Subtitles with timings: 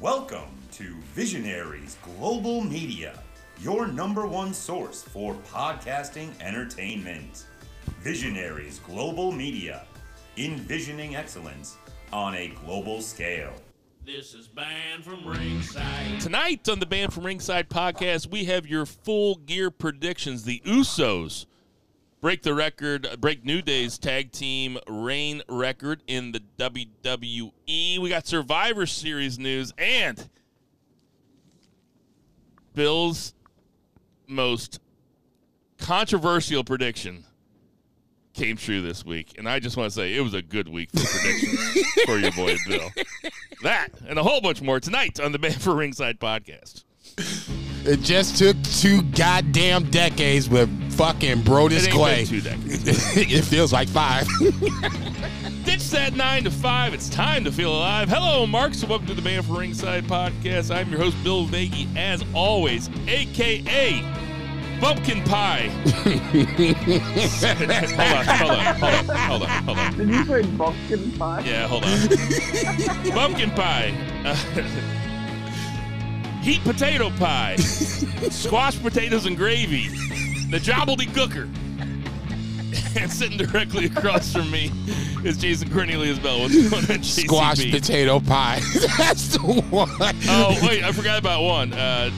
[0.00, 3.18] Welcome to Visionaries Global Media,
[3.60, 7.46] your number one source for podcasting entertainment.
[7.98, 9.84] Visionaries Global Media,
[10.36, 11.78] envisioning excellence
[12.12, 13.52] on a global scale.
[14.06, 16.20] This is Banned from Ringside.
[16.20, 20.44] Tonight on the Band from Ringside podcast, we have your full gear predictions.
[20.44, 21.46] The Usos
[22.20, 27.98] break the record, uh, break New Day's tag team reign record in the WWE.
[27.98, 30.28] We got Survivor Series news and
[32.74, 33.34] Bill's
[34.26, 34.80] most
[35.78, 37.24] controversial prediction
[38.34, 39.34] came true this week.
[39.38, 42.32] And I just want to say it was a good week for predictions for your
[42.32, 42.88] boy Bill.
[43.62, 46.84] That and a whole bunch more tonight on the Band for Ringside podcast.
[47.84, 52.16] It just took two goddamn decades with fucking Brodus It ain't Clay.
[52.16, 53.16] been two decades.
[53.16, 54.26] it feels like five.
[55.64, 56.92] Ditch that nine to five.
[56.94, 58.08] It's time to feel alive.
[58.08, 58.74] Hello, Mark.
[58.74, 60.74] So welcome to the Band for Ringside podcast.
[60.74, 64.02] I'm your host, Bill Nagy, as always, aka
[64.80, 65.68] Bumpkin Pie.
[65.84, 66.10] hold
[67.70, 69.96] on, hold on, hold on, hold on, hold on.
[69.96, 71.40] Did you say pumpkin pie?
[71.40, 72.08] Yeah, hold on.
[73.12, 73.92] Pumpkin pie.
[74.24, 74.36] Uh,
[76.48, 77.56] heat potato pie.
[78.30, 79.88] Squash potatoes and gravy.
[80.50, 81.46] The jobbledy cooker.
[82.98, 84.72] And sitting directly across from me
[85.24, 86.40] is Jason Cornelius Bell.
[86.40, 87.26] What's going on, JCB?
[87.26, 88.60] Squash potato pie.
[88.96, 89.90] That's the one.
[90.00, 91.74] Oh, wait, I forgot about one.
[91.74, 92.10] Uh,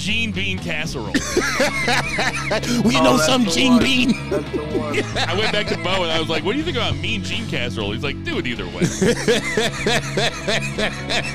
[0.00, 1.12] Gene Bean casserole.
[1.12, 3.82] we Oh, know some Gene one.
[3.82, 4.30] Bean.
[4.30, 4.98] That's the one.
[5.28, 7.22] I went back to Bo and I was like, what do you think about Mean
[7.22, 7.92] Gene casserole?
[7.92, 8.80] He's like, do it either way.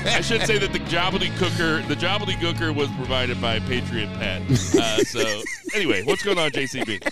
[0.06, 4.42] I should say that the Jobbly Cooker, the Jobbly Cooker was provided by Patriot Pat.
[4.50, 5.42] Uh, so,
[5.74, 7.02] anyway, what's going on, JCB?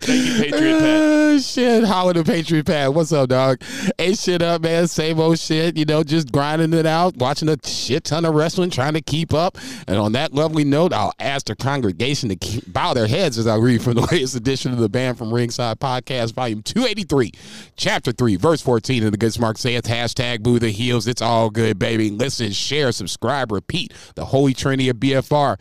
[0.00, 1.00] Thank you, Patriot Pat.
[1.02, 2.92] Uh, shit, how the Patriot Pat?
[2.92, 3.62] What's up, dog?
[3.98, 4.86] Hey, shit up, man.
[4.88, 5.76] Same old shit.
[5.76, 9.32] You know, just grinding it out, watching a shit ton of wrestling, trying to keep
[9.32, 9.56] up.
[9.86, 13.46] And on that lovely note, I'll ask the congregation to keep, bow their heads as
[13.46, 17.32] I read from the latest edition of the Band from Ringside podcast, volume 283,
[17.76, 19.02] chapter 3, verse 14.
[19.02, 21.06] And the good smart saith, hashtag boo the heels.
[21.06, 22.10] It's all good, baby.
[22.10, 23.92] Listen, share, subscribe, repeat.
[24.14, 25.58] The holy trinity of BFR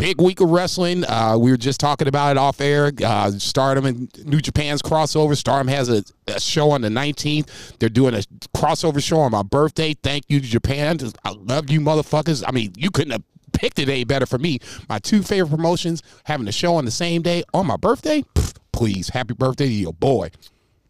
[0.00, 1.04] big week of wrestling.
[1.04, 2.90] Uh, we were just talking about it off air.
[3.04, 5.36] Uh, Stardom and New Japan's crossover.
[5.36, 7.78] Stardom has a, a show on the 19th.
[7.78, 8.22] They're doing a
[8.56, 9.94] crossover show on my birthday.
[9.94, 10.98] Thank you, to Japan.
[11.24, 12.42] I love you, motherfuckers.
[12.46, 14.58] I mean, you couldn't have picked it any better for me.
[14.88, 18.22] My two favorite promotions having a show on the same day on my birthday.
[18.34, 20.30] Pff, please, happy birthday to your boy.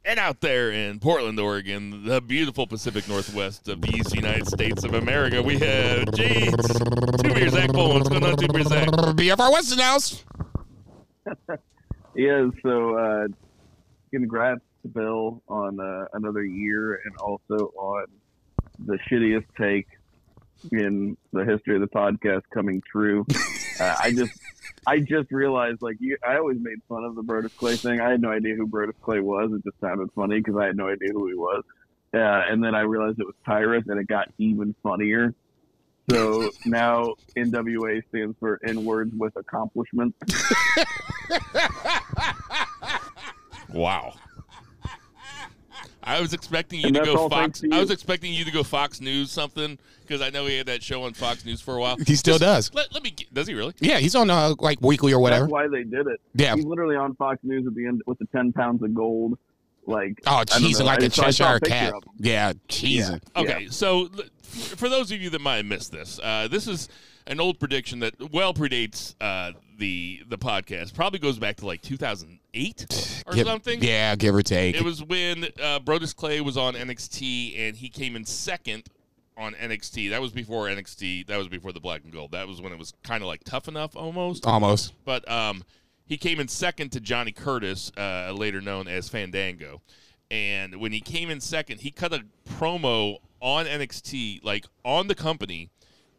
[0.05, 4.83] And out there in Portland, Oregon, the beautiful Pacific Northwest of the East United States
[4.83, 6.67] of America, we have James.
[7.23, 7.99] Two beers, Zach Bowman.
[7.99, 8.89] What's going on, two beers, Zach?
[8.89, 10.25] BFR Weston House.
[12.15, 13.27] Yeah, so uh,
[14.11, 18.07] congrats to Bill on uh, another year and also on
[18.85, 19.87] the shittiest take
[20.73, 23.27] in the history of the podcast coming true.
[23.79, 24.39] Uh, I just,
[24.87, 28.01] I just realized like you, I always made fun of the Brodus Clay thing.
[28.01, 29.51] I had no idea who Brodus Clay was.
[29.53, 31.63] It just sounded funny because I had no idea who he was.
[32.13, 35.33] Uh, and then I realized it was Tyrus, and it got even funnier.
[36.11, 40.15] So now NWA stands for N words with accomplishment.
[43.73, 44.15] Wow.
[46.17, 47.35] I was expecting you And to go Fox.
[47.35, 50.57] thanks to I was expecting you to go Fox News something because I know he
[50.59, 51.97] had that show on Fox News for a while.
[52.07, 52.75] He still Just does.
[52.75, 53.11] Let, let me.
[53.11, 53.75] get- Does he really?
[53.81, 55.45] Yeah, he's on uh, like weekly or whatever.
[55.45, 56.21] That's why they did it.
[56.35, 56.55] Yeah.
[56.57, 59.39] He's literally on Fox News at the end with the ten pounds of gold.
[59.87, 61.93] Like Oh, I cheesing like I a saw- I saw Cheshire picture cat.
[61.95, 62.11] of him.
[62.19, 63.21] Yeah, cheesing.
[63.37, 64.09] Okay, so
[64.43, 66.89] for those of you that might have missed this, uh, this is
[67.27, 70.95] an old prediction that well predates uh, the the podcast.
[70.95, 71.81] Probably goes back to like
[72.53, 73.83] 2008 or Give- something.
[73.83, 74.77] Yeah, give or take.
[74.77, 78.89] It was when uh, Brodus Clay was on NXT and he came in second
[79.37, 80.11] on NXT.
[80.11, 81.27] That was before NXT.
[81.27, 82.33] That was before the Black and Gold.
[82.33, 84.47] That was when it was kind of like tough enough almost.
[84.47, 84.93] Almost.
[85.05, 85.65] But um,
[86.05, 89.81] he came in second to Johnny Curtis, uh, later known as Fandango.
[90.31, 95.15] And when he came in second, he cut a promo on NXT, like on the
[95.15, 95.71] company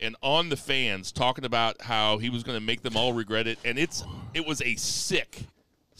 [0.01, 3.47] and on the fans, talking about how he was going to make them all regret
[3.47, 3.59] it.
[3.63, 4.03] And it's
[4.33, 5.43] it was a sick,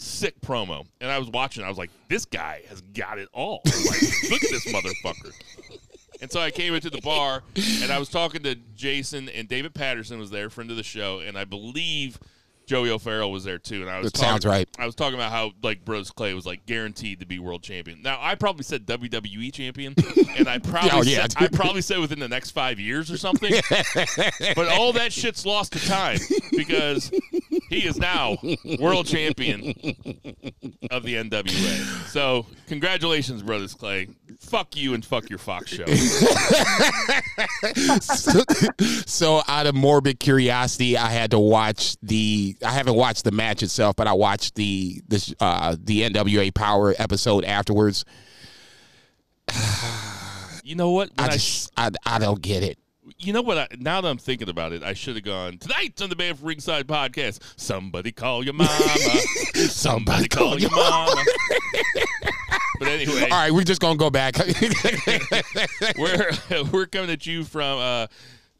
[0.01, 0.85] sick promo.
[0.99, 3.61] And I was watching, I was like, this guy has got it all.
[3.65, 5.31] Like, look at this motherfucker.
[6.21, 7.43] And so I came into the bar
[7.81, 11.19] and I was talking to Jason and David Patterson was there, friend of the show,
[11.19, 12.19] and I believe
[12.71, 13.81] Joey O'Farrell was there too.
[13.81, 14.69] And I was sounds talking- right.
[14.79, 18.01] I was talking about how like Brodus Clay was like guaranteed to be world champion.
[18.01, 19.93] Now I probably said WWE champion,
[20.37, 21.23] and I probably Oh, yeah.
[21.27, 23.51] said, I probably said within the next five years or something.
[24.55, 26.17] but all that shit's lost to time
[26.51, 27.11] because
[27.69, 28.37] he is now
[28.79, 29.73] world champion
[30.91, 32.07] of the NWA.
[32.07, 34.07] So congratulations, Brodus Clay.
[34.41, 35.85] Fuck you and fuck your Fox show.
[38.01, 38.41] so,
[39.05, 42.57] so out of morbid curiosity, I had to watch the.
[42.65, 46.93] I haven't watched the match itself, but I watched the the uh, the NWA Power
[46.97, 48.03] episode afterwards.
[50.63, 51.11] you know what?
[51.17, 52.77] I I just I, I don't get it.
[53.17, 53.57] You know what?
[53.57, 56.35] I, now that I'm thinking about it, I should have gone tonight on the Man
[56.35, 57.39] from Ringside podcast.
[57.55, 58.69] Somebody call your mama.
[59.53, 61.23] Somebody call your mama.
[62.81, 64.35] but anyway, All right, we're just gonna go back.
[65.97, 66.31] we're
[66.71, 68.07] we're coming at you from uh,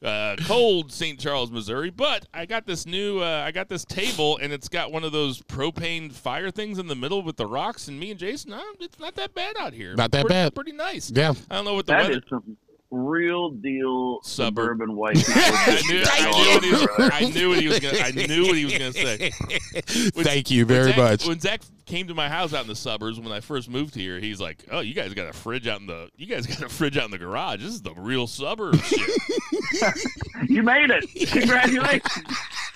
[0.06, 1.20] uh, cold St.
[1.20, 1.90] Charles, Missouri.
[1.90, 5.12] But I got this new uh, I got this table, and it's got one of
[5.12, 7.88] those propane fire things in the middle with the rocks.
[7.88, 9.96] And me and Jason, uh, it's not that bad out here.
[9.96, 10.54] Not that pretty, bad.
[10.54, 11.10] Pretty nice.
[11.10, 12.22] yeah, I don't know what the That weather.
[12.92, 14.78] Is some real deal Suburb.
[14.78, 15.16] suburban white.
[15.16, 15.34] people.
[15.36, 17.10] I knew, I, Thank knew what he was, you.
[17.12, 17.98] I knew what he was gonna.
[18.00, 19.32] I knew what he was gonna say.
[20.14, 21.28] When- thank you when very Zach- much.
[21.28, 24.20] When Zach came to my house out in the suburbs when I first moved here,
[24.20, 26.70] he's like, "Oh, you guys got a fridge out in the you guys got a
[26.70, 27.62] fridge out in the garage.
[27.62, 29.10] This is the real suburb shit."
[30.48, 31.06] You made it!
[31.32, 32.04] Congratulations!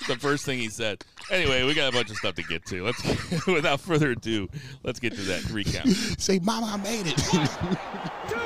[0.07, 1.03] the first thing he said.
[1.31, 2.83] Anyway, we got a bunch of stuff to get to.
[2.85, 3.01] Let's
[3.47, 4.47] without further ado,
[4.83, 5.89] let's get to that recount.
[6.19, 8.44] Say, Mama, I made it.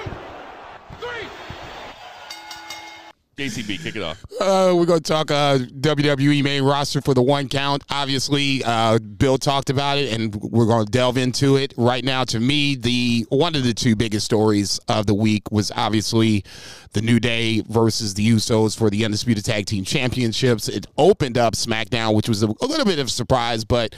[3.39, 4.21] JCB, kick it off.
[4.41, 7.83] Uh, we're going to talk uh, WWE main roster for the one count.
[7.89, 12.25] Obviously, uh, Bill talked about it, and we're going to delve into it right now.
[12.25, 16.43] To me, the one of the two biggest stories of the week was obviously
[16.91, 20.67] the New Day versus the Usos for the Undisputed Tag Team Championships.
[20.67, 23.95] It opened up SmackDown, which was a, little bit of a surprise, but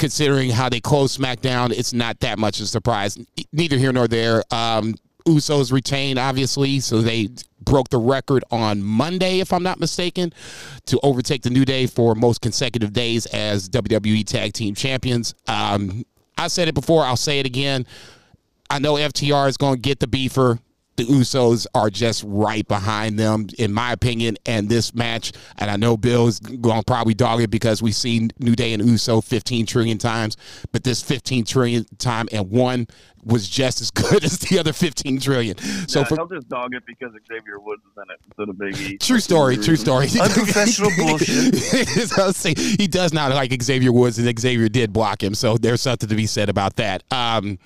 [0.00, 3.16] considering how they closed SmackDown, it's not that much of a surprise.
[3.52, 4.42] Neither here nor there.
[4.50, 4.96] Um,
[5.26, 7.28] Usos retain, obviously, so they
[7.60, 10.32] broke the record on Monday, if I'm not mistaken,
[10.86, 15.34] to overtake the New Day for most consecutive days as WWE Tag Team Champions.
[15.46, 16.04] Um,
[16.38, 17.86] I said it before, I'll say it again.
[18.70, 20.58] I know FTR is going to get the beefer.
[20.96, 25.32] The Usos are just right behind them, in my opinion, and this match.
[25.56, 28.86] And I know Bill's going to probably dog it because we've seen New Day and
[28.86, 30.36] Uso 15 trillion times,
[30.72, 32.86] but this 15 trillion time and one
[33.24, 35.56] was just as good as the other 15 trillion.
[35.88, 38.58] So Yeah, for he'll just dog it because Xavier Woods is in it instead of
[38.58, 38.98] Big E.
[39.00, 40.08] True story, true story.
[40.20, 42.18] Unprofessional bullshit.
[42.18, 45.56] I was saying, he does not like Xavier Woods, and Xavier did block him, so
[45.56, 47.02] there's something to be said about that.
[47.10, 47.58] Um,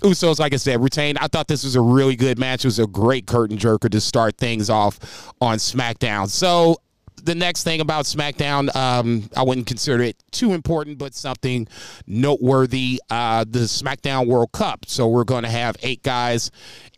[0.00, 1.18] Usos, like I said, retained.
[1.18, 2.64] I thought this was a really good match.
[2.64, 6.28] It was a great curtain jerker to start things off on SmackDown.
[6.28, 6.76] So
[7.24, 11.68] the next thing about SmackDown, um, I wouldn't consider it too important, but something
[12.06, 13.00] noteworthy.
[13.10, 14.86] Uh, the SmackDown World Cup.
[14.86, 16.50] So we're going to have eight guys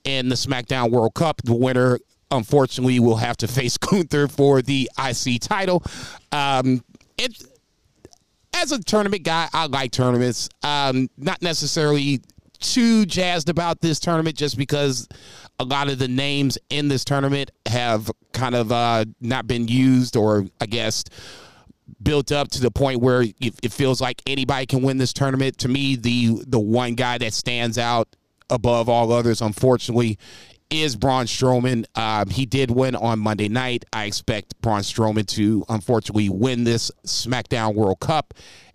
[0.05, 1.43] in the SmackDown World Cup.
[1.43, 1.99] The winner,
[2.31, 5.83] unfortunately, will have to face Gunther for the IC title.
[6.31, 6.85] Um,
[7.19, 7.43] it
[8.55, 10.49] as a tournament guy, I like tournaments.
[10.63, 12.21] Um, not necessarily
[12.63, 15.09] too jazzed about this tournament just because
[15.59, 20.17] a lot of the names in this tournament have kind of uh, not been used
[20.17, 21.05] or, I guess,
[22.03, 25.59] built up to the point where it, feels like anybody can win this tournament.
[25.59, 28.09] To me, the the one guy that stands out
[28.51, 30.19] above all others, unfortunately,
[30.71, 31.85] is Braun Strowman.
[31.97, 33.85] Um, he did win on Monday night.
[33.93, 38.35] I expect Braun Strowman to unfortunately win this SmackDown World Cup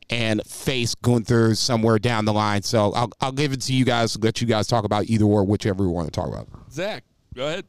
[0.09, 2.61] and face Gunther somewhere down the line.
[2.61, 4.17] So I'll, I'll give it to you guys.
[4.21, 6.47] Let you guys talk about either or, whichever we want to talk about.
[6.71, 7.03] Zach,
[7.35, 7.65] go ahead.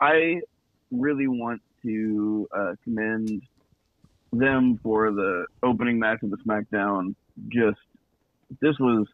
[0.00, 0.40] I
[0.90, 3.42] really want to uh, commend
[4.32, 7.14] them for the opening match of the SmackDown.
[7.48, 7.78] Just
[8.60, 9.06] this was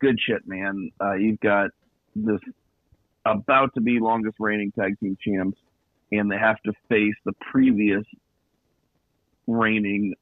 [0.00, 0.90] good shit, man.
[1.00, 1.70] Uh, you've got
[2.14, 2.40] this
[3.24, 5.58] about to be longest reigning tag team champs,
[6.12, 8.04] and they have to face the previous
[9.46, 10.14] reigning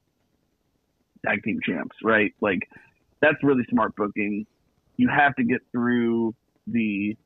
[1.25, 2.33] tag team champs, right?
[2.41, 2.67] Like
[3.21, 4.45] that's really smart booking.
[4.97, 6.33] You have to get through
[6.67, 7.17] the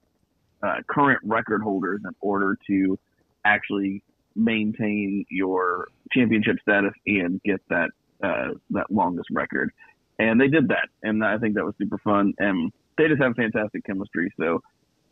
[0.63, 2.97] uh, current record holders in order to
[3.45, 4.03] actually
[4.35, 7.89] maintain your championship status and get that
[8.23, 9.71] uh, that longest record.
[10.17, 12.33] And they did that, and I think that was super fun.
[12.39, 14.33] And they just have fantastic chemistry.
[14.37, 14.61] So,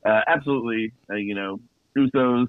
[0.05, 1.59] uh, absolutely, uh, you know,
[1.97, 2.47] Usos.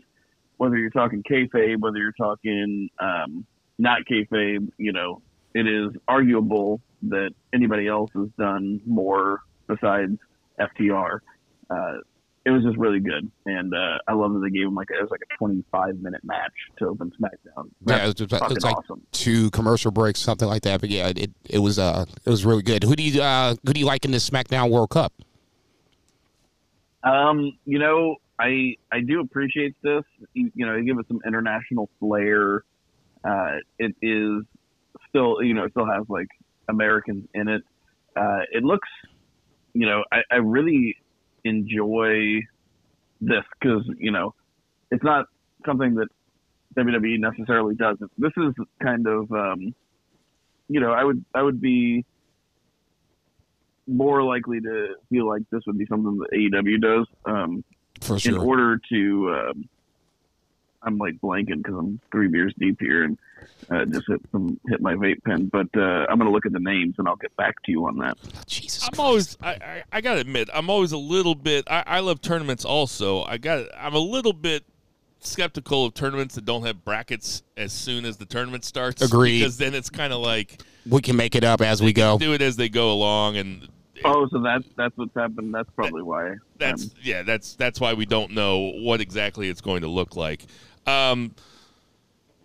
[0.57, 3.47] Whether you're talking kayfabe, whether you're talking um,
[3.79, 5.23] not kayfabe, you know,
[5.59, 10.19] it is arguable that anybody else has done more besides
[10.59, 11.21] FTR.
[11.71, 11.99] Uh,
[12.45, 15.03] it was just really good, and uh, I love that they gave him like it
[15.03, 17.65] was like a 25 minute match to open SmackDown.
[17.87, 19.03] Yeah, That's it was, just- it was like awesome.
[19.13, 20.81] two commercial breaks, something like that.
[20.81, 22.85] But yeah, it, it was uh it was really good.
[22.85, 25.13] Who do you uh who do you like in this SmackDown World Cup?
[27.03, 30.05] Um, you know, I I do appreciate this.
[30.33, 32.65] You, you know, they give it some international flair.
[33.25, 34.45] Uh, it is
[35.09, 36.29] still, you know, still has like
[36.69, 37.63] Americans in it.
[38.17, 38.89] Uh, it looks,
[39.73, 40.97] you know, I, I really
[41.45, 42.41] enjoy
[43.21, 44.35] this because you know
[44.91, 45.27] it's not
[45.67, 46.09] something that
[46.77, 47.97] WWE necessarily does.
[48.17, 49.75] This is kind of um,
[50.69, 52.05] you know I would I would be
[53.87, 57.65] more likely to feel like this would be something that AEW does um,
[58.01, 59.37] For in order to.
[59.51, 59.69] Um,
[60.83, 63.19] I'm like blanking because I'm three beers deep here and
[63.71, 65.47] uh, just hit some hit my vape pen.
[65.47, 67.99] But uh, I'm gonna look at the names and I'll get back to you on
[67.99, 68.17] that.
[68.47, 68.85] Jesus.
[68.85, 69.01] I'm Christ.
[69.01, 72.65] always I, I, I gotta admit I'm always a little bit I, I love tournaments
[72.65, 74.65] also I got I'm a little bit
[75.21, 79.41] skeptical of tournaments that don't have brackets as soon as the tournament starts Agreed.
[79.41, 82.19] because then it's kind of like we can make it up as we go.
[82.19, 83.69] do it as they go along and
[84.05, 85.53] Oh, so that's that's what's happened.
[85.53, 86.37] That's probably why.
[86.57, 90.15] that's um, yeah that's that's why we don't know what exactly it's going to look
[90.15, 90.47] like
[90.89, 91.35] um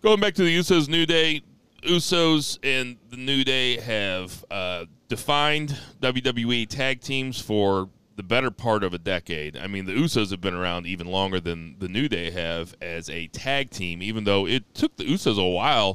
[0.02, 1.42] going back to the usos new day
[1.82, 8.84] usos and the new day have uh, defined wwe tag teams for the better part
[8.84, 12.08] of a decade i mean the usos have been around even longer than the new
[12.08, 15.94] day have as a tag team even though it took the usos a while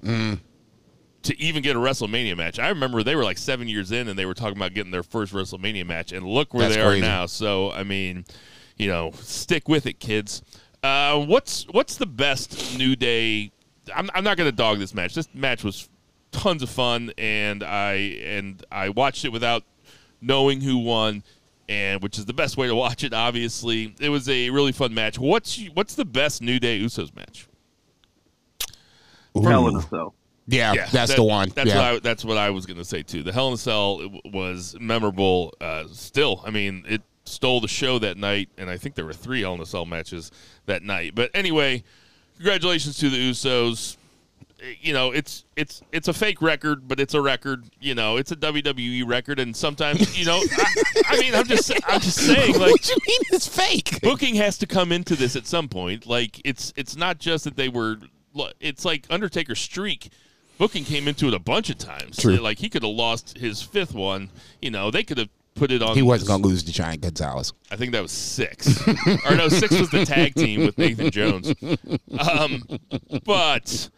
[1.21, 2.59] to even get a WrestleMania match.
[2.59, 5.03] I remember they were like seven years in and they were talking about getting their
[5.03, 7.01] first WrestleMania match, and look where That's they crazy.
[7.05, 7.25] are now.
[7.25, 8.23] So I mean,
[8.77, 10.41] you know, stick with it, kids.
[10.83, 13.51] Uh, what's what's the best New Day?
[13.93, 15.13] I'm, I'm not going to dog this match.
[15.15, 15.89] This match was
[16.31, 17.93] tons of fun, and I
[18.23, 19.63] and I watched it without
[20.21, 21.23] knowing who won.
[21.67, 23.13] And which is the best way to watch it?
[23.13, 25.19] Obviously, it was a really fun match.
[25.19, 27.47] What's what's the best New Day Usos match?
[29.35, 30.15] Hell in a Cell.
[30.47, 31.49] Yeah, Yeah, that's that- the one.
[31.49, 31.75] That's yeah.
[31.75, 33.21] what I, that's what I was going to say too.
[33.21, 35.53] The Hell in a Cell was memorable.
[35.61, 39.13] Uh, still, I mean, it stole the show that night, and I think there were
[39.13, 40.31] three Hell in a Cell matches
[40.65, 41.15] that night.
[41.15, 41.83] But anyway,
[42.35, 43.97] congratulations to the Usos.
[44.81, 47.63] You know, it's it's it's a fake record, but it's a record.
[47.79, 51.71] You know, it's a WWE record, and sometimes you know, I, I mean, I'm just
[51.87, 54.01] I'm just saying, like what do you mean it's fake?
[54.01, 56.07] booking has to come into this at some point.
[56.07, 57.97] Like it's it's not just that they were.
[58.59, 60.09] It's like Undertaker's streak.
[60.57, 62.17] Booking came into it a bunch of times.
[62.17, 62.35] True.
[62.35, 64.29] Like he could have lost his fifth one.
[64.61, 65.29] You know, they could have
[65.59, 65.95] put it on.
[65.95, 67.53] He wasn't going to lose to Giant Gonzalez.
[67.69, 68.81] I think that was six.
[69.29, 71.53] or no, six was the tag team with Nathan Jones.
[72.17, 72.63] Um,
[73.25, 73.89] but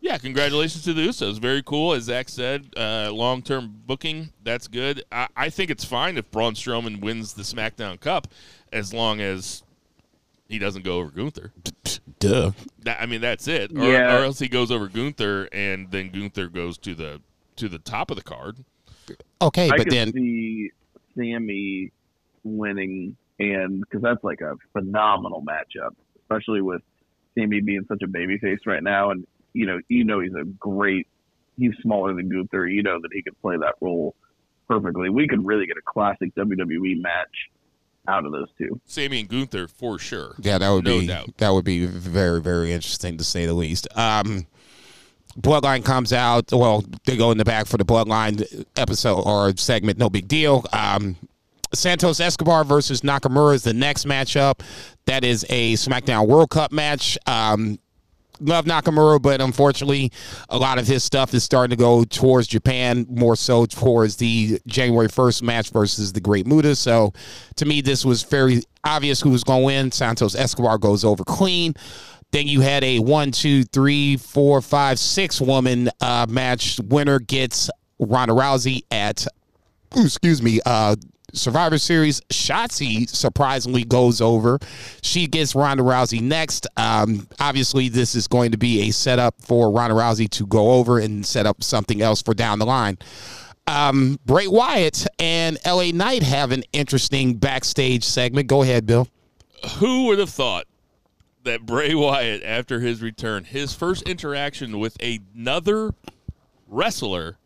[0.00, 1.38] yeah, congratulations to the Usos.
[1.40, 2.66] Very cool, as Zach said.
[2.76, 5.04] Uh, Long term booking, that's good.
[5.12, 8.28] I, I think it's fine if Braun Strowman wins the SmackDown Cup,
[8.72, 9.62] as long as
[10.48, 11.52] he doesn't go over Gunther.
[12.18, 12.52] Duh.
[12.80, 13.70] That, I mean, that's it.
[13.76, 14.16] Or, Yeah.
[14.18, 17.20] or else he goes over Gunther, and then Gunther goes to the
[17.56, 18.64] to the top of the card.
[19.40, 20.70] Okay, I but then see
[21.16, 21.92] Sammy
[22.44, 26.82] winning, and because that's like a phenomenal matchup, especially with
[27.36, 31.06] Sammy being such a babyface right now, and you know, you know, he's a great.
[31.58, 32.66] He's smaller than Gunther.
[32.66, 34.14] You know that he could play that role
[34.68, 35.10] perfectly.
[35.10, 37.50] We could really get a classic WWE match
[38.08, 38.80] out of those two.
[38.86, 40.34] Sammy and Gunther for sure.
[40.38, 41.36] yeah, that would no be doubt.
[41.36, 43.86] that would be very very interesting to say the least.
[43.94, 44.46] Um,
[45.38, 46.52] Bloodline comes out.
[46.52, 49.98] Well, they go in the back for the Bloodline episode or segment.
[49.98, 50.64] No big deal.
[50.72, 51.16] Um,
[51.74, 54.60] Santos Escobar versus Nakamura is the next matchup.
[55.06, 57.16] That is a SmackDown World Cup match.
[57.26, 57.78] Um,
[58.40, 60.12] love Nakamura, but unfortunately,
[60.48, 64.60] a lot of his stuff is starting to go towards Japan, more so towards the
[64.66, 66.76] January 1st match versus the Great Muta.
[66.76, 67.12] So
[67.56, 69.92] to me, this was very obvious who was going to win.
[69.92, 71.74] Santos Escobar goes over clean.
[72.32, 76.80] Then you had a one, two, three, four, five, six woman uh, match.
[76.80, 79.26] Winner gets Ronda Rousey at
[79.96, 80.96] excuse me, uh,
[81.34, 82.20] Survivor Series.
[82.30, 84.58] Shotzi surprisingly goes over.
[85.02, 86.66] She gets Ronda Rousey next.
[86.76, 90.98] Um, obviously, this is going to be a setup for Ronda Rousey to go over
[90.98, 92.98] and set up something else for down the line.
[93.66, 98.48] Um, Bray Wyatt and LA Knight have an interesting backstage segment.
[98.48, 99.08] Go ahead, Bill.
[99.78, 100.66] Who would have thought
[101.44, 105.94] that Bray Wyatt, after his return, his first interaction with another
[106.68, 107.36] wrestler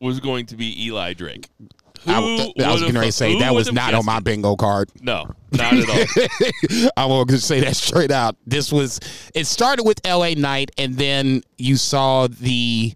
[0.00, 1.48] was going to be Eli Drake?
[2.04, 4.90] Who I, I was going to say that was not on my bingo card.
[5.00, 6.90] No, not at all.
[6.96, 8.36] I will just say that straight out.
[8.46, 9.00] This was
[9.34, 12.94] it started with LA Knight, and then you saw the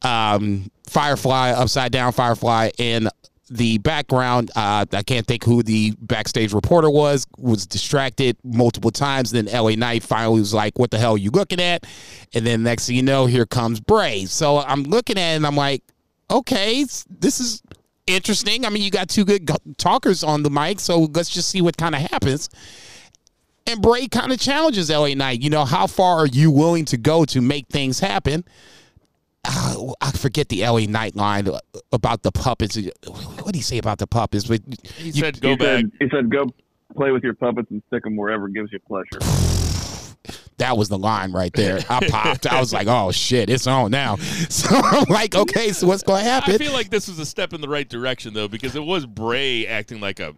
[0.00, 3.08] um, Firefly upside down Firefly in
[3.50, 4.50] the background.
[4.54, 7.26] Uh, I can't think who the backstage reporter was.
[7.36, 9.32] Was distracted multiple times.
[9.32, 11.84] Then LA Knight finally was like, "What the hell are you looking at?"
[12.32, 14.24] And then next thing you know, here comes Bray.
[14.26, 15.82] So I'm looking at it, and I'm like,
[16.30, 17.62] "Okay, this is."
[18.06, 18.66] Interesting.
[18.66, 21.76] I mean, you got two good talkers on the mic, so let's just see what
[21.76, 22.48] kind of happens.
[23.68, 25.42] And Bray kind of challenges LA Knight.
[25.42, 28.44] You know, how far are you willing to go to make things happen?
[29.52, 31.48] Uh, I forget the LA Knight line
[31.92, 32.76] about the puppets.
[33.06, 34.46] What did he say about the puppets?
[34.46, 34.60] But
[34.96, 36.46] He you- said, "Go he back." Said, he said, "Go
[36.94, 39.18] play with your puppets and stick them wherever gives you pleasure."
[40.58, 41.78] that was the line right there.
[41.88, 42.46] I popped.
[42.46, 44.16] I was like, oh shit, it's on now.
[44.50, 47.26] So I'm like, okay, so what's going to happen?" I feel like this was a
[47.26, 50.34] step in the right direction though, because it was Bray acting like a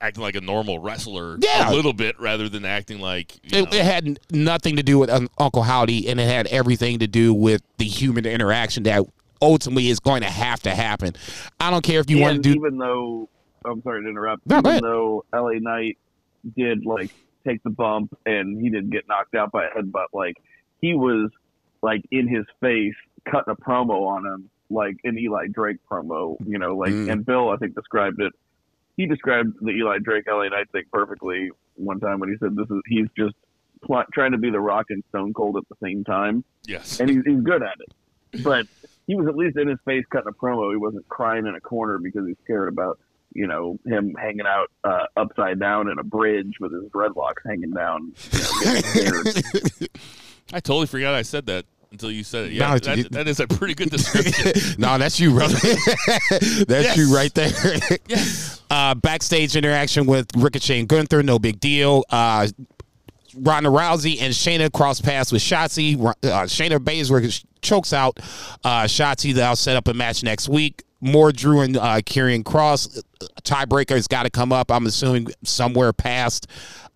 [0.00, 1.70] acting like a normal wrestler Yeah.
[1.70, 4.98] a little bit rather than acting like you It, know, it had nothing to do
[4.98, 9.04] with Un- Uncle Howdy, and it had everything to do with the human interaction that
[9.42, 11.14] ultimately is going to have to happen.
[11.60, 12.54] I don't care if you want to do.
[12.58, 13.28] even though
[13.64, 15.98] I'm sorry to interrupt, No, even though LA Knight
[16.56, 17.10] did like
[17.46, 20.36] take the bump and he didn't get knocked out by a headbutt, like
[20.80, 21.30] he was
[21.82, 22.94] like in his face
[23.30, 27.10] cutting a promo on him, like an Eli Drake promo, you know, like Mm.
[27.12, 28.32] and Bill I think described it.
[28.96, 32.70] He described the Eli Drake LA Knight thing perfectly one time when he said this
[32.70, 33.34] is he's just
[33.82, 37.00] pl- trying to be the Rock and Stone Cold at the same time yes.
[37.00, 38.42] and he's, he's good at it.
[38.42, 38.66] But
[39.06, 40.70] he was at least in his face cutting a promo.
[40.70, 42.98] He wasn't crying in a corner because he's scared about
[43.32, 47.72] you know him hanging out uh, upside down in a bridge with his dreadlocks hanging
[47.72, 48.12] down.
[48.94, 49.86] You know.
[50.52, 52.52] I totally forgot I said that until you said it.
[52.52, 54.74] Yeah, No, that, that is a pretty good description.
[54.78, 55.54] no, that's you, brother.
[56.30, 56.96] that's Yes.
[56.96, 57.50] you right there.
[58.08, 58.62] yes.
[58.70, 62.04] Uh, backstage interaction with Ricochet and Gunther, no big deal.
[62.10, 62.48] Uh,
[63.36, 65.98] Ronda Rousey and Shayna cross paths with Shotzi.
[66.04, 66.12] Uh,
[66.44, 68.18] Shayna Baszler chokes out
[68.64, 69.32] uh, Shotzi.
[69.34, 70.82] They'll set up a match next week.
[71.00, 73.02] More Drew and uh, Karrion Cross.
[73.42, 74.70] Tiebreaker has got to come up.
[74.70, 76.46] I'm assuming somewhere past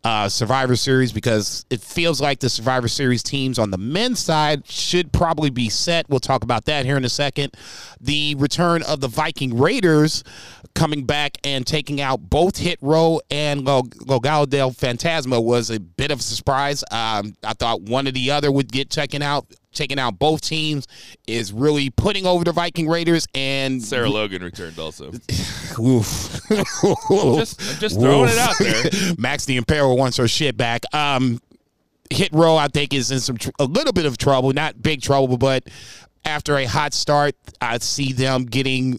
[0.05, 4.67] uh, Survivor Series because it feels like the Survivor Series teams on the men's side
[4.67, 6.09] should probably be set.
[6.09, 7.55] We'll talk about that here in a second.
[8.01, 10.23] The return of the Viking Raiders
[10.75, 16.11] coming back and taking out both Hit Row and Legado del Fantasma was a bit
[16.11, 16.85] of a surprise.
[16.91, 19.47] Um, I thought one or the other would get taken out.
[19.73, 20.87] Taking out both teams
[21.27, 25.11] is really putting over the Viking Raiders and Sarah Logan returned also.
[25.79, 26.41] Oof.
[26.49, 29.15] Just, just throwing it out there.
[29.19, 30.83] Max the Impaler wants her shit back.
[30.95, 31.41] Um,
[32.11, 35.03] Hit Row, I think, is in some tr- a little bit of trouble, not big
[35.03, 35.65] trouble, but
[36.25, 38.99] after a hot start, I see them getting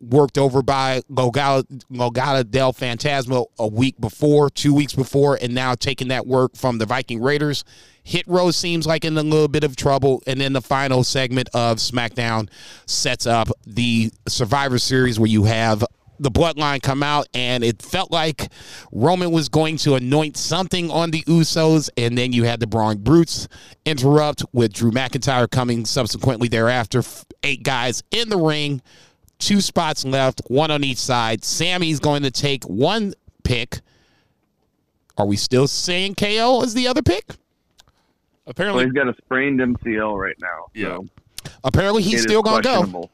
[0.00, 6.08] worked over by Legado del Fantasma a week before, two weeks before, and now taking
[6.08, 7.64] that work from the Viking Raiders.
[8.02, 11.48] Hit Row seems like in a little bit of trouble, and then the final segment
[11.52, 12.48] of SmackDown
[12.86, 15.84] sets up the Survivor Series where you have
[16.20, 18.50] the bloodline come out and it felt like
[18.92, 22.98] Roman was going to anoint something on the Usos and then you had the Brawling
[22.98, 23.48] Brutes
[23.84, 27.02] interrupt with Drew McIntyre coming subsequently thereafter
[27.42, 28.82] eight guys in the ring
[29.38, 33.80] two spots left one on each side Sammy's going to take one pick
[35.16, 37.36] are we still saying KO is the other pick well,
[38.52, 40.68] Apparently, he's got a sprained MCL right now.
[40.72, 40.96] Yeah.
[40.96, 41.06] So
[41.64, 43.10] apparently he's still going to go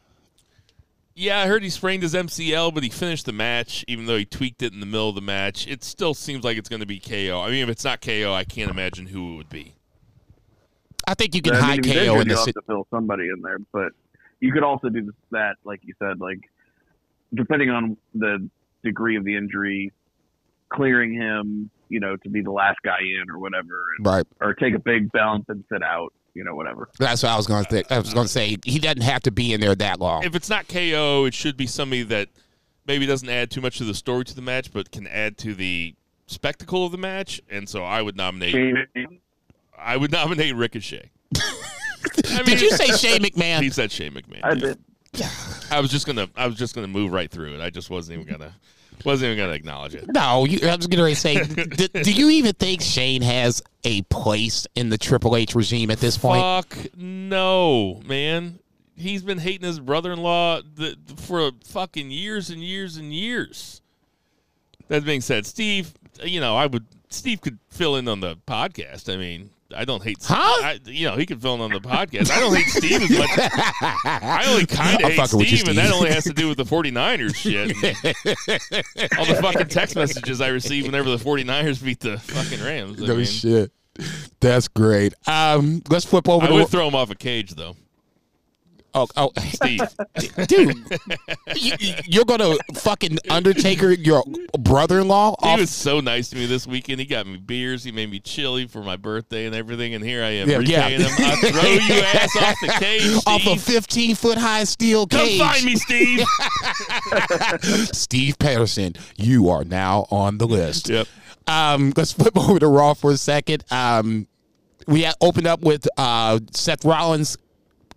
[1.16, 4.24] yeah, I heard he sprained his MCL, but he finished the match, even though he
[4.24, 5.66] tweaked it in the middle of the match.
[5.68, 7.40] It still seems like it's going to be KO.
[7.40, 9.74] I mean, if it's not KO, I can't imagine who it would be.
[11.06, 12.54] I think you can I mean, hide if he's KO injured, in you'll this have
[12.54, 13.92] to fill somebody in there, but
[14.40, 16.40] you could also do that, like you said, like
[17.35, 18.49] depending on the
[18.83, 19.92] degree of the injury,
[20.73, 24.55] clearing him, you know, to be the last guy in or whatever, and, right or
[24.55, 26.88] take a big bump and sit out, you know, whatever.
[26.99, 29.23] that's what I was going to think I was going to say he doesn't have
[29.23, 32.29] to be in there that long If it's not KO, it should be somebody that
[32.87, 35.55] maybe doesn't add too much to the story to the match, but can add to
[35.55, 35.94] the
[36.27, 37.40] spectacle of the match.
[37.51, 38.53] And so I would nominate.
[38.53, 39.20] Shane,
[39.79, 41.11] I would nominate Ricochet.
[42.30, 43.62] I did you say Shane McMahon?
[43.62, 44.40] He said Shane McMahon.
[44.42, 44.54] I yeah.
[44.54, 44.78] did.
[45.70, 46.28] I was just gonna.
[46.36, 47.60] I was just gonna move right through it.
[47.60, 48.54] I just wasn't even gonna.
[49.04, 50.06] Wasn't even gonna acknowledge it.
[50.08, 54.02] No, you, I was going to say, do, do you even think Shane has a
[54.02, 56.40] place in the Triple H regime at this point?
[56.40, 58.60] Fuck no, man.
[58.96, 63.82] He's been hating his brother-in-law th- for fucking years and years and years.
[64.88, 66.86] That being said, Steve, you know, I would.
[67.10, 69.12] Steve could fill in on the podcast.
[69.12, 70.18] I mean, I don't hate.
[70.22, 70.34] Huh?
[70.37, 72.30] I, you know, he can fill in on the podcast.
[72.30, 73.30] I don't hate Steve as much.
[74.04, 76.64] I only kind of hate you, Steve, and that only has to do with the
[76.64, 77.70] 49ers shit.
[79.18, 83.02] All the fucking text messages I receive whenever the 49ers beat the fucking Rams.
[83.02, 83.72] I No mean, shit.
[84.40, 85.14] That's great.
[85.26, 87.76] Um, let's flip over I to would throw him off a cage, though.
[88.94, 89.80] Oh, oh, Steve.
[90.46, 90.76] dude.
[91.57, 91.72] you,
[92.04, 94.22] you're gonna fucking Undertaker your
[94.59, 97.00] brother-in-law He off was so nice to me this weekend.
[97.00, 97.85] He got me beers.
[97.85, 99.94] He made me chili for my birthday and everything.
[99.94, 100.88] And here I am Yeah, yeah.
[100.88, 101.02] him.
[101.18, 101.62] I throw
[101.96, 105.40] you ass off the cage, off a 15 foot high steel Come cage.
[105.40, 106.24] Come find me, Steve.
[107.92, 110.88] Steve Patterson, you are now on the list.
[110.88, 111.07] yep.
[111.46, 113.64] Um, let's flip over to Raw for a second.
[113.70, 114.26] Um,
[114.87, 117.37] we opened up with uh, Seth Rollins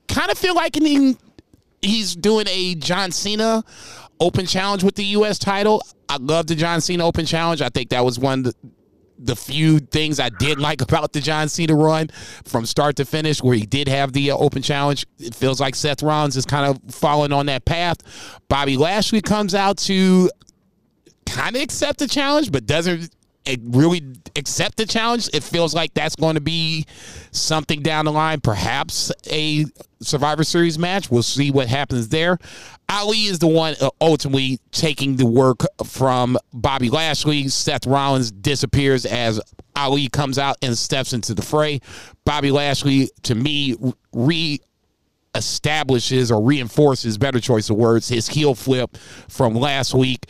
[0.07, 1.17] kind of feel like he,
[1.81, 3.63] he's doing a John Cena
[4.19, 5.39] open challenge with the U.S.
[5.39, 5.83] title.
[6.09, 7.61] I love the John Cena open challenge.
[7.61, 8.55] I think that was one of the,
[9.19, 12.09] the few things I did like about the John Cena run
[12.45, 15.05] from start to finish, where he did have the uh, open challenge.
[15.19, 17.97] It feels like Seth Rollins is kind of following on that path.
[18.47, 20.29] Bobby Lashley comes out to
[21.25, 23.13] kind of accept the challenge, but doesn't
[23.63, 24.01] really
[24.36, 25.29] accept the challenge.
[25.33, 26.86] It feels like that's going to be
[27.31, 29.65] something down the line, perhaps a
[30.01, 31.10] Survivor Series match.
[31.10, 32.38] We'll see what happens there.
[32.89, 37.47] Ali is the one uh, ultimately taking the work from Bobby Lashley.
[37.47, 39.41] Seth Rollins disappears as
[39.75, 41.79] Ali comes out and steps into the fray.
[42.25, 43.75] Bobby Lashley, to me,
[44.13, 44.60] re
[45.36, 50.25] establishes or reinforces, better choice of words, his heel flip from last week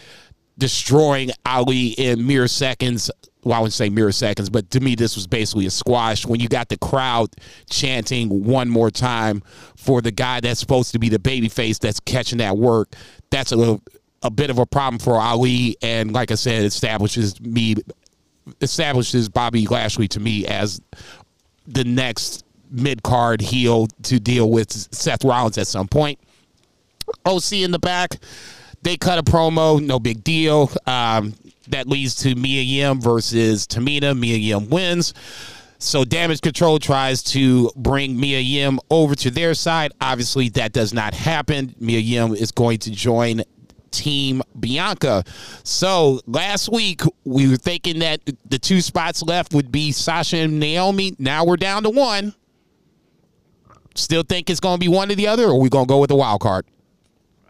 [0.57, 3.11] destroying Ali in mere seconds.
[3.43, 6.25] Well, I wouldn't say mere seconds, but to me, this was basically a squash.
[6.25, 7.29] When you got the crowd
[7.69, 9.41] chanting one more time
[9.75, 12.93] for the guy that's supposed to be the babyface that's catching that work,
[13.29, 13.81] that's a little,
[14.23, 15.77] a bit of a problem for Ali.
[15.81, 17.75] And like I said, establishes me,
[18.59, 20.81] establishes Bobby Lashley to me as
[21.67, 26.19] the next mid card heel to deal with Seth Rollins at some point.
[27.25, 28.17] OC in the back
[28.87, 30.71] they cut a promo, no big deal.
[30.85, 31.33] Um,
[31.67, 34.17] that leads to Mia Yim versus Tamina.
[34.17, 35.13] Mia Yim wins.
[35.79, 39.91] So Damage Control tries to bring Mia Yim over to their side.
[39.99, 41.75] Obviously, that does not happen.
[41.79, 43.43] Mia Yim is going to join
[43.91, 45.23] Team Bianca.
[45.63, 50.59] So last week we were thinking that the two spots left would be Sasha and
[50.59, 51.13] Naomi.
[51.19, 52.33] Now we're down to one.
[53.95, 55.89] Still think it's going to be one or the other, or are we going to
[55.89, 56.65] go with the wild card?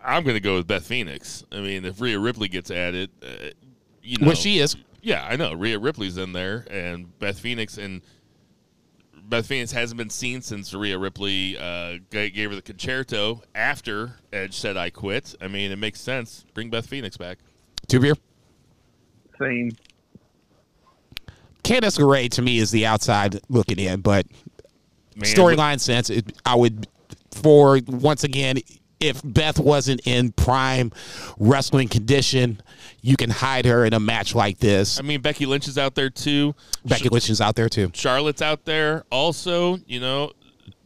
[0.08, 1.44] I'm going to go with Beth Phoenix.
[1.52, 3.50] I mean, if Rhea Ripley gets added, uh,
[4.02, 4.78] you know, Well, she is.
[5.02, 5.54] Yeah, I know.
[5.54, 8.02] Rhea Ripley's in there, and Beth Phoenix and
[9.30, 14.56] Beth Phoenix hasn't been seen since Rhea Ripley uh, gave her the Con-Chair-To after Edge
[14.56, 16.46] said "I quit." I mean, it makes sense.
[16.54, 17.40] Bring Beth Phoenix back.
[17.88, 18.16] Two beer.
[19.38, 19.72] Same.
[21.64, 24.26] Candice LeRae to me is the outside looking in, but
[25.20, 26.88] storyline sense, it, I would
[27.32, 28.58] for once again,
[29.00, 30.92] if Beth wasn't in prime
[31.38, 32.62] wrestling condition,
[33.02, 35.00] you can hide her in a match like this.
[35.00, 36.56] I mean, Becky Lynch is out there too.
[36.86, 37.92] Becky Lynch is out there too.
[37.94, 39.78] Charlotte's out there also.
[39.86, 40.32] You know,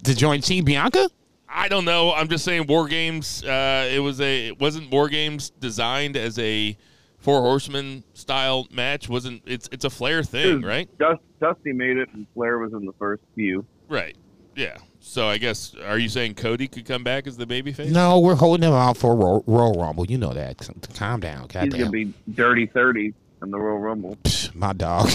[0.04, 1.10] To join Team Bianca?
[1.54, 2.14] I don't know.
[2.14, 3.44] I'm just saying, War Games.
[3.44, 4.48] Uh, it was a.
[4.48, 6.78] It wasn't War Games designed as a
[7.18, 9.10] four horsemen style match.
[9.10, 10.90] wasn't It's it's a Flair thing, right?
[10.98, 13.66] Dust, Dusty made it, and Flair was in the first few.
[13.90, 14.16] Right.
[14.56, 14.78] Yeah.
[15.04, 17.90] So I guess are you saying Cody could come back as the babyface?
[17.90, 20.06] No, we're holding him out for Royal, Royal Rumble.
[20.06, 20.70] You know that.
[20.94, 21.48] Calm down.
[21.50, 24.18] He's gonna be dirty thirty in the Royal Rumble.
[24.54, 25.10] My dog.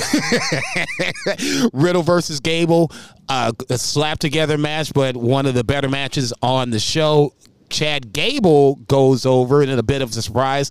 [1.73, 2.91] Riddle versus Gable,
[3.29, 7.33] uh, a slap together match, but one of the better matches on the show.
[7.69, 10.71] Chad Gable goes over in a bit of a surprise.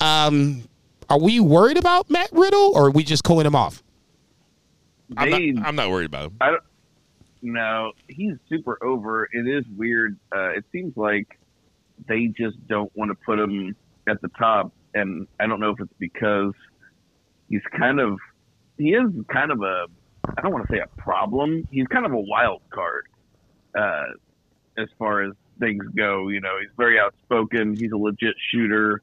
[0.00, 0.62] Um,
[1.08, 3.82] are we worried about Matt Riddle, or are we just calling him off?
[5.16, 6.36] I'm not, I'm not worried about him.
[6.40, 6.62] I don't.
[7.42, 9.28] No, he's super over.
[9.32, 10.16] It is weird.
[10.34, 11.38] Uh, it seems like
[12.08, 13.76] they just don't want to put him
[14.08, 16.54] at the top, and I don't know if it's because
[17.48, 18.18] he's kind of
[18.78, 19.86] he is kind of a
[20.36, 21.66] I don't want to say a problem.
[21.70, 23.06] He's kind of a wild card
[23.76, 24.04] uh,
[24.78, 26.28] as far as things go.
[26.28, 27.74] You know, he's very outspoken.
[27.76, 29.02] He's a legit shooter.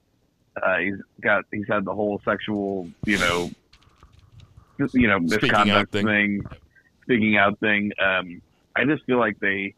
[0.62, 3.50] Uh, he's got he's had the whole sexual you know
[4.94, 6.06] you know Speaking misconduct thing.
[6.06, 6.46] thing,
[7.10, 7.92] speaking out thing.
[8.00, 8.42] Um,
[8.76, 9.74] I just feel like they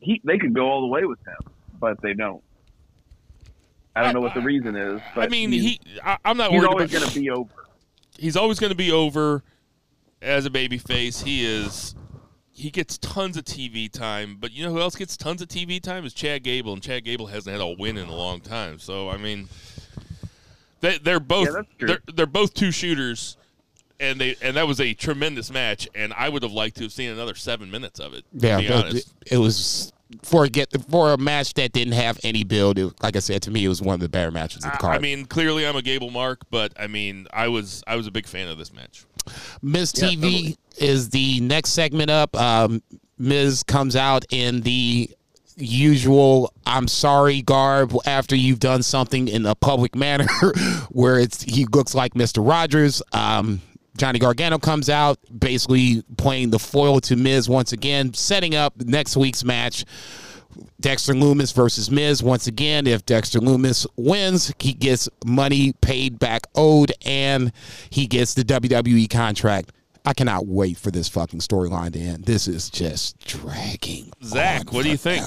[0.00, 2.42] he they could go all the way with him, but they don't.
[3.96, 5.78] I don't know what the reason is, but I mean, he.
[6.02, 7.50] I, I'm not he's worried always going to be over.
[8.18, 9.44] he's always going to be over
[10.20, 11.22] as a baby face.
[11.22, 11.94] He is.
[12.50, 15.82] He gets tons of TV time, but you know who else gets tons of TV
[15.82, 18.78] time is Chad Gable, and Chad Gable hasn't had a win in a long time.
[18.78, 19.48] So I mean,
[20.80, 23.36] they they're both Yeah, they're they're both two shooters,
[24.00, 26.92] and they and that was a tremendous match, and I would have liked to have
[26.92, 28.24] seen another seven minutes of it.
[28.40, 29.12] To Yeah, be honest.
[29.26, 32.78] it, it was for a get for a match that didn't have any build.
[32.78, 34.76] It, like I said, to me, it was one of the better matches of the
[34.76, 34.96] I, card.
[34.96, 38.10] I mean, clearly I'm a Gable mark, but I mean, I was I was a
[38.10, 39.04] big fan of this match.
[39.62, 40.56] Miz Yeah, TV totally.
[40.78, 42.36] is the next segment up.
[42.36, 42.82] Um,
[43.18, 45.08] Miz comes out in the
[45.56, 50.26] usual "I'm sorry" garb after you've done something in a public manner,
[50.90, 53.02] where it's he looks like Mister Rogers.
[53.12, 53.60] Um,
[53.96, 59.16] Johnny Gargano comes out, basically playing the foil to Miz once again, setting up next
[59.16, 59.84] week's match.
[60.80, 62.22] Dexter Loomis versus Miz.
[62.22, 67.52] Once again, if Dexter Loomis wins, he gets money paid back owed and
[67.90, 69.72] he gets the WWE contract.
[70.04, 72.24] I cannot wait for this fucking storyline to end.
[72.24, 74.12] This is just dragging.
[74.22, 75.24] Zach, on what do you think?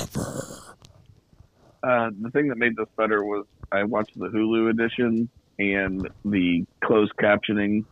[1.83, 6.65] Uh, the thing that made this better was I watched the Hulu edition and the
[6.83, 7.85] closed captioning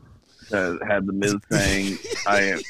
[0.52, 2.62] uh, had the Miz saying, "I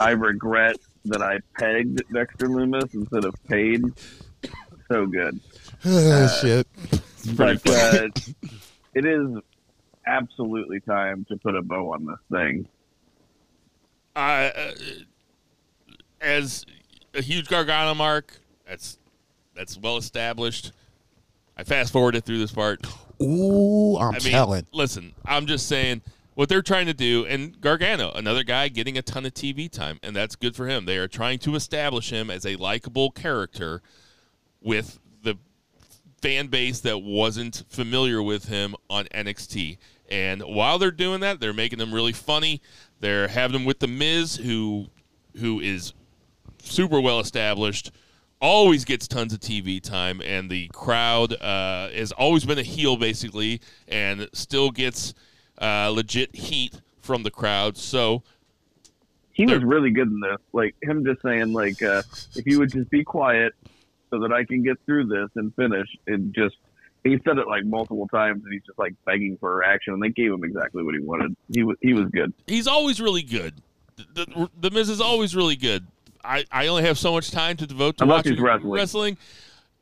[0.00, 3.82] I regret that I pegged Dexter Loomis instead of paid."
[4.88, 5.40] So good,
[5.84, 6.66] Oh, shit.
[7.36, 8.08] but uh,
[8.94, 9.38] it is
[10.06, 12.66] absolutely time to put a bow on this thing.
[14.16, 14.50] uh,
[16.20, 16.64] as
[17.14, 18.98] a huge Gargano mark, that's
[19.54, 20.72] that's well established.
[21.56, 22.86] I fast forwarded through this part.
[23.22, 24.66] Ooh, I'm I mean, telling.
[24.72, 26.02] listen, I'm just saying
[26.34, 29.98] what they're trying to do, and Gargano, another guy getting a ton of TV time,
[30.02, 30.86] and that's good for him.
[30.86, 33.82] They are trying to establish him as a likable character
[34.62, 35.36] with the
[36.22, 39.78] fan base that wasn't familiar with him on NXT.
[40.10, 42.60] And while they're doing that, they're making them really funny.
[43.00, 44.86] They're having him with the Miz, who
[45.38, 45.94] who is
[46.62, 47.90] super well established,
[48.40, 52.96] always gets tons of TV time, and the crowd uh, has always been a heel
[52.96, 55.14] basically, and still gets
[55.62, 57.76] uh, legit heat from the crowd.
[57.78, 58.22] So
[59.32, 60.38] He was really good in this.
[60.52, 62.02] Like him just saying, like, uh,
[62.36, 63.54] if you would just be quiet
[64.10, 66.56] so that I can get through this and finish, and just
[67.04, 70.10] he said it like multiple times, and he's just like begging for action, and they
[70.10, 71.34] gave him exactly what he wanted.
[71.52, 72.32] He was he was good.
[72.46, 73.54] he's always really good.
[73.96, 75.86] The, the, the Miz is always really good.
[76.24, 78.72] I, I only have so much time to devote to Unless watching wrestling.
[78.72, 79.16] wrestling.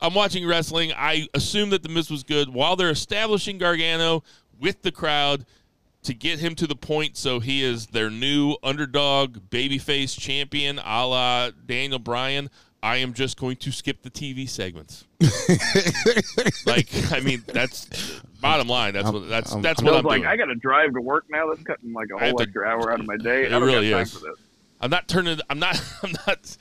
[0.00, 0.92] I'm watching wrestling.
[0.96, 4.22] I assume that the Miz was good while they're establishing Gargano
[4.58, 5.44] with the crowd
[6.02, 11.06] to get him to the point so he is their new underdog babyface champion a
[11.06, 12.50] la Daniel Bryan.
[12.82, 15.04] I am just going to skip the TV segments.
[16.66, 18.94] like, I mean, that's bottom line.
[18.94, 20.26] That's what that's I'm- that's I what I'm like, doing.
[20.26, 21.50] I got to drive to work now.
[21.50, 23.42] That's cutting like a whole extra hour out of my day.
[23.42, 24.14] It I don't really got time is.
[24.14, 24.38] for this.
[24.82, 25.38] I'm not turning.
[25.50, 25.80] I'm not.
[26.02, 26.56] I'm not.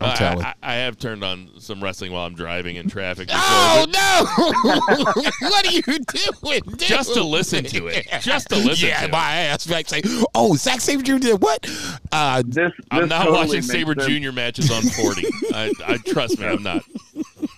[0.00, 0.44] I'm I- telling.
[0.44, 3.28] I, I have turned on some wrestling while I'm driving in traffic.
[3.28, 5.22] before, Oh no!
[5.48, 6.60] what are you doing?
[6.66, 6.78] Dude?
[6.80, 8.06] Just to listen to it.
[8.20, 9.12] Just to listen yeah, to it.
[9.12, 10.02] my ass back say,
[10.34, 11.18] "Oh, Zack Sabre Jr.
[11.18, 11.64] did what?"
[12.10, 14.06] Uh, This, I'm not totally watching makes Sabre sense.
[14.06, 15.26] Junior matches on 40.
[15.54, 16.82] I, I trust me, I'm not.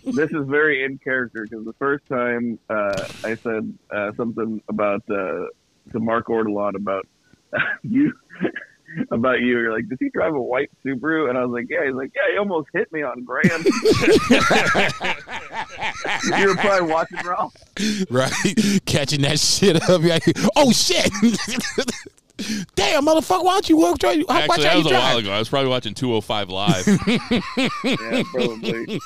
[0.04, 5.02] this is very in character because the first time uh, I said uh, something about
[5.10, 5.46] uh,
[5.92, 7.06] to Mark Ortolan about
[7.82, 8.12] you
[9.10, 9.58] about you.
[9.58, 11.28] You're like, does he drive a white Subaru?
[11.28, 11.84] And I was like, yeah.
[11.86, 12.32] He's like, yeah.
[12.32, 13.64] He almost hit me on Grand.
[16.38, 17.50] you were probably watching Raw.
[18.10, 18.32] right,
[18.86, 20.02] catching that shit up.
[20.02, 20.24] Like,
[20.56, 21.10] oh shit!
[22.74, 23.44] Damn, motherfucker!
[23.44, 23.98] Why don't you work?
[23.98, 25.30] Try, watch Actually, that how you was a while ago.
[25.32, 26.86] I was probably watching 205 Live.
[27.84, 29.00] Yeah, probably.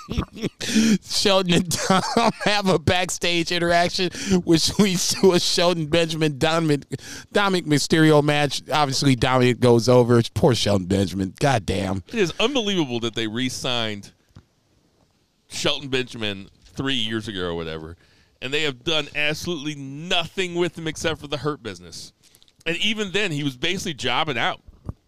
[1.03, 2.03] Shelton and Dom
[2.45, 4.11] have a backstage interaction,
[4.45, 6.85] which leads to a Shelton Benjamin Dominic
[7.33, 8.62] Dominic Mysterio match.
[8.73, 10.23] Obviously, Dominic goes over.
[10.35, 11.35] Poor Shelton Benjamin.
[11.38, 12.03] God damn.
[12.09, 14.12] it is unbelievable that they re signed
[15.49, 17.97] Shelton Benjamin three years ago or whatever,
[18.41, 22.12] and they have done absolutely nothing with him except for the hurt business.
[22.66, 24.61] And even then, he was basically jobbing out.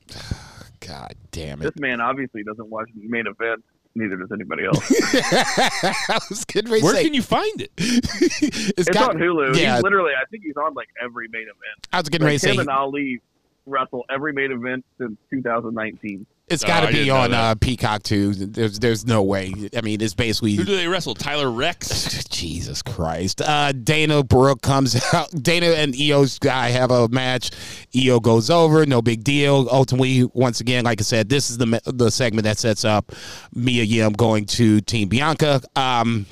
[0.86, 1.64] God damn it!
[1.64, 3.62] This man obviously doesn't watch the main event.
[3.94, 4.78] Neither does anybody else.
[5.14, 7.72] I was getting Where say, can you find it?
[7.76, 9.56] it's It's got- on Hulu.
[9.56, 11.86] Yeah, He's literally, I think he's on like every main event.
[11.92, 13.20] I was getting ready Like to say him and Ali
[13.66, 16.24] wrestle every main event since 2019.
[16.50, 18.34] It's Oh, got to I be on uh, Peacock too.
[18.34, 19.52] There's there's no way.
[19.76, 21.14] I mean, it's basically Who do they wrestle?
[21.14, 22.24] Tyler Rex.
[22.28, 23.40] Jesus Christ.
[23.40, 25.30] Uh, Dana Brooke comes out.
[25.42, 27.50] Dana and Iyo Sky have a match.
[27.96, 28.84] Io goes over.
[28.84, 29.68] No big deal.
[29.70, 33.12] Ultimately, once again, like I said, this is the the segment that sets up
[33.54, 35.60] Mia Yim going to Team Bianca.
[35.76, 36.26] Um,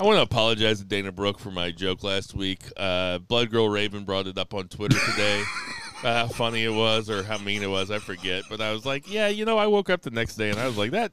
[0.00, 2.60] I want to apologize to Dana Brooke for my joke last week.
[2.76, 5.42] Uh, Blood Girl Raven brought it up on Twitter today.
[6.10, 8.44] how funny it was or how mean it was, I forget.
[8.48, 10.66] But I was like, yeah, you know, I woke up the next day and I
[10.66, 11.12] was like, that.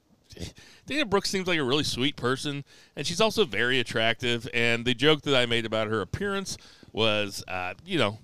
[0.86, 2.63] Dana Brooke seems like a really sweet person,
[2.95, 4.47] and she's also very attractive.
[4.54, 6.58] And the joke that I made about her appearance
[6.93, 8.19] was, uh, you know,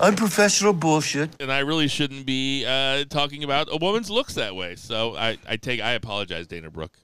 [0.00, 1.30] Unprofessional bullshit.
[1.40, 4.76] and I really shouldn't be uh, talking about a woman's looks that way.
[4.76, 6.96] So I, I take, I apologize, Dana Brooke.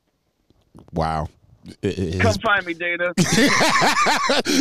[0.93, 1.29] wow.
[1.83, 3.13] It- it Come find me, Dana.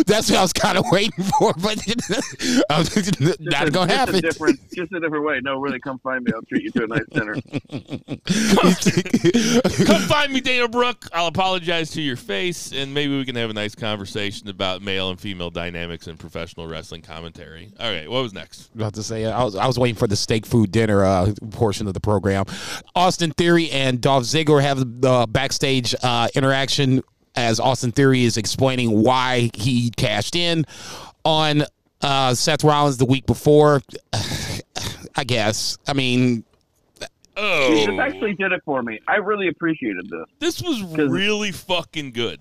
[0.06, 1.78] That's what I was kind of waiting for, but
[2.70, 4.16] I was- Just not a, gonna just happen.
[4.16, 5.40] A different, just a different way.
[5.44, 6.32] No, really, come find me.
[6.34, 7.36] I'll treat you to a nice dinner.
[9.86, 11.06] Come find me, Dana Brooke.
[11.14, 15.10] I'll apologize to your face, and maybe we can have a nice conversation about male
[15.10, 17.72] and female dynamics in professional wrestling commentary.
[17.80, 18.70] All right, what was next?
[18.76, 21.88] about to say I was I was waiting for the steak food dinner uh, portion
[21.88, 22.46] of the program.
[22.96, 26.93] Austin Theory and Dolph Ziggler have the backstage uh, interaction
[27.36, 30.66] as Austin Theory is explaining why he cashed in
[31.26, 31.64] on
[32.02, 33.82] uh, Seth Rollins the week before.
[35.16, 35.78] I guess.
[35.88, 36.44] I mean,
[37.36, 39.00] Oh, This actually did it for me.
[39.08, 40.26] I really appreciated this.
[40.40, 42.40] this was really fucking good.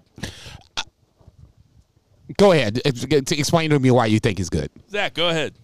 [2.37, 2.81] go ahead.
[2.85, 4.70] Ex- Explain to me why you think it's good.
[4.90, 5.55] Zach, go ahead.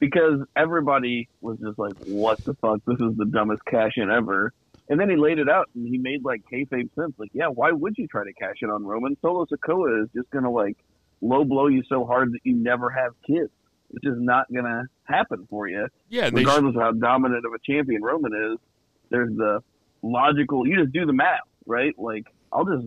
[0.00, 2.80] because everybody was just like, "What the fuck?
[2.86, 4.52] This is the dumbest cash in ever."
[4.90, 7.12] And then he laid it out, and he made like kayfabe sense.
[7.16, 9.16] Like, yeah, why would you try to cash in on Roman?
[9.22, 10.76] Solo Sikoa is just gonna like
[11.22, 13.50] low blow you so hard that you never have kids.
[13.94, 17.52] It's just not gonna happen for you, Yeah, they sh- regardless of how dominant of
[17.52, 18.58] a champion Roman is.
[19.10, 19.62] There's the
[20.02, 20.66] logical.
[20.66, 21.96] You just do the math, right?
[21.98, 22.86] Like, I'll just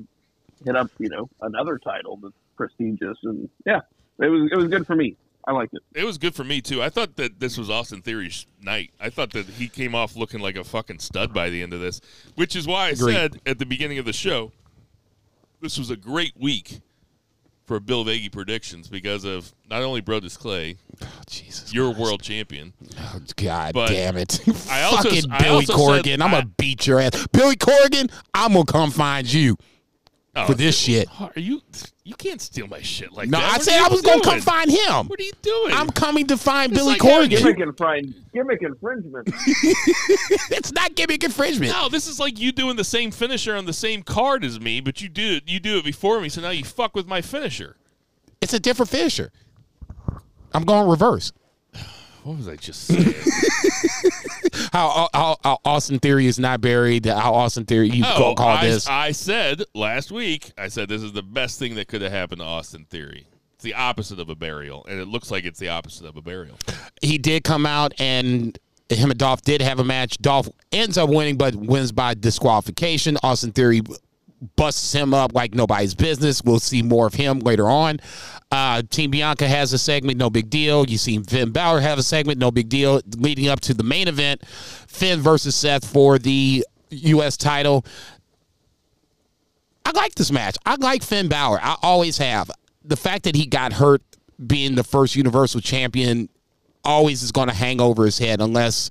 [0.66, 3.80] hit up, you know, another title that's prestigious, and yeah,
[4.20, 5.16] it was it was good for me.
[5.46, 5.82] I liked it.
[5.94, 6.82] it was good for me too.
[6.82, 8.92] I thought that this was Austin Theory's night.
[9.00, 11.82] I thought that he came off looking like a fucking stud by the end of
[11.82, 12.00] this,
[12.36, 13.14] which is why I Agreed.
[13.14, 14.52] said at the beginning of the show,
[15.62, 16.80] this was a great week
[17.66, 21.74] for Bill Vagey predictions because of not only Brodus Clay, Oh, Jesus.
[21.74, 24.40] your world champion, Oh, God damn it.
[24.70, 26.06] I also- Fucking I Billy also Corgan.
[26.06, 27.28] said I'm gonna beat your ass.
[27.32, 29.58] Billy Corgan, I'm to come find you
[30.36, 31.08] Oh, for this shit.
[31.22, 31.62] Are you?
[32.04, 33.46] You can't steal my shit like No, that.
[33.50, 35.08] I What said I you was going to come find him.
[35.08, 35.74] What are you doing?
[35.74, 37.40] I'm coming to find It's Billy like having Corgan.
[37.44, 38.34] Gimmick infringement.
[38.34, 39.30] Gimmick infringement.
[40.52, 41.72] it's not gimmick infringement.
[41.72, 44.82] No, this is like you doing the same finisher on the same card as me,
[44.82, 45.44] but you do it.
[45.48, 47.78] You do it before me, so now you fuck with my finisher.
[48.42, 49.32] It's a different finisher.
[50.52, 51.32] I'm going reverse.
[52.24, 53.14] What was I just saying?
[54.72, 57.06] How, how, how Austin Theory is not buried.
[57.06, 58.88] How Austin Theory you oh, call, I, this?
[58.88, 60.52] I said last week.
[60.58, 63.28] I said this is the best thing that could have happened to Austin Theory.
[63.54, 66.22] It's the opposite of a burial, and it looks like it's the opposite of a
[66.22, 66.58] burial.
[67.02, 68.58] he did come out and
[68.90, 70.18] him and Dolph did have a match.
[70.20, 73.18] Dolph ends up winning, but wins by disqualification.
[73.22, 73.82] Austin Theory
[74.56, 76.44] busts him up like nobody's business.
[76.44, 78.00] We'll see more of him later on.
[78.52, 80.86] Uh, Team Bianca has a segment, no big deal.
[80.88, 83.02] You see Finn Balor have a segment, no big deal.
[83.18, 87.38] Leading up to the main event, Finn versus Seth for the U.S.
[87.38, 87.86] title.
[89.86, 90.58] I like this match.
[90.66, 91.60] I like Finn Balor.
[91.62, 92.52] I always have.
[92.86, 94.02] The fact that he got hurt
[94.46, 96.30] being the first Universal Champion
[96.86, 98.90] always is going to hang over his head unless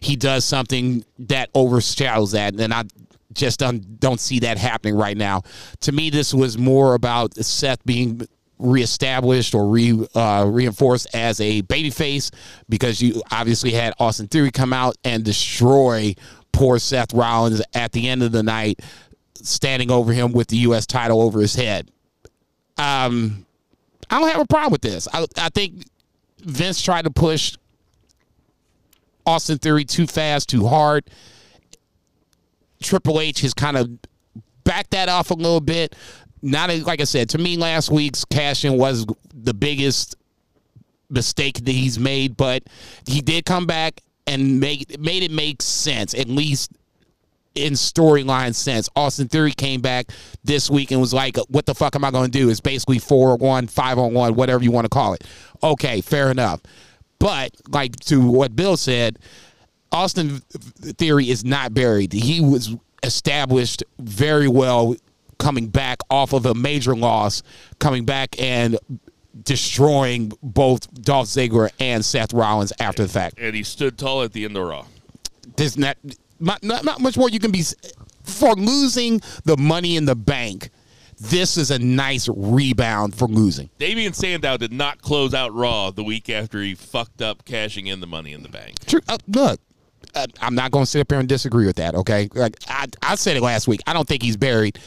[0.00, 2.52] he does something that overshadows that.
[2.52, 2.84] And then I
[3.32, 5.42] just don't, don't see that happening right now.
[5.80, 8.26] To me, this was more about Seth being
[8.60, 12.30] reestablished or re uh, reinforced as a babyface
[12.68, 16.14] because you obviously had Austin Theory come out and destroy
[16.52, 18.80] poor Seth Rollins at the end of the night,
[19.34, 20.86] standing over him with the U.S.
[20.86, 21.90] title over his head.
[22.76, 23.46] Um,
[24.10, 25.08] I don't have a problem with this.
[25.12, 25.84] I, I think
[26.40, 27.56] Vince tried to push
[29.26, 31.04] Austin Theory too fast, too hard.
[32.82, 33.90] Triple H has kind of
[34.64, 35.94] backed that off a little bit.
[36.42, 40.16] Not like I said to me last week's cash in was the biggest
[41.10, 42.62] mistake that he's made, but
[43.06, 46.72] he did come back and make made it make sense at least
[47.54, 48.88] in storyline sense.
[48.94, 50.10] Austin Theory came back
[50.44, 52.98] this week and was like, "What the fuck am I going to do?" It's basically
[52.98, 55.24] four on one, five on one, whatever you want to call it.
[55.62, 56.60] Okay, fair enough.
[57.18, 59.18] But like to what Bill said,
[59.92, 62.12] Austin Theory is not buried.
[62.12, 64.94] He was established very well
[65.38, 67.42] coming back off of a major loss,
[67.78, 68.78] coming back and
[69.42, 74.32] destroying both Dolph Ziggler and Seth Rollins after the fact And he stood tall at
[74.32, 74.84] the end of Raw.
[75.56, 75.96] there's not,
[76.40, 77.62] not not much more you can be
[78.22, 80.70] for losing the money in the bank.
[81.18, 83.68] This is a nice rebound for losing.
[83.78, 88.00] Damien Sandow did not close out Raw the week after he fucked up cashing in
[88.00, 88.78] the Money in the Bank.
[88.86, 89.00] True.
[89.06, 89.60] Uh, look,
[90.14, 91.94] Uh, I'm not going to sit up here and disagree with that.
[91.94, 93.80] Okay, like I, I said it last week.
[93.86, 94.78] I don't think he's buried.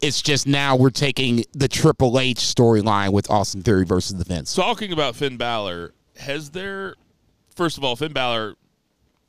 [0.00, 4.54] It's just now we're taking the Triple H storyline with Austin Theory versus the Vince.
[4.54, 6.94] Talking about Finn Balor, has there,
[7.56, 8.54] first of all, Finn Balor,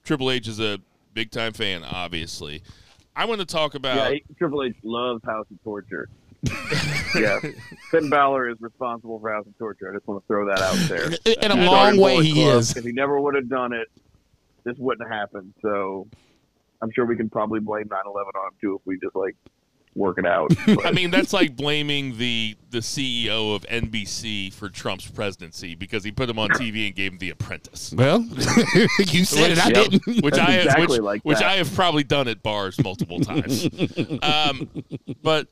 [0.03, 0.79] Triple H is a
[1.13, 2.61] big time fan, obviously.
[3.15, 3.97] I want to talk about.
[3.97, 6.07] Yeah, he- Triple H loves House of Torture.
[7.15, 7.39] yeah,
[7.91, 9.91] Finn Balor is responsible for House of Torture.
[9.91, 11.09] I just want to throw that out there.
[11.43, 12.59] In a long way, he Club.
[12.59, 12.77] is.
[12.77, 13.89] If he never would have done it,
[14.69, 15.53] this wouldn't have happened.
[15.61, 16.07] So
[16.81, 19.35] I'm sure we can probably blame 9/11 on him too if we just like
[19.95, 20.51] work it out.
[20.85, 26.11] I mean, that's like blaming the the CEO of NBC for Trump's presidency because he
[26.11, 27.93] put him on TV and gave him The Apprentice.
[27.97, 28.21] Well,
[28.99, 29.59] you said it.
[29.59, 29.73] I Yep.
[29.89, 30.23] didn't.
[30.23, 31.41] which That's I exactly which, like which.
[31.41, 33.67] I have probably done at bars multiple times.
[34.21, 34.69] um,
[35.23, 35.47] but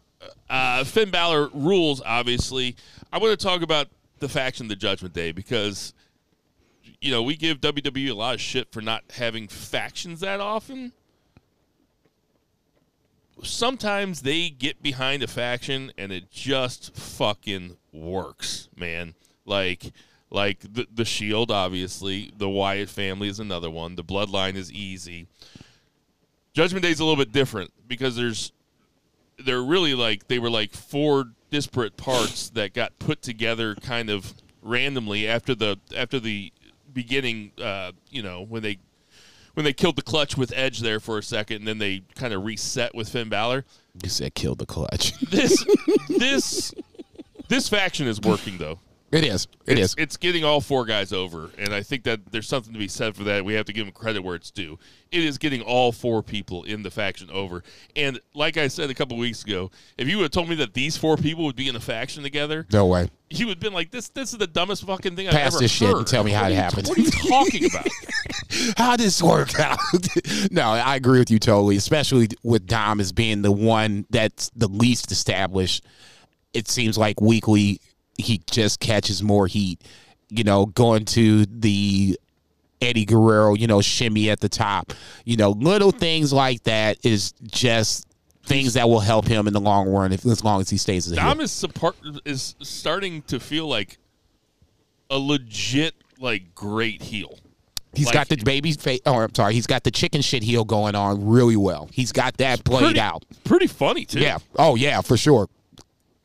[0.49, 2.01] uh, Finn Balor rules.
[2.05, 2.75] Obviously,
[3.11, 3.87] I want to talk about
[4.19, 5.93] the faction, the Judgment Day, because
[7.01, 10.93] you know we give WWE a lot of shit for not having factions that often.
[13.43, 19.13] Sometimes they get behind a faction and it just fucking works, man.
[19.45, 19.91] Like
[20.29, 22.31] Like the the Shield, obviously.
[22.35, 23.95] The Wyatt family is another one.
[23.95, 25.27] The Bloodline is easy.
[26.53, 28.51] Judgment Day is a little bit different because there's
[29.37, 34.33] they're really like they were like four disparate parts that got put together kind of
[34.61, 36.51] randomly after the after the
[36.97, 37.51] beginning.
[37.61, 38.79] Uh, you know when they
[39.53, 42.33] when they killed the clutch with Edge there for a second, and then they kind
[42.33, 43.63] of reset with Finn Balor.
[44.03, 45.17] You said killed the clutch.
[45.19, 45.65] This
[46.09, 46.73] this
[47.47, 48.79] this faction is working though.
[49.11, 49.47] It is.
[49.65, 49.95] It it's, is.
[49.97, 53.15] It's getting all four guys over, and I think that there's something to be said
[53.15, 53.45] for that.
[53.45, 54.77] We have to give them credit where it's due.
[55.11, 57.63] It is getting all four people in the faction over,
[57.95, 60.73] and like I said a couple weeks ago, if you would have told me that
[60.73, 63.09] these four people would be in a faction together, No way.
[63.29, 65.61] you would have been like, "This, this is the dumbest fucking thing I've Pass ever
[65.61, 66.87] this shit and tell me how What it happened.
[66.87, 67.87] What are you talking about?
[68.77, 69.77] How this work out?
[70.51, 74.67] no, I agree with you totally, especially with Dom as being the one that's the
[74.67, 75.85] least established.
[76.53, 77.81] It seems like weekly
[78.17, 79.81] he just catches more heat.
[80.29, 82.19] You know, going to the
[82.81, 84.93] Eddie Guerrero, you know, shimmy at the top.
[85.25, 88.05] You know, little things like that is just
[88.43, 91.07] things that will help him in the long run if as long as he stays
[91.07, 91.13] as.
[91.13, 91.95] Dom is support
[92.25, 93.97] is starting to feel like
[95.09, 97.39] a legit like great heel.
[97.93, 98.99] He's like- got the baby face.
[99.05, 99.53] Oh, I'm sorry.
[99.53, 101.89] He's got the chicken shit heel going on really well.
[101.91, 103.23] He's got that played Pretty, out.
[103.43, 104.19] pretty funny too.
[104.19, 104.37] Yeah.
[104.57, 105.47] Oh, yeah, for sure.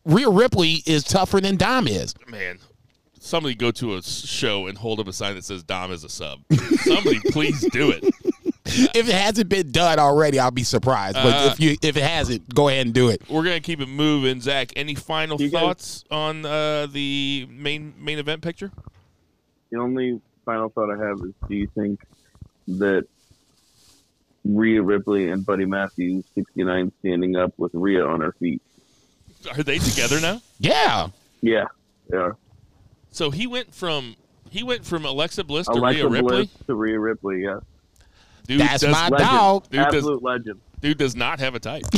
[0.05, 2.15] Rhea Ripley is tougher than Dom is.
[2.29, 2.59] man,
[3.21, 6.09] somebody go to a show and hold up a sign that says Dom is a
[6.09, 6.41] sub.
[6.83, 8.05] somebody please do it.
[8.65, 11.17] If it hasn't been done already, I'll be surprised.
[11.17, 13.21] But Uh, if you if it hasn't, go ahead and do it.
[13.29, 14.41] We're gonna keep it moving.
[14.41, 18.71] Zach, any final You guys- thoughts on uh, the main main event picture?
[19.71, 22.01] The only final thought I have is: Do you think
[22.69, 23.05] that
[24.45, 28.63] Rhea Ripley and Buddy Matthews, sixty nine, standing up with Rhea on her feet?
[29.47, 30.41] Are they together now?
[30.59, 31.09] Yeah.
[31.41, 31.65] Yeah,
[32.13, 32.33] yeah.
[33.11, 34.17] So he went from
[34.51, 36.37] he went from Alexa Bliss to Alexa Rhea Ripley.
[36.47, 37.43] Bliss to Rhea Ripley.
[37.43, 37.61] Yeah,
[38.47, 39.31] Dude That's does, my Legend.
[39.31, 39.63] dog.
[39.71, 40.61] Dude does, absolute legend.
[40.83, 41.85] Dude does not have a type.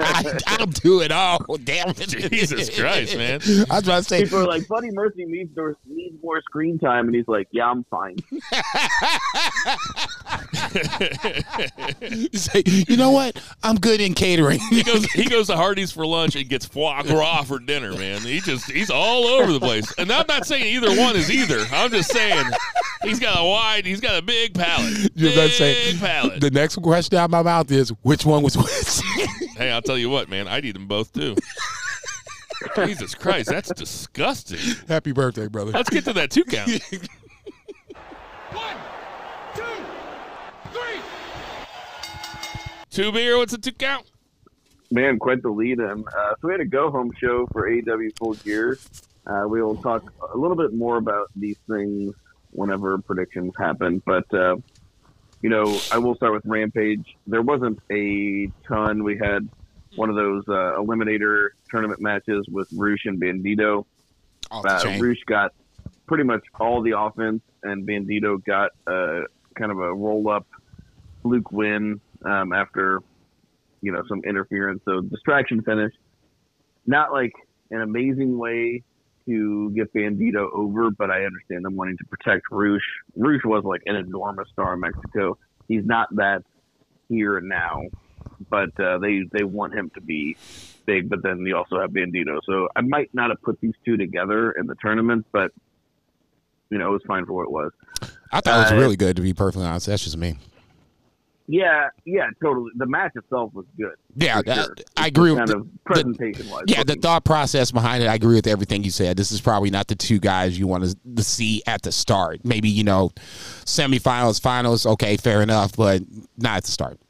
[0.00, 1.44] I, I'll do it all.
[1.62, 2.08] Damn it.
[2.08, 3.40] Jesus Christ, man.
[3.70, 6.78] I was about to say, People are like, Buddy Murphy needs more, needs more screen
[6.78, 8.16] time, and he's like, Yeah, I'm fine.
[12.32, 13.40] say, you know what?
[13.62, 14.60] I'm good in catering.
[14.70, 18.20] he goes he goes to Hardee's for lunch and gets foie gras for dinner, man.
[18.20, 19.92] He just he's all over the place.
[19.98, 21.66] And I'm not saying either one is either.
[21.72, 22.46] I'm just saying
[23.02, 25.10] he's got a wide, he's got a big palate.
[25.14, 25.96] You're about to Big say,
[26.30, 26.40] palate.
[26.40, 29.00] the next question out of my mouth is, which one was which?
[29.56, 30.48] Hey, I'll tell you what, man.
[30.48, 31.36] I'd eat them both too.
[32.76, 34.58] Jesus Christ, that's disgusting.
[34.88, 35.72] Happy birthday, brother.
[35.72, 36.70] Let's get to that two count.
[38.52, 38.76] One,
[39.54, 39.62] two,
[40.72, 41.00] three.
[42.90, 44.10] Two beer, what's a two count?
[44.90, 46.04] Man, quite the lead in.
[46.06, 48.78] Uh, so we had a go home show for AEW Full Gear.
[49.26, 52.14] Uh, we will talk a little bit more about these things
[52.50, 54.02] whenever predictions happen.
[54.04, 54.56] But, uh,
[55.42, 57.16] you know, I will start with Rampage.
[57.26, 59.02] There wasn't a ton.
[59.02, 59.48] We had
[59.96, 63.84] one of those uh, Eliminator tournament matches with Roosh and Bandito.
[64.50, 64.96] Off Uh.
[64.98, 65.52] Roosh got
[66.06, 69.22] pretty much all the offense, and Bandito got uh,
[69.54, 70.46] kind of a roll up
[71.24, 73.00] Luke win um, after
[73.80, 74.82] you know some interference.
[74.84, 75.92] So distraction finish,
[76.86, 77.32] not like
[77.70, 78.82] an amazing way
[79.30, 82.82] to get Bandito over, but I understand them wanting to protect Roosh.
[83.16, 85.38] Roosh was like an enormous star in Mexico.
[85.68, 86.42] He's not that
[87.08, 87.82] here and now,
[88.48, 90.36] but uh, they they want him to be
[90.84, 91.08] big.
[91.08, 94.50] But then you also have Bandito, so I might not have put these two together
[94.52, 95.52] in the tournament, but
[96.70, 97.72] you know it was fine for what it was.
[98.32, 99.86] I thought it was uh, really good, to be perfectly honest.
[99.86, 100.36] That's just me.
[101.52, 102.70] Yeah, yeah, totally.
[102.76, 103.94] The match itself was good.
[104.14, 106.62] Yeah, for I- I agree with Kind the- of presentation wise.
[106.68, 109.16] Yeah, the thought process behind it, I agree with everything you said.
[109.16, 112.44] This is probably not the two guys you want to, to see at the start.
[112.44, 113.10] Maybe, you know,
[113.64, 116.02] semifinals, finals, okay, fair enough, but
[116.38, 117.00] not at the start.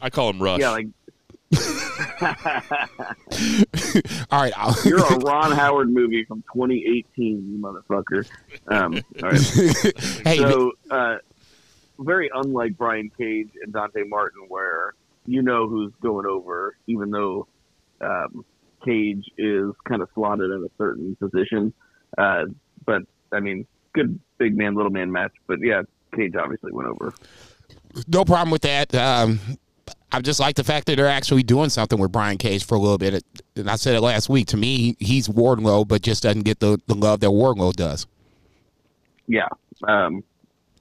[0.00, 0.60] I call him Rush.
[0.60, 0.86] yeah, like
[4.30, 4.52] All right.
[4.56, 8.28] I'll, you're a Ron Howard movie from 2018, you motherfucker.
[8.68, 10.20] Um, all right.
[10.24, 11.16] hey, so uh,
[11.98, 14.94] very unlike Brian Cage and Dante Martin, where
[15.26, 17.46] you know who's going over, even though
[18.00, 18.44] um,
[18.84, 21.72] Cage is kind of slotted in a certain position.
[22.16, 22.44] Uh,
[22.86, 25.32] but I mean, good big man, little man match.
[25.46, 25.82] But yeah,
[26.14, 27.12] Cage obviously went over.
[28.06, 28.94] no problem with that.
[28.94, 29.40] Um,
[30.10, 32.78] I just like the fact that they're actually doing something with Brian Cage for a
[32.78, 33.22] little bit.
[33.56, 34.46] And I said it last week.
[34.48, 38.06] To me, he's Wardlow, but just doesn't get the, the love that Wardlow does.
[39.26, 39.48] Yeah,
[39.86, 40.24] um,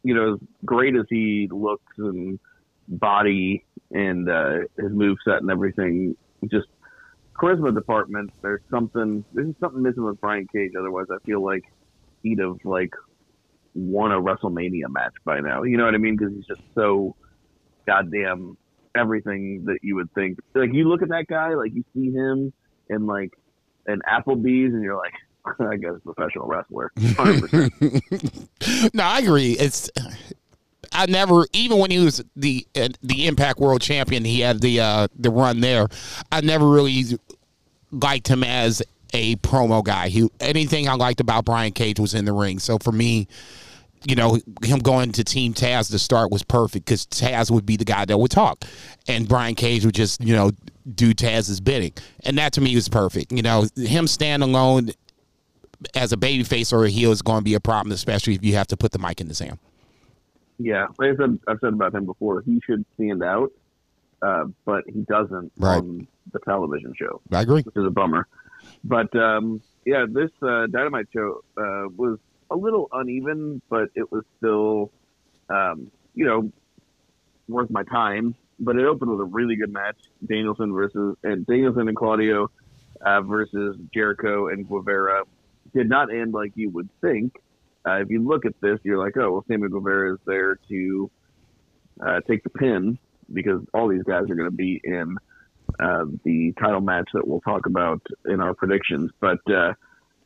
[0.08, 2.40] you know, as great as he looks and
[2.88, 6.16] body and uh, his move set and everything,
[6.50, 6.68] just
[7.38, 10.72] charisma department, there's something there's something missing with Brian Cage.
[10.80, 11.66] Otherwise, I feel like
[12.24, 12.94] he'd have like
[13.74, 15.64] won a WrestleMania match by now.
[15.64, 16.16] You know what I mean?
[16.16, 17.14] Because he's just so
[17.86, 18.56] goddamn
[18.96, 20.40] everything that you would think.
[20.56, 22.54] Like you look at that guy, like you see him
[22.90, 23.34] in like
[23.88, 25.16] an Applebee's, and you're like,
[25.60, 26.92] I guess professional wrestler.
[26.98, 28.94] 100%.
[28.94, 29.54] no, I agree.
[29.54, 29.90] It's
[30.92, 34.80] I never even when he was the uh, the Impact World Champion, he had the
[34.80, 35.88] uh, the run there.
[36.32, 37.04] I never really
[37.92, 38.82] liked him as
[39.14, 40.10] a promo guy.
[40.10, 42.60] He anything I liked about Brian Cage was in the ring.
[42.60, 43.28] So for me,
[44.06, 47.78] you know, him going to Team Taz to start was perfect because Taz would be
[47.78, 48.64] the guy that would talk,
[49.08, 50.52] and Brian Cage would just you know
[50.96, 51.94] do Taz's bidding,
[52.24, 53.32] and that to me was perfect.
[53.32, 54.92] You know, him stand alone
[55.96, 58.56] as a babyface or a heel is going to be a problem, especially if you
[58.56, 59.60] have to put the mic in his hand.
[60.60, 62.42] Yeah, like I said, I've said about him before.
[62.42, 63.52] He should stand out,
[64.22, 65.78] uh, but he doesn't Right.
[65.78, 67.62] on the television show, I agree.
[67.62, 68.28] which is a bummer.
[68.84, 72.18] But um, yeah, this uh, Dynamite show uh, was
[72.50, 74.92] a little uneven, but it was still,
[75.50, 76.52] um, you know,
[77.48, 78.36] worth my time.
[78.60, 82.50] But it opened with a really good match: Danielson versus and Danielson and Claudio
[83.02, 85.24] uh, versus Jericho and Guevara.
[85.74, 87.34] Did not end like you would think.
[87.88, 91.12] Uh, if you look at this, you're like, oh, well, Sammy Guevara is there to
[92.06, 92.98] uh, take the pin
[93.34, 95.16] because all these guys are going to be in
[95.80, 99.12] uh, the title match that we'll talk about in our predictions.
[99.20, 99.74] But uh,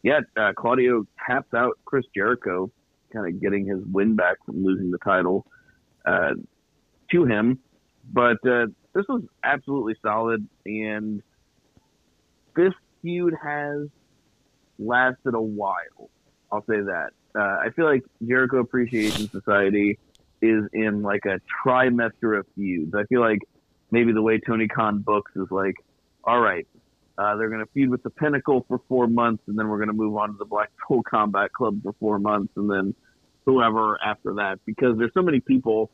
[0.04, 2.72] yeah, uh, Claudio taps out Chris Jericho,
[3.14, 5.46] kind of getting his win back from losing the title
[6.06, 6.32] uh,
[7.12, 7.60] to him.
[8.12, 11.22] But this was absolutely solid, and
[12.56, 13.88] this feud has
[14.80, 16.10] lasted a while.
[16.52, 17.12] I'll say that.
[17.34, 19.98] Uh, I feel like Jericho Appreciation Society
[20.42, 22.94] is in like a trimester of feuds.
[22.96, 23.40] I feel like
[23.92, 25.76] maybe the way Tony Khan books is like,
[26.24, 26.68] all right,
[27.18, 29.90] uh, they're going to feud with the Pinnacle for four months, and then we're going
[29.90, 32.96] to move on to the Blackpool Combat Club for four months, and then
[33.46, 35.92] whoever after that, because there's so many people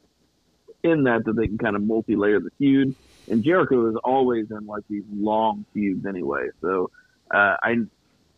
[0.83, 2.95] in that that they can kind of multi-layer the feud.
[3.29, 6.47] And Jericho is always in like these long feuds anyway.
[6.61, 6.91] So
[7.33, 7.75] uh, I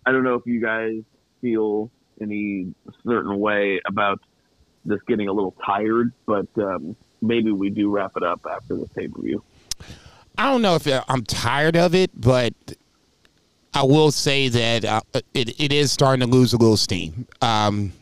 [0.06, 1.02] I don't know if you guys
[1.41, 1.91] feel
[2.22, 2.74] any
[3.06, 4.20] certain way about
[4.86, 8.89] this getting a little tired, but um, maybe we do wrap it up after this
[8.89, 9.43] pay per view.
[10.38, 12.54] I don't know if I'm tired of it, but
[13.74, 15.02] I will say that uh,
[15.34, 17.28] it, it is starting to lose a little steam.
[17.41, 17.93] Um,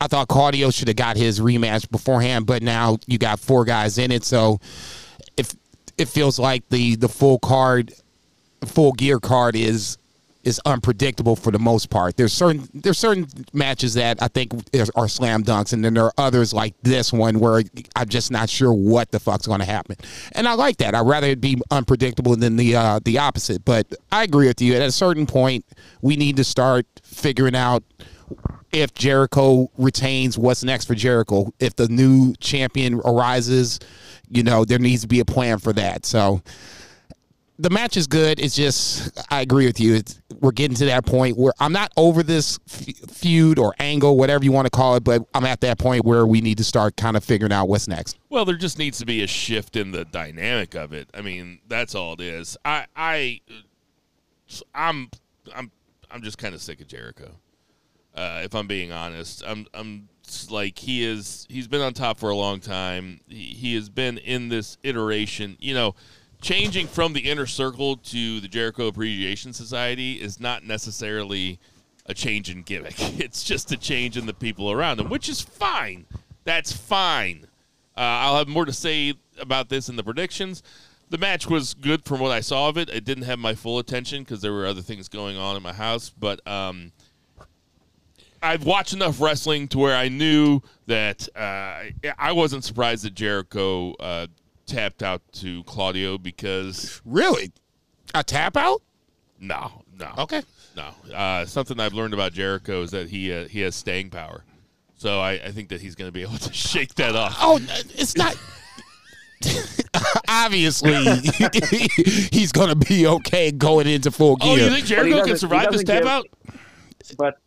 [0.00, 3.98] I thought Claudio should have got his rematch beforehand, but now you got four guys
[3.98, 4.60] in it, so
[5.36, 5.54] if
[5.96, 7.92] it feels like the the full card,
[8.64, 9.98] full gear card is
[10.44, 12.16] is unpredictable for the most part.
[12.16, 14.52] There's certain there's certain matches that I think
[14.96, 17.62] are, slam dunks, and then there are others like this one where
[17.96, 19.96] I'm just not sure what the fuck's going to happen.
[20.32, 20.94] And I like that.
[20.94, 23.64] I'd rather it be unpredictable than the uh, the opposite.
[23.64, 24.74] But I agree with you.
[24.74, 25.64] At a certain point,
[26.00, 27.84] we need to start figuring out
[28.72, 31.52] if Jericho retains, what's next for Jericho?
[31.60, 33.78] If the new champion arises,
[34.30, 36.06] you know, there needs to be a plan for that.
[36.06, 36.40] So
[37.62, 38.40] the match is good.
[38.40, 39.94] It's just, I agree with you.
[39.94, 44.44] It's, we're getting to that point where I'm not over this feud or angle, whatever
[44.44, 46.96] you want to call it, but I'm at that point where we need to start
[46.96, 48.18] kind of figuring out what's next.
[48.30, 51.08] Well, there just needs to be a shift in the dynamic of it.
[51.14, 52.56] I mean, that's all it is.
[52.64, 53.40] I, I,
[54.74, 55.08] I'm,
[55.54, 55.70] I'm,
[56.10, 57.30] I'm just kind of sick of Jericho.
[58.14, 60.08] Uh, if I'm being honest, I'm, I'm
[60.50, 61.46] like he is.
[61.48, 63.20] He's been on top for a long time.
[63.28, 65.56] He, he has been in this iteration.
[65.60, 65.94] You know,
[66.42, 71.58] changing from the inner circle to the Jericho Appreciation Society is not necessarily
[72.06, 72.96] a change in gimmick.
[73.20, 76.04] It's just a change in the people around them, which is fine.
[76.44, 77.46] That's fine.
[77.96, 80.62] Uh, I'll have more to say about this in the predictions.
[81.10, 82.88] The match was good from what I saw of it.
[82.88, 85.72] It didn't have my full attention because there were other things going on in my
[85.72, 86.90] house, but um,
[88.42, 91.84] I've watched enough wrestling to where I knew that uh,
[92.18, 94.26] I wasn't surprised that Jericho uh,
[94.66, 97.52] tapped out to Claudio because Really?
[98.14, 98.82] A tap out?
[99.40, 100.42] no, no, Okay.
[100.76, 100.88] no.
[101.14, 104.44] Uh, something I've learned about Jericho is that he uh, he has staying power.
[104.96, 107.36] So I, I think that he's going to be able to shake that off.
[107.40, 107.58] Oh,
[107.96, 108.36] it's not.
[110.28, 110.92] Obviously,
[112.32, 114.52] he's going to be okay going into full gear.
[114.52, 116.26] Oh, you think Jericho can survive this tap give- out?
[117.18, 117.38] But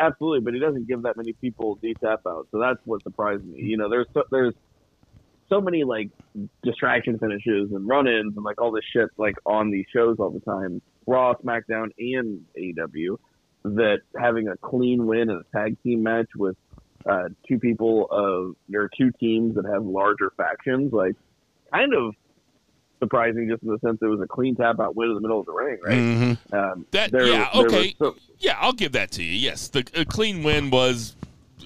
[0.00, 3.44] absolutely, but he doesn't give that many people the tap out, so that's what surprised
[3.44, 3.62] me.
[3.62, 4.54] You know, there's there's
[5.48, 6.10] so many like
[6.62, 10.40] distraction finishes and run-ins and like all this shit like on these shows all the
[10.40, 13.18] time, Raw, SmackDown, and AEW.
[13.64, 16.54] That having a clean win in a tag team match with
[17.08, 21.14] uh, two people of there are two teams that have larger factions, like
[21.72, 22.14] kind of
[22.98, 25.40] surprising just in the sense it was a clean tap out win in the middle
[25.40, 25.94] of the ring, right?
[25.98, 26.52] Mhm.
[26.52, 27.94] Um, That- there- yeah, there okay.
[27.98, 29.32] some- Yeah, I'll give that to you.
[29.32, 31.16] Yes, the a clean win was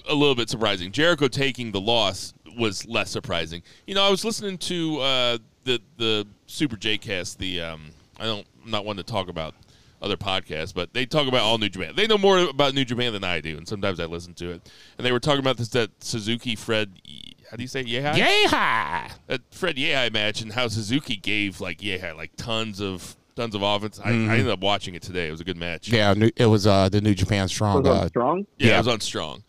[0.07, 0.91] a little bit surprising.
[0.91, 3.61] Jericho taking the loss was less surprising.
[3.87, 7.39] You know, I was listening to uh, the the Super J Cast.
[7.39, 9.53] The um, I don't, I'm not one to talk about
[10.01, 11.93] other podcasts, but they talk about all New Japan.
[11.95, 14.69] They know more about New Japan than I do, and sometimes I listen to it.
[14.97, 16.91] And they were talking about this that Suzuki Fred.
[17.51, 17.87] How do you say it?
[17.87, 19.09] Yeah, Yeah.
[19.27, 23.61] that Fred Yehi match and how Suzuki gave like Yehi like tons of tons of
[23.63, 23.99] offense.
[23.99, 24.29] I, Mm-hmm.
[24.29, 25.27] I ended up watching it today.
[25.27, 25.89] It was a good match.
[25.89, 27.83] Yeah, it was uh the New Japan Strong.
[27.83, 28.45] was on Uh, strong.
[28.57, 28.75] Yeah, Yeah.
[28.75, 29.43] it was on strong.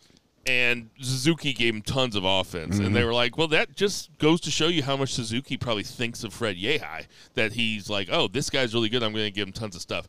[0.47, 2.77] And Suzuki gave him tons of offense.
[2.77, 2.93] And Mm-hmm.
[2.95, 6.23] they were like, well, that just goes to show you how much Suzuki probably thinks
[6.23, 7.05] of Fred Yehi.
[7.35, 9.03] That he's like, oh, this guy's really good.
[9.03, 10.07] I'm going to give him tons of stuff.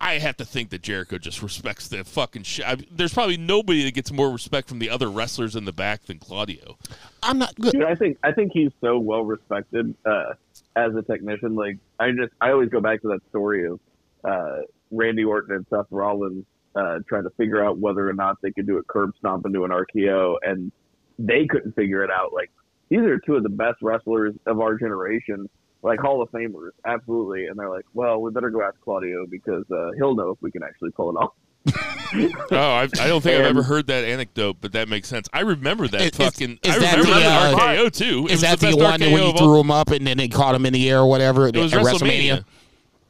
[0.00, 2.64] I have to think that Jericho just respects the fucking shit.
[2.66, 6.04] I, there's probably nobody that gets more respect from the other wrestlers in the back
[6.04, 6.78] than Claudio.
[7.22, 7.72] I'm not good.
[7.72, 10.34] Dude, I think I think he's so well respected uh,
[10.76, 11.56] as a technician.
[11.56, 13.80] Like I just I always go back to that story of
[14.22, 14.58] uh,
[14.92, 16.44] Randy Orton and Seth Rollins
[16.78, 19.64] uh, trying to figure out whether or not they could do a curb stomp into
[19.64, 20.70] an RKO, and
[21.18, 22.32] they couldn't figure it out.
[22.32, 22.50] Like
[22.88, 25.48] these are two of the best wrestlers of our generation,
[25.82, 27.46] like Hall of Famers, absolutely.
[27.46, 30.50] And they're like, well, we better go ask Claudio because uh, he'll know if we
[30.50, 31.32] can actually pull it off.
[32.50, 35.28] Oh, I, I don't think I've ever heard that anecdote, but that makes sense.
[35.34, 36.58] I remember that Is- is- fucking.
[36.62, 38.26] is I that remember the, that uh, RKO too.
[38.30, 40.26] It Is that the, best one that when you threw him up and then they
[40.28, 42.46] caught him in the air or whatever at, It was at WrestleMania.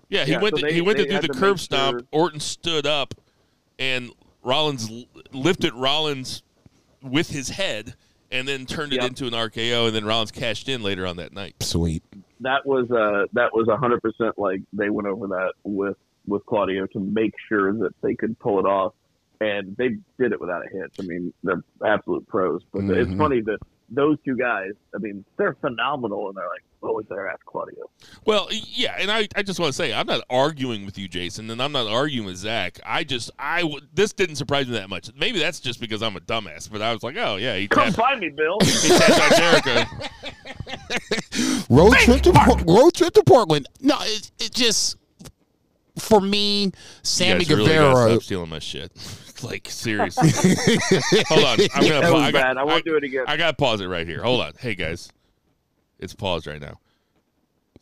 [0.08, 0.56] Yeah, he Yeah, went.
[0.56, 2.00] so to, they- he went to do the curb stomp.
[2.00, 3.14] sure- Orton stood up,
[3.78, 4.10] and
[4.42, 4.90] Rollins
[5.32, 6.42] lifted Rollins
[7.02, 7.94] with his head,
[8.30, 9.08] and then turned it Yep.
[9.10, 11.54] into an RKO, and then Rollins cashed in later on that night.
[11.62, 12.02] Sweet.
[12.40, 15.96] that was uh that was a hundred percent like they went over that with
[16.28, 18.92] with Claudio to make sure that they could pull it off,
[19.40, 20.94] and they did it without a hitch.
[21.00, 22.62] I mean, they're absolute pros.
[22.72, 23.16] But it's Mhm.
[23.18, 23.58] funny that
[23.90, 27.88] those two guys, I mean, they're phenomenal, and they're like, "What was there ask Claudio?"
[28.26, 31.48] Well, yeah, and I, I just want to say I'm not arguing with you, Jason,
[31.50, 32.78] and I'm not arguing with Zach.
[32.84, 33.64] I just I
[33.94, 35.10] this didn't surprise me that much.
[35.18, 37.84] Maybe that's just because I'm a dumbass, but I was like, oh yeah, he Come
[37.84, 38.58] tapped, find me, Bill.
[38.62, 39.90] he tapped on Jericho.
[41.70, 43.66] Road trip to Por- road trip to Portland.
[43.80, 44.96] No, it, it just
[45.98, 46.72] for me,
[47.02, 48.10] Sammy you guys really Guevara.
[48.10, 48.92] stop stealing my shit.
[49.42, 50.30] Like seriously.
[51.28, 52.00] Hold on, I'm gonna.
[52.00, 52.56] That pa- was I got, bad.
[52.58, 53.24] I won't do it again.
[53.26, 54.22] I gotta pause it right here.
[54.22, 54.52] Hold on.
[54.58, 55.10] Hey guys,
[55.98, 56.78] it's paused right now.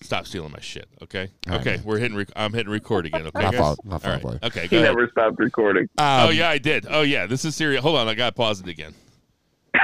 [0.02, 1.28] Stop stealing my shit, okay?
[1.48, 1.60] All right.
[1.66, 2.16] Okay, we're hitting.
[2.18, 3.26] Rec- I'm hitting record again.
[3.28, 3.58] Okay, My guys?
[3.58, 4.40] fault, my fault, All right.
[4.40, 4.46] boy.
[4.46, 4.88] Okay, He ahead.
[4.94, 5.88] never stopped recording.
[5.98, 6.86] oh Um, yeah, I did.
[6.88, 7.82] Oh yeah, this is serious.
[7.82, 8.92] Hold on, I gotta pause it again.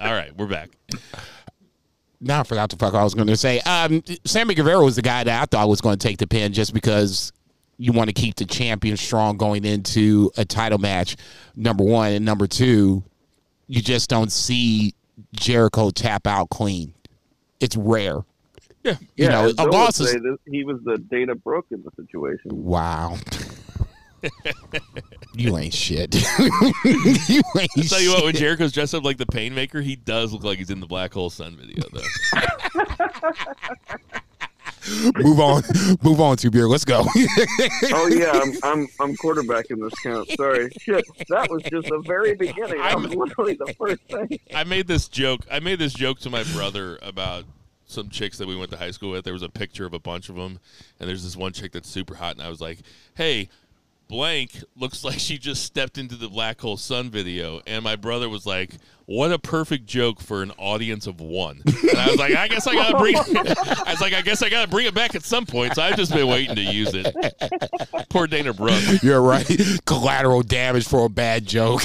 [0.00, 0.70] All right, we're back.
[2.20, 3.60] Now I forgot the fuck I was going to say.
[3.60, 6.52] Um, Sammy Guevara was the guy that I thought was going to take the pin
[6.54, 7.32] just because
[7.78, 11.16] you want to keep the champion strong going into a title match.
[11.56, 13.02] Number one and number two,
[13.66, 14.94] you just don't see
[15.32, 16.94] Jericho tap out clean.
[17.60, 18.24] It's rare.
[18.82, 18.96] Yeah.
[19.16, 21.90] You know, as a Bill loss is say, he was the Dana Brooke in the
[21.96, 22.50] situation.
[22.52, 23.16] wow.
[25.34, 26.14] you ain't shit.
[26.84, 28.40] you ain't I'll tell you what, when shit.
[28.40, 31.30] Jericho's dressed up like the Painmaker, he does look like he's in the Black Hole
[31.30, 32.00] Sun video, though.
[35.16, 35.62] move on,
[36.02, 36.68] move on to beer.
[36.68, 37.02] Let's go.
[37.06, 40.28] oh yeah, I'm I'm I'm quarterbacking this count.
[40.30, 41.04] Sorry, shit.
[41.28, 42.78] That was just the very beginning.
[42.78, 44.38] That was literally the first thing.
[44.54, 45.40] I made this joke.
[45.50, 47.44] I made this joke to my brother about
[47.86, 49.24] some chicks that we went to high school with.
[49.24, 50.58] There was a picture of a bunch of them,
[50.98, 52.78] and there's this one chick that's super hot, and I was like,
[53.14, 53.48] "Hey,
[54.08, 58.28] blank looks like she just stepped into the Black Hole Sun video," and my brother
[58.28, 58.72] was like.
[59.06, 61.60] What a perfect joke for an audience of one.
[61.66, 63.16] And I was like, I guess I gotta bring.
[63.16, 65.74] I was like, I guess I gotta bring it back at some point.
[65.74, 67.14] So I've just been waiting to use it.
[68.08, 69.02] Poor Dana Brooke.
[69.02, 69.46] You're right.
[69.84, 71.82] Collateral damage for a bad joke.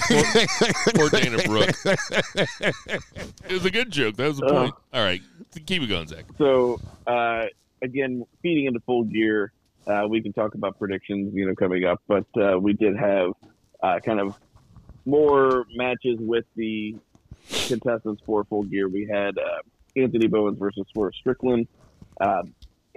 [0.95, 1.75] Poor Dana Brooke.
[1.85, 4.15] it was a good joke.
[4.15, 4.73] That was the point.
[4.93, 5.21] All right,
[5.65, 6.23] keep it going, Zach.
[6.37, 7.45] So uh,
[7.81, 9.51] again, feeding into full gear,
[9.87, 12.01] uh, we can talk about predictions, you know, coming up.
[12.07, 13.31] But uh, we did have
[13.83, 14.37] uh, kind of
[15.05, 16.95] more matches with the
[17.67, 18.87] contestants for full gear.
[18.87, 19.61] We had uh,
[19.95, 21.67] Anthony Bowens versus Swerve Strickland.
[22.19, 22.43] Uh,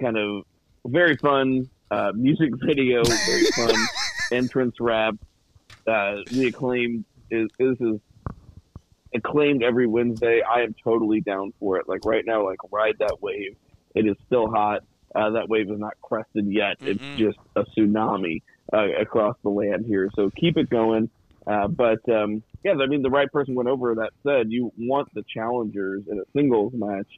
[0.01, 0.45] kind of
[0.87, 3.75] very fun uh, music video, very fun
[4.33, 5.15] entrance rap.
[5.87, 8.01] Uh, the acclaimed is this is
[9.15, 10.43] acclaimed every Wednesday.
[10.43, 11.89] I am totally down for it.
[11.89, 13.57] Like right now, like ride that wave.
[13.95, 14.85] It is still hot.
[15.15, 16.81] Uh, that wave is not crested yet.
[16.81, 16.89] Mm-mm.
[16.89, 20.09] It's just a tsunami uh, across the land here.
[20.15, 21.11] So keep it going.
[21.47, 23.95] Uh, but um, yeah, I mean, the right person went over.
[23.95, 27.09] That said, you want the challengers in a singles match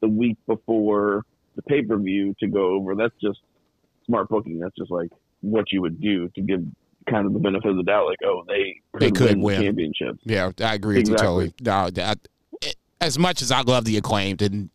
[0.00, 1.22] the week before
[1.56, 2.94] the pay per view to go over.
[2.94, 3.40] That's just
[4.06, 4.58] smart booking.
[4.58, 6.62] That's just like what you would do to give
[7.08, 8.06] kind of the benefit of the doubt.
[8.06, 9.58] Like, oh, they could, They could win, win.
[9.60, 10.16] the championship.
[10.24, 11.44] yeah, I agree with Exactly.
[11.46, 11.84] you totally.
[11.84, 12.18] No, that,
[13.00, 14.70] as much as I love the acclaimed, and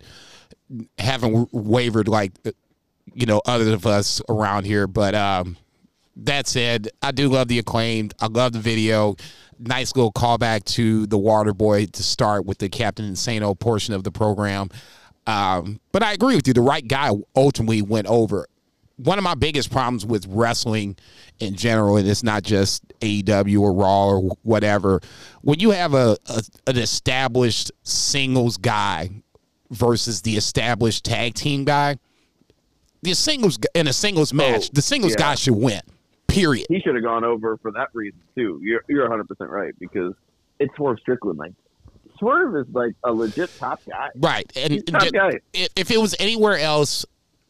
[0.98, 2.32] haven't wavered like
[3.14, 4.88] you know others of us around here.
[4.88, 5.58] But um,
[6.18, 8.14] that said, I do love the acclaimed.
[8.20, 9.16] I love the video.
[9.60, 14.04] Nice little callback to the Water Boy to start with the Captain Insano portion of
[14.04, 14.70] the program.
[15.28, 16.54] Um, but I agree with you.
[16.54, 18.48] The right guy ultimately went over.
[18.98, 20.96] One of my biggest problems with wrestling
[21.40, 25.02] in general, and it's not just AEW or Raw or whatever,
[25.42, 29.10] when you have a, a an established singles guy
[29.70, 31.98] versus the established tag team guy,
[33.02, 35.26] the singles in a singles match, the singles yeah.
[35.26, 35.82] guy should win.
[36.36, 36.68] Period.
[36.70, 38.60] He should have gone over for that reason too.
[38.62, 40.14] You're you're 100 percent right because
[40.60, 41.40] it's Swerve Strickland.
[41.40, 41.54] Like
[42.20, 44.10] Swerve is like a legit top guy.
[44.16, 44.52] Right.
[44.56, 45.40] And He's top guy.
[45.54, 47.06] if it was anywhere else,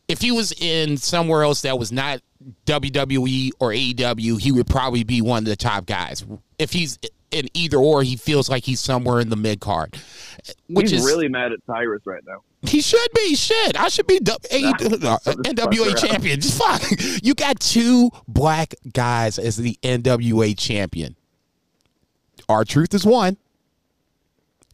[0.08, 2.22] if he was in somewhere else that was not
[2.66, 6.24] WWE or AEW, he would probably be one of the top guys.
[6.60, 7.00] If he's
[7.32, 9.98] in either or, he feels like he's somewhere in the mid card,
[10.70, 12.42] which He's is really mad at Tyrus right now.
[12.62, 13.36] he should be.
[13.36, 16.40] Shit, I should be Nah, uh, NWA champion.
[16.40, 16.82] Just fuck.
[17.24, 21.16] You got two black guys as the NWA champion.
[22.48, 23.38] R-Truth is one,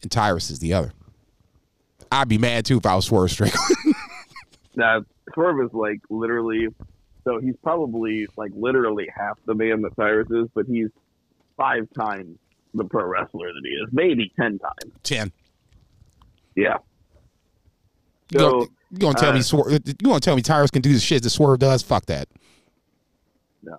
[0.02, 0.92] and Tyrus is the other.
[2.10, 3.76] I'd be mad too if I was Swerve Strickland.
[4.76, 5.02] Now
[5.34, 6.68] Swerve is like literally,
[7.24, 10.88] so he's probably like literally half the man that Tyrus is, but he's
[11.56, 12.38] five times
[12.74, 14.92] the pro wrestler that he is, maybe ten times.
[15.02, 15.32] Ten.
[16.56, 16.78] Yeah.
[18.32, 19.72] You So gonna, you gonna tell me uh, Swerve?
[19.72, 21.82] You gonna tell me Tyrus can do the shit that Swerve does?
[21.82, 22.28] Fuck that.
[23.62, 23.76] no,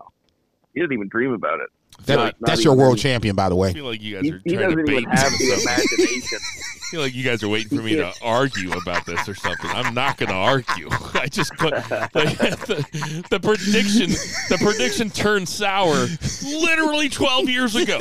[0.74, 1.70] he didn't even dream about it.
[2.06, 3.14] That- Not- not that's your world dream.
[3.14, 3.74] champion, by the I way.
[3.74, 6.40] feel like you guys He, are he trying to doesn't bait me have the imagination.
[6.42, 9.70] I feel like you guys are waiting for me to argue about this or something.
[9.72, 10.90] I'm not going to argue.
[11.16, 14.10] I just put like, the, the prediction.
[14.50, 16.06] The prediction turned sour
[16.44, 17.98] literally 12 years ago.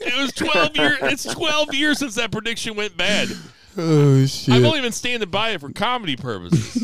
[0.00, 0.98] It was 12 years.
[1.02, 3.28] It's 12 years since that prediction went bad.
[3.76, 4.54] Oh shit!
[4.54, 6.80] I've only been standing by it for comedy purposes.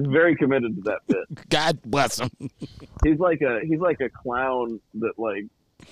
[0.00, 1.48] He's very committed to that bit.
[1.48, 2.30] God bless him.
[3.04, 5.46] He's like a he's like a clown that like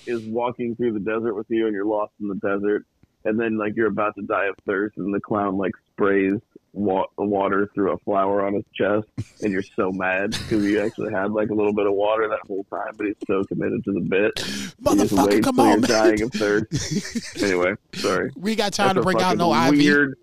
[0.05, 2.85] is walking through the desert with you and you're lost in the desert
[3.25, 6.39] and then like you're about to die of thirst and the clown like sprays
[6.73, 9.07] wa- water through a flower on his chest
[9.41, 12.39] and you're so mad because you actually had like a little bit of water that
[12.47, 14.35] whole time but he's so committed to the bit
[14.83, 15.89] Motherfucker, come on, you're man.
[15.89, 20.13] dying of thirst anyway sorry We got time That's to bring out no fucking IV.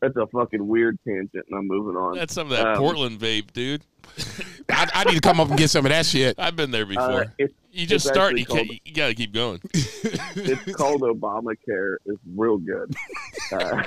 [0.00, 2.78] Weird that's a fucking weird tangent and I'm moving on That's some of that Um,
[2.78, 3.82] Portland vape, dude.
[4.70, 6.38] I, I need to come up and get some of that shit.
[6.38, 7.02] I've been there before.
[7.22, 8.30] uh, it's you just it's start.
[8.38, 9.60] actually You, can't, called- you got to keep going.
[9.74, 11.96] it's called Obamacare.
[12.06, 12.94] It's real good.
[13.50, 13.82] Uh,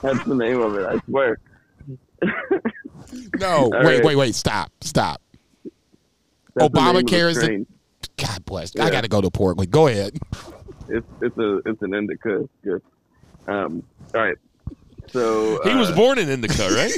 [0.00, 0.86] that's the name of it.
[0.86, 1.38] I swear.
[3.38, 4.04] No, All wait, right.
[4.04, 4.34] wait, wait.
[4.34, 5.20] Stop, stop.
[6.54, 7.66] That's the Obamacare is the-
[8.16, 8.76] God bless.
[8.76, 9.70] I got to go to Portland.
[9.70, 10.16] Go ahead.
[10.88, 12.42] It's it's a it's an indica.
[12.42, 12.82] It's good.
[13.48, 13.82] Um.
[14.14, 14.36] All right.
[15.10, 16.92] So He was uh, born in Indica, right?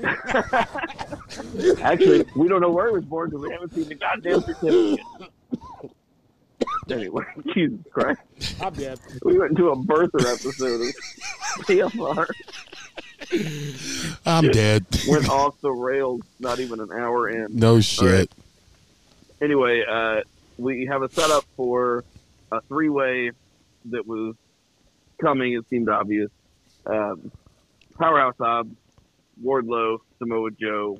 [1.82, 5.00] actually we don't know where he was born because we haven't seen the goddamn certificate.
[6.90, 8.20] anyway, Jesus Christ.
[8.60, 8.98] I'm dead.
[9.22, 10.94] We went into a birther episode of
[11.66, 12.26] TFR.
[14.24, 14.86] I'm dead.
[15.08, 16.22] Went off the rails.
[16.38, 17.46] Not even an hour in.
[17.50, 18.30] No shit.
[19.42, 20.20] anyway, uh,
[20.56, 22.04] we have a setup for
[22.52, 23.32] a three way
[23.86, 24.34] that was
[25.20, 25.52] coming.
[25.54, 26.30] It seemed obvious.
[26.88, 27.30] Um,
[27.98, 28.74] Powerhouse Hobbs,
[29.42, 30.98] Wardlow, Samoa Joe.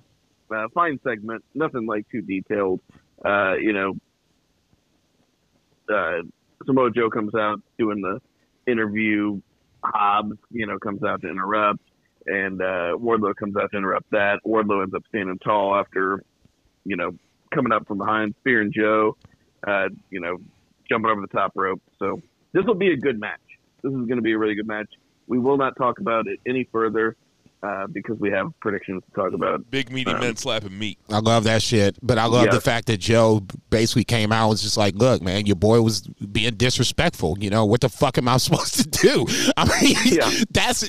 [0.54, 1.44] Uh, fine segment.
[1.54, 2.80] Nothing like too detailed.
[3.24, 3.96] Uh, you know,
[5.92, 6.22] uh,
[6.66, 8.20] Samoa Joe comes out doing the
[8.70, 9.40] interview.
[9.84, 11.80] Hobbs, you know, comes out to interrupt,
[12.26, 14.40] and uh, Wardlow comes out to interrupt that.
[14.44, 16.22] Wardlow ends up standing tall after,
[16.84, 17.12] you know,
[17.54, 19.16] coming up from behind, spearing Joe,
[19.66, 20.38] uh, you know,
[20.88, 21.80] jumping over the top rope.
[21.98, 22.20] So
[22.52, 23.40] this will be a good match.
[23.82, 24.88] This is going to be a really good match.
[25.28, 27.16] We will not talk about it any further
[27.62, 29.68] uh, because we have predictions to talk about.
[29.70, 30.98] Big meaty Um, men slapping meat.
[31.10, 31.96] I love that shit.
[32.02, 32.52] But I love Yeah.
[32.52, 35.80] the fact that Joe basically came out and was just like, look, man, your boy
[35.82, 37.36] was being disrespectful.
[37.40, 39.26] You know, what the fuck am I supposed to do?
[39.56, 40.30] I mean, Yeah.
[40.50, 40.88] that's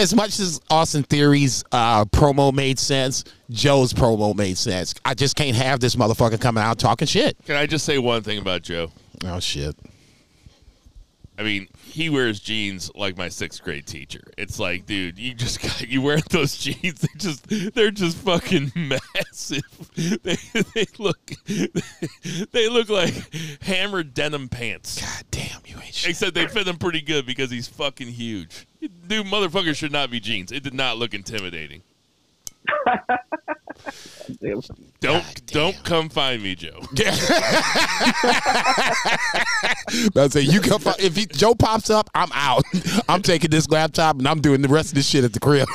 [0.00, 4.92] as much as Austin Theory's uh, promo made sense, Joe's promo made sense.
[5.04, 7.36] I just can't have this motherfucker coming out talking shit.
[7.46, 8.90] Can I just say one thing about Joe?
[9.24, 9.76] Oh, shit.
[11.36, 14.22] I mean, he wears jeans like my sixth grade teacher.
[14.38, 17.00] It's like, dude, you just got you wear those jeans.
[17.00, 19.62] They just they're just fucking massive.
[19.94, 20.36] They
[20.74, 21.32] they look
[22.52, 23.14] they look like
[23.62, 25.00] hammered denim pants.
[25.00, 26.10] God damn, you ain't shit.
[26.10, 28.66] Except they fit him pretty good because he's fucking huge.
[28.80, 30.52] Dude, motherfucker should not be jeans.
[30.52, 31.82] It did not look intimidating.
[34.40, 34.60] Damn.
[35.00, 36.80] Don't don't come find me, Joe.
[40.14, 42.64] That's say you come fi- if he, Joe pops up, I'm out.
[43.08, 45.68] I'm taking this laptop and I'm doing the rest of this shit at the crib.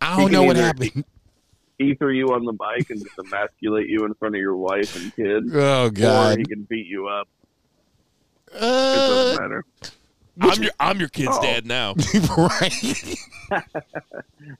[0.00, 1.04] I don't can know what either- happened.
[1.78, 4.94] He threw you on the bike and just emasculate you in front of your wife
[4.94, 6.38] and kids, Oh or God.
[6.38, 7.26] he can beat you up.
[8.52, 9.64] It Uh, doesn't matter.
[10.40, 11.42] I'm your I'm your kid's Oh.
[11.42, 11.94] dad now.
[12.38, 12.72] right.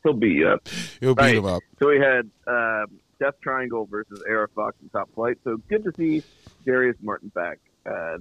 [0.03, 0.69] He'll beat you up.
[1.01, 1.35] He'll beat Right.
[1.37, 1.63] him up.
[1.81, 5.39] So we had um, Death Triangle versus AR Fox in Top Flight.
[5.45, 6.23] So good to see
[6.65, 7.59] Darius Martin back.
[7.87, 8.19] Uh,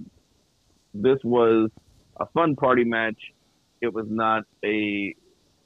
[0.94, 1.70] this was
[2.20, 3.18] a fun party match.
[3.82, 5.16] It was not a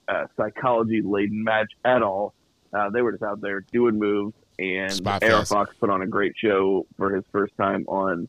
[0.07, 2.33] uh, psychology laden match at all.
[2.73, 5.51] Uh, they were just out there doing moves, and Spot Air fest.
[5.51, 8.27] Fox put on a great show for his first time on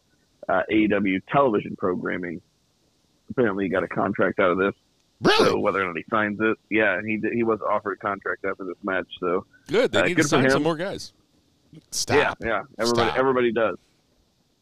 [0.49, 2.41] uh, AEW television programming.
[3.31, 4.75] Apparently, he got a contract out of this.
[5.21, 5.49] Really?
[5.51, 8.65] So whether or not he signs it, yeah, he he was offered a contract after
[8.65, 9.09] this match.
[9.21, 9.91] So Good.
[9.93, 11.13] They Uh, need good to sign some more guys.
[11.91, 12.39] Stop.
[12.41, 13.19] yeah, yeah, everybody Stop.
[13.19, 13.77] everybody does.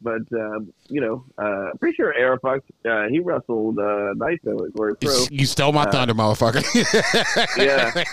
[0.01, 4.65] But um, you know, uh, I'm pretty sure AR Fox uh, he wrestled uh, Naito
[4.67, 5.25] at Glory Pro.
[5.31, 6.63] You stole my Uh, thunder, motherfucker.
[7.57, 8.03] yeah,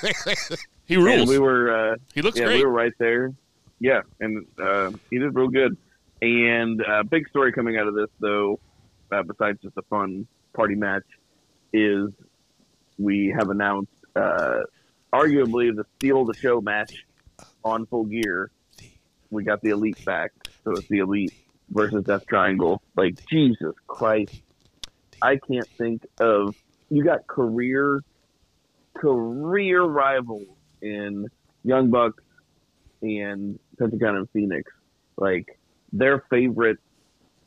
[0.87, 1.29] He and rules.
[1.29, 2.59] we were uh, he looks yeah great.
[2.59, 3.33] we were right there.
[3.81, 5.77] Yeah, and uh, he did real good.
[6.23, 8.61] And uh, big story coming out of this though,
[9.13, 11.05] uh, besides just the fun party match,
[11.73, 12.11] is
[12.99, 14.61] we have announced uh,
[15.13, 17.05] arguably the steal the show match
[17.65, 18.51] on Full Gear.
[19.31, 20.33] We got the Elite back,
[20.63, 21.35] so it's the Elite
[21.71, 22.83] versus Death Triangle.
[22.97, 24.41] Like Jesus Christ,
[25.21, 26.55] I can't think of
[26.91, 28.03] you got career
[28.95, 30.47] career rivals
[30.81, 31.27] in
[31.65, 32.23] Young Bucks
[33.03, 34.71] and Pentagon and Fenix,
[35.17, 35.59] like
[35.93, 36.79] their favorite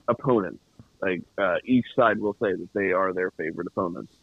[0.07, 0.59] opponents.
[1.01, 4.15] Like uh, each side will say that they are their favorite opponents.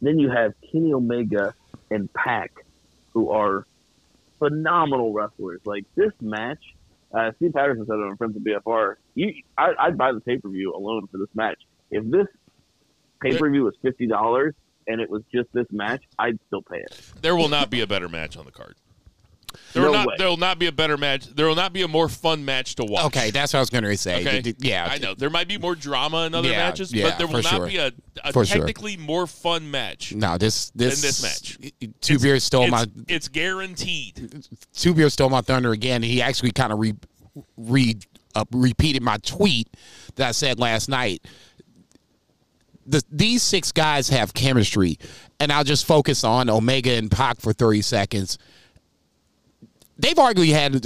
[0.00, 1.54] Then you have Kenny Omega
[1.90, 2.64] and Pac,
[3.10, 3.66] who are
[4.38, 5.60] phenomenal wrestlers.
[5.64, 6.62] Like this match,
[7.12, 8.96] uh, Steve Patterson said it on Friends of BFR.
[9.14, 11.58] You, I, I'd buy the pay per view alone for this match.
[11.90, 12.26] If this
[13.20, 14.54] pay per view was fifty dollars
[14.88, 17.12] and it was just this match, I'd still pay it.
[17.20, 18.74] There will not be a better match on the card.
[19.72, 20.06] There No will not.
[20.06, 20.14] way.
[20.18, 21.26] There will not be a better match.
[21.26, 23.06] There will not be a more fun match to watch.
[23.06, 24.20] okay, that's what I was going to say.
[24.20, 24.40] Okay.
[24.42, 24.88] D- d- Yeah.
[24.90, 27.42] I know there might be more drama in other Yeah, matches, yeah, but there will
[27.42, 27.66] not sure.
[27.66, 27.92] be a,
[28.24, 28.58] a For sure.
[28.58, 30.14] technically more fun match.
[30.14, 31.58] No, this this this match.
[32.00, 34.44] Two beers stole it's, my it's guaranteed.
[34.74, 36.02] two beers stole my thunder again.
[36.02, 36.94] He actually kind of re,
[37.56, 37.98] re
[38.34, 39.68] uh, repeated my tweet
[40.16, 41.22] that I said last night.
[42.84, 44.98] The, these six guys have chemistry,
[45.38, 48.38] and I'll just focus on Omega and Pac for thirty seconds.
[49.98, 50.84] They've arguably had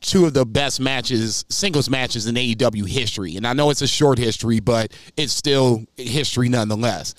[0.00, 3.86] two of the best matches, singles matches in AEW history, and I know it's a
[3.86, 7.14] short history, but it's still history nonetheless.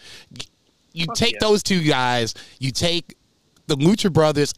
[0.94, 1.40] You take yeah.
[1.42, 3.16] those two guys, you take
[3.68, 4.54] the Lucha Brothers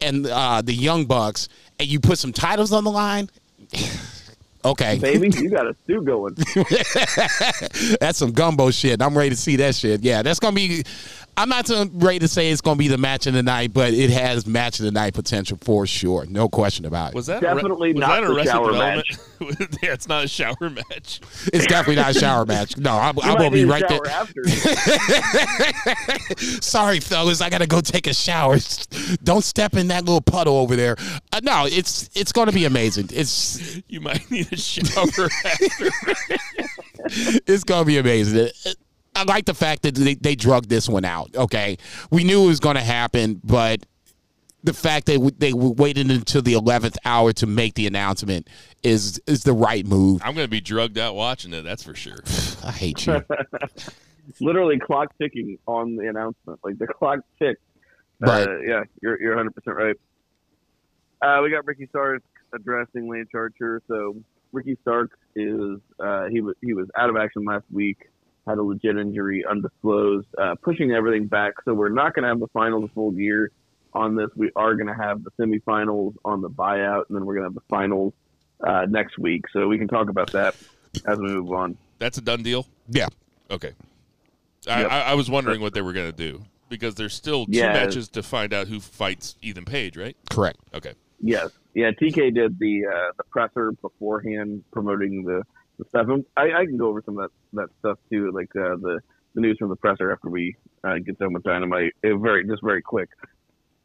[0.00, 3.30] and uh, the Young Bucks, and you put some titles on the line.
[4.64, 6.34] okay, Baby, you got a stew going.
[8.00, 9.00] that's some gumbo shit.
[9.00, 10.02] I'm ready to see that shit.
[10.02, 10.84] Yeah, that's gonna be.
[11.36, 13.92] I'm not so ready to say it's gonna be the match of the night, but
[13.92, 16.26] it has match of the night potential for sure.
[16.26, 17.14] No question about it.
[17.14, 19.06] Was that Definitely a, was not that the Arrested shower Development?
[19.82, 21.20] yeah, it's not a shower match.
[21.52, 22.76] It's definitely not a shower match.
[22.76, 24.06] No, I'm, I'm gonna be right there.
[24.06, 24.44] After.
[26.62, 28.58] Sorry, fellas, I gotta go take a shower.
[29.24, 30.96] Don't step in that little puddle over there.
[31.32, 33.08] Uh, no, it's it's gonna be amazing.
[33.12, 35.90] It's You might need a shower after.
[37.46, 38.50] it's gonna be amazing.
[39.14, 41.34] I like the fact that they, they drug this one out.
[41.34, 41.78] Okay,
[42.10, 43.84] we knew it was gonna happen, but
[44.64, 48.48] the fact that they waited until the eleventh hour to make the announcement
[48.82, 50.22] is is the right move.
[50.24, 51.62] I'm going to be drugged out watching it.
[51.62, 52.18] That's for sure.
[52.64, 53.22] I hate you.
[54.40, 56.58] Literally clock ticking on the announcement.
[56.64, 57.62] Like the clock ticked.
[58.20, 58.48] Right.
[58.48, 59.96] Uh, yeah, you're you're 100 percent right.
[61.20, 63.82] Uh, we got Ricky Starks addressing Lance Archer.
[63.86, 64.16] So
[64.50, 68.08] Ricky Starks is uh, he was he was out of action last week.
[68.46, 71.54] Had a legit injury, undisclosed, uh, pushing everything back.
[71.64, 73.50] So we're not going to have the finals full gear
[73.94, 74.28] on this.
[74.36, 77.48] We are going to have the semifinals on the buyout, and then we're going to
[77.48, 78.12] have the finals
[78.66, 79.44] uh, next week.
[79.52, 80.54] So we can talk about that
[81.06, 81.76] as we move on.
[81.98, 82.66] That's a done deal.
[82.88, 83.08] Yeah.
[83.50, 83.72] Okay.
[84.68, 84.90] I, Yep.
[84.90, 87.72] I, I was wondering what they were going to do because there's still two Yeah.
[87.72, 90.16] matches to find out who fights Ethan Page, right?
[90.30, 90.58] Correct.
[90.74, 90.92] Okay.
[91.20, 91.90] Yes, yeah.
[91.92, 95.42] TK did the uh, the presser beforehand, promoting the
[95.78, 96.06] the stuff.
[96.36, 99.00] I, I can go over some of that that stuff too, like uh, the
[99.34, 101.92] the news from the presser after we uh, get done with dynamite.
[102.02, 103.08] It very just very quick.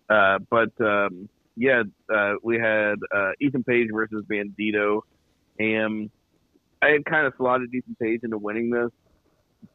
[0.10, 1.84] Uh, but um, yeah,
[2.14, 5.02] uh, we had uh, Ethan Page versus Bandito,
[5.60, 6.10] and
[6.82, 8.90] I had kind of slotted Ethan Page into winning this.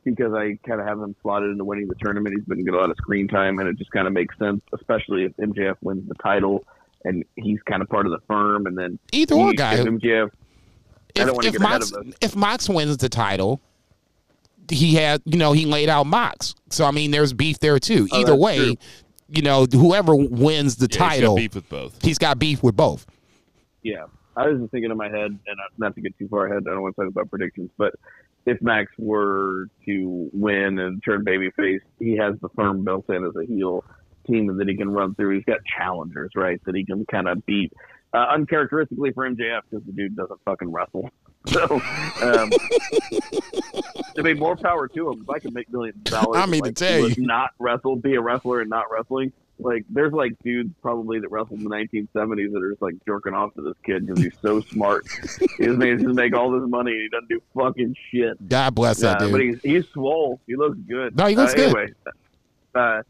[0.04, 2.34] because I kind of have him slotted into winning the tournament.
[2.36, 4.60] He's been getting a lot of screen time, and it just kind of makes sense,
[4.72, 6.64] especially if MJF wins the title
[7.06, 8.64] and he's kind of part of the firm.
[8.66, 9.76] And then Either he- guy.
[9.76, 10.30] MJF,
[11.14, 12.14] If, don't want to if get ahead Mox, of us.
[12.20, 13.60] if Mox wins the title,
[14.70, 16.54] he had, you know, he laid out Mox.
[16.70, 18.08] So I mean, there's beef there too.
[18.12, 18.76] Oh, Either way, true.
[19.28, 22.02] you know, whoever wins the Yeah, he's got title, beef with both.
[22.02, 23.06] he's got beef with both.
[23.82, 24.04] Yeah,
[24.36, 26.64] I was just thinking in my head, and uh, not to get too far ahead,
[26.66, 27.94] I don't want to talk about predictions, but
[28.46, 33.32] if Max were to win and turn babyface, he has the firm built in as
[33.36, 33.84] a heel
[34.26, 35.36] team that he can run through.
[35.36, 37.72] He's got challengers, right, that he can kind of beat.
[38.12, 41.10] Uh, uncharacteristically for MJF because the dude doesn't fucking wrestle.
[41.46, 41.62] So,
[42.22, 42.50] um,
[44.16, 45.22] I mean, more power to him.
[45.24, 47.14] If I could make millions of dollars, I mean, to like, tell you.
[47.26, 49.30] not wrestle, be a wrestler and not wrestling.
[49.58, 53.34] Like, there's like dudes probably that wrestled in the 1970s that are just like jerking
[53.34, 55.06] off to this kid because he's so smart.
[55.58, 58.48] His man just make all this money and he doesn't do fucking shit.
[58.48, 59.32] God bless that Uh, dude.
[59.32, 60.40] but he's he's swole.
[60.46, 61.14] He looks good.
[61.16, 61.66] No, he looks uh, good.
[61.76, 61.92] Anyway,
[62.74, 63.02] uh,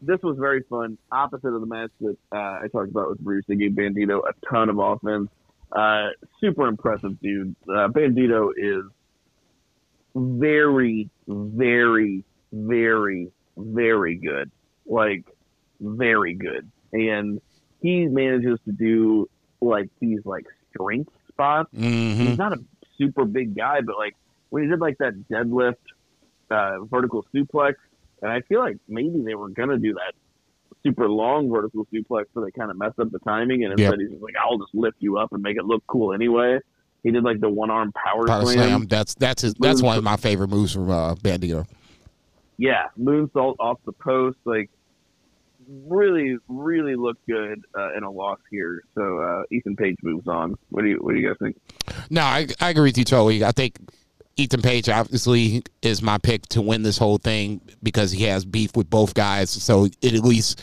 [0.00, 0.98] this was very fun.
[1.10, 4.32] Opposite of the match that uh, I talked about with Bruce, they gave Bandito a
[4.46, 5.28] ton of offense.
[5.70, 6.08] Uh,
[6.40, 7.54] super impressive dude.
[7.68, 8.84] Uh, Bandito is
[10.14, 14.50] very, very, very, very good.
[14.86, 15.24] Like
[15.80, 17.40] very good, and
[17.80, 19.28] he manages to do
[19.60, 22.58] like these like strength spots hmm he's not a
[22.96, 24.14] super big guy, but like
[24.50, 25.76] when he did like that deadlift
[26.50, 27.74] uh, vertical suplex,
[28.22, 30.14] and I feel like maybe they were gonna do that
[30.84, 33.92] super long vertical suplex, so they kind of messed up the timing, and Yep.
[33.92, 36.60] instead he's just like, "I'll just lift you up and make it look cool anyway."
[37.04, 38.54] He did like the one arm power, Power slam.
[38.56, 38.86] slam.
[38.86, 41.66] That's that's his, that's one of my favorite moves from uh, Bandito.
[42.56, 44.68] Yeah, moonsault off the post, like
[45.86, 48.82] really, really looked good uh, in a loss here.
[48.94, 50.56] So uh, Ethan Page moves on.
[50.70, 51.56] What do you What do you guys think?
[52.10, 53.44] No, I, I agree with you totally.
[53.44, 53.76] I think
[54.38, 58.76] Ethan Page obviously is my pick to win this whole thing because he has beef
[58.76, 59.50] with both guys.
[59.50, 60.62] So it at least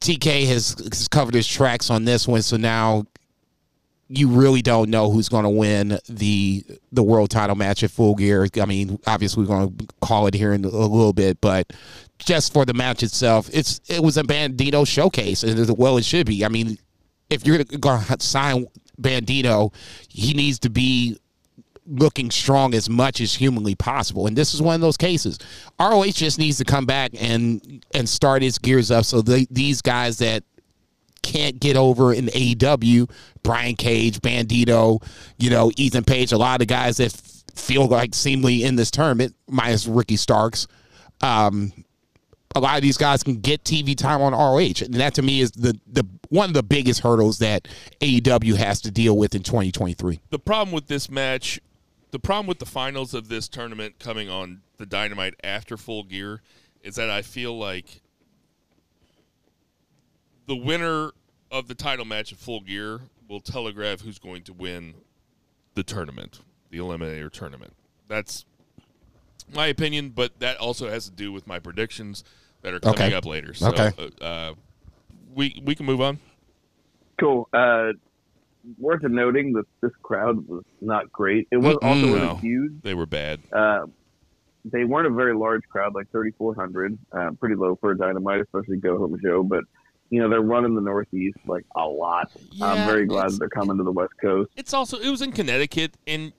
[0.00, 2.42] TK has, has covered his tracks on this one.
[2.42, 3.06] So now
[4.08, 6.62] you really don't know who's going to win the
[6.92, 8.46] the world title match at Full Gear.
[8.60, 11.72] I mean, obviously we're going to call it here in a little bit, but
[12.18, 16.26] just for the match itself, it's it was a Bandito showcase, and well it should
[16.26, 16.44] be.
[16.44, 16.78] I mean,
[17.30, 18.66] if you're going to sign
[19.00, 19.74] Bandito,
[20.08, 21.18] he needs to be
[21.86, 24.26] looking strong as much as humanly possible.
[24.26, 25.38] And this is one of those cases.
[25.78, 29.82] ROH just needs to come back and and start its gears up so they, these
[29.82, 30.44] guys that
[31.22, 33.10] can't get over in AEW,
[33.42, 35.02] Brian Cage, Bandito,
[35.38, 38.90] you know, Ethan Page, a lot of guys that f- feel like seemingly in this
[38.92, 40.68] tournament, minus Ricky Starks.
[41.20, 41.72] Um,
[42.54, 45.40] a lot of these guys can get TV time on ROH, and that to me
[45.40, 47.68] is the the one of the biggest hurdles that
[48.00, 50.20] AEW has to deal with in 2023.
[50.30, 51.60] the problem with this match,
[52.16, 56.40] the problem with the finals of this tournament coming on the Dynamite after Full Gear,
[56.82, 58.00] is that I feel like
[60.46, 61.10] the winner
[61.50, 64.94] of the title match at Full Gear will telegraph who's going to win
[65.74, 66.40] the tournament,
[66.70, 67.74] the Eliminator tournament.
[68.08, 68.46] That's
[69.52, 72.24] my opinion, but that also has to do with my predictions
[72.62, 73.12] that are coming Okay.
[73.12, 73.52] up later.
[73.52, 73.90] So, Okay.
[73.98, 74.54] uh, uh,
[75.34, 76.18] we we can move on.
[77.20, 77.46] Cool.
[77.52, 77.92] Uh,
[78.78, 81.48] worth noting that this crowd was not great.
[81.50, 82.12] It was also Mm-mm.
[82.12, 82.72] wasn't huge.
[82.82, 83.40] They were bad.
[83.52, 83.86] Uh,
[84.64, 86.98] they weren't a very large crowd, like 3,400.
[87.12, 89.42] Uh, pretty low for a dynamite, especially Go Home Show.
[89.42, 89.64] But
[90.10, 92.30] you know they're running the Northeast like a lot.
[92.60, 94.50] I'm very glad they're coming to the West Coast.
[94.56, 96.32] It's also it was in Connecticut, and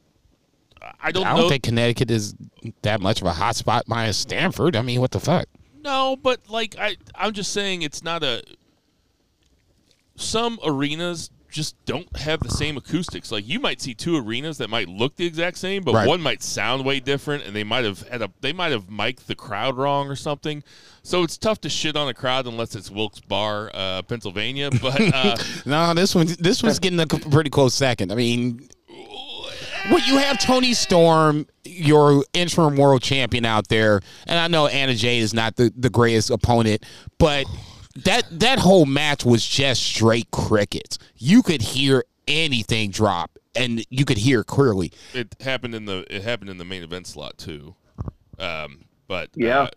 [1.02, 2.36] I don't I don't think Connecticut is
[2.82, 4.76] that much of a hot spot minus Stamford.
[4.76, 5.48] I mean, what the fuck?
[5.82, 8.44] No, but like I, I'm just saying it's not a.
[10.20, 13.32] Some arenas just don't have the same acoustics.
[13.32, 16.08] Like you might see two arenas that might look the exact same, but Right.
[16.08, 19.28] one might sound way different, and they might have had a they might have mic'd
[19.28, 20.64] the crowd wrong or something.
[21.04, 24.70] So it's tough to shit on a crowd unless it's Wilkes Barre, uh, Pennsylvania.
[24.82, 28.12] But uh, No, this one this one's getting a pretty close second.
[28.12, 28.68] I mean,
[29.90, 34.94] well, you have Toni Storm, your interim world champion out there, and I know Anna
[34.96, 36.84] Jay is not the, the greatest opponent,
[37.18, 37.46] but
[38.06, 40.98] that that whole match was just straight crickets.
[41.18, 44.92] You could hear anything drop, and you could hear clearly.
[45.14, 47.76] it happened in the it happened in the main event slot too.
[48.40, 49.62] Um, but Yeah.
[49.64, 49.70] uh,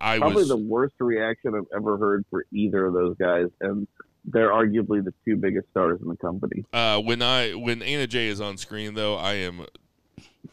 [0.00, 3.86] I Probably was the worst reaction I've ever heard for either of those guys, and
[4.24, 6.64] they're arguably the two biggest stars in the company.
[6.72, 9.66] Uh, when I when Anna Jay is on screen though, I am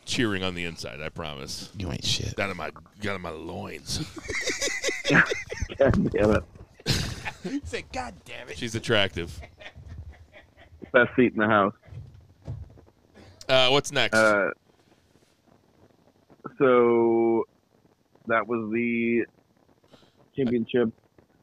[0.05, 1.01] cheering on the inside.
[1.01, 1.69] I promise.
[1.78, 2.36] You ain't shit.
[2.36, 3.99] Down in my down in my loins.
[5.78, 6.43] God damn it!
[7.63, 8.57] Say, God damn it.
[8.57, 9.39] She's attractive.
[10.93, 11.73] Best seat in the house.
[13.47, 14.15] Uh, what's next?
[14.15, 14.49] Uh,
[16.57, 17.45] so
[18.27, 19.25] that was the
[20.36, 20.89] championship.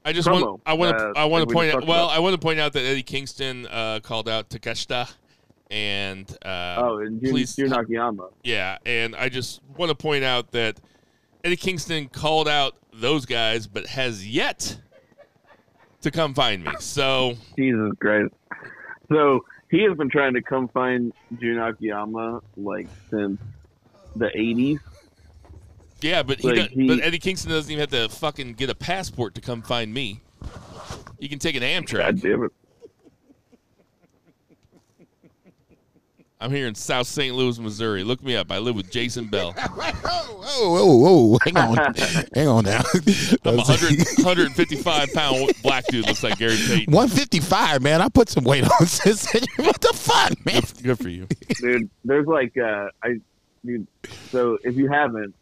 [0.05, 2.17] I just Promo, want I want to uh, I want to point out well about.
[2.17, 5.13] I want to point out that Eddie Kingston uh, called out Takeshita
[5.71, 8.29] and uh, oh, and Jun, please- Jun Akiyama.
[8.43, 10.81] yeah and I just want to point out that
[11.45, 14.79] Eddie Kingston called out those guys but has yet
[16.03, 16.73] to come find me.
[16.81, 18.33] So Jesus Christ.
[19.11, 19.41] So
[19.71, 23.39] he has been trying to come find Jun Akiyama like since
[24.17, 24.79] the 80s.
[26.01, 28.75] yeah, but he, Like, he- but Eddie Kingston doesn't even have to fucking get a
[28.75, 30.21] passport to come find me.
[31.19, 32.21] He can take an God Amtrak.
[32.23, 32.53] damn it.
[36.41, 37.35] I'm here in South St.
[37.35, 38.05] Louis, Missouri.
[38.05, 38.53] Look me up.
[38.53, 39.53] I live with Jason Bell.
[39.59, 41.39] Whoa, whoa, whoa, whoa.
[41.45, 41.77] Hang on.
[42.35, 42.83] Hang on now.
[43.45, 46.07] I'm a 100, 155 pound black dude.
[46.07, 46.95] Looks like Gary Payton.
[46.95, 48.01] 155, man.
[48.01, 49.27] I put some weight on since
[49.57, 50.63] what the fuck, man?
[50.63, 51.27] Good, good for you.
[51.61, 51.91] dude.
[52.05, 53.21] There's like uh, I,
[53.65, 53.87] dude.
[54.31, 55.35] So if you haven't,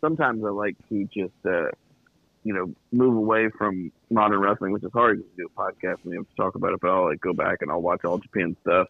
[0.00, 1.68] sometimes I like to just uh,
[2.42, 6.12] you know move away from modern wrestling, which is hard to do a podcast and
[6.12, 6.80] you have to talk about it.
[6.80, 8.88] But I'll like go back and I'll watch all Japan stuff.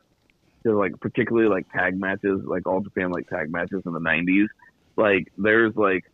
[0.65, 4.47] So like particularly like tag matches, like all Japan like tag matches in the '90s.
[4.97, 6.05] Like there's like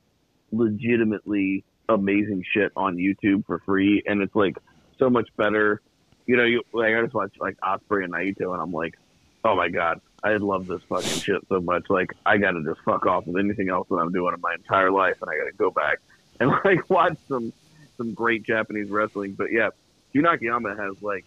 [0.52, 4.56] legitimately amazing shit on YouTube for free, and it's like
[4.98, 5.80] so much better.
[6.26, 8.98] You know, you like I just watch like Ospreay and Naito, and I'm like,
[9.44, 11.84] oh my god, I love this fucking shit so much.
[11.88, 14.90] Like, I gotta just fuck off with anything else that I'm doing in my entire
[14.90, 16.00] life, and I gotta go back
[16.40, 17.52] and like watch some
[17.96, 19.32] some great Japanese wrestling.
[19.32, 19.70] But yeah,
[20.14, 21.24] Jun Akiyama has like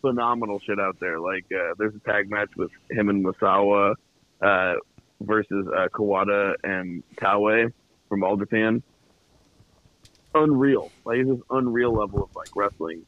[0.00, 1.18] phenomenal shit out there.
[1.20, 3.94] Like, uh, there's a tag match with him and Misawa
[4.40, 4.74] uh,
[5.20, 7.72] versus uh, Kawada and Taue
[8.08, 8.82] from All Japan.
[10.34, 13.04] Unreal, like it's this unreal level of like wrestling.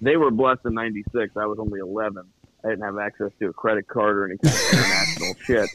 [0.00, 1.36] They were blessed in '96.
[1.36, 2.24] I was only 11.
[2.64, 5.70] I didn't have access to a credit card or any kind of international shit.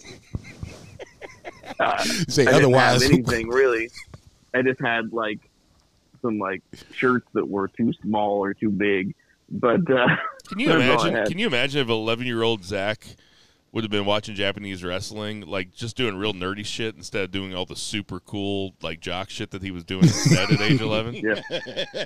[1.80, 1.98] Uh,
[2.28, 3.04] Say I didn't otherwise.
[3.04, 3.90] have anything really.
[4.54, 5.40] I just had like
[6.22, 6.62] some like
[6.94, 9.16] shirts that were too small or too big.
[9.50, 10.08] But uh,
[10.52, 11.32] Can you That's all imagine?
[11.32, 13.08] Can you imagine if 11 year old Zach
[13.72, 17.56] would have been watching Japanese wrestling, like just doing real nerdy shit instead of doing
[17.56, 21.16] all the super cool like jock shit that he was doing instead at age 11?
[21.24, 21.42] yeah,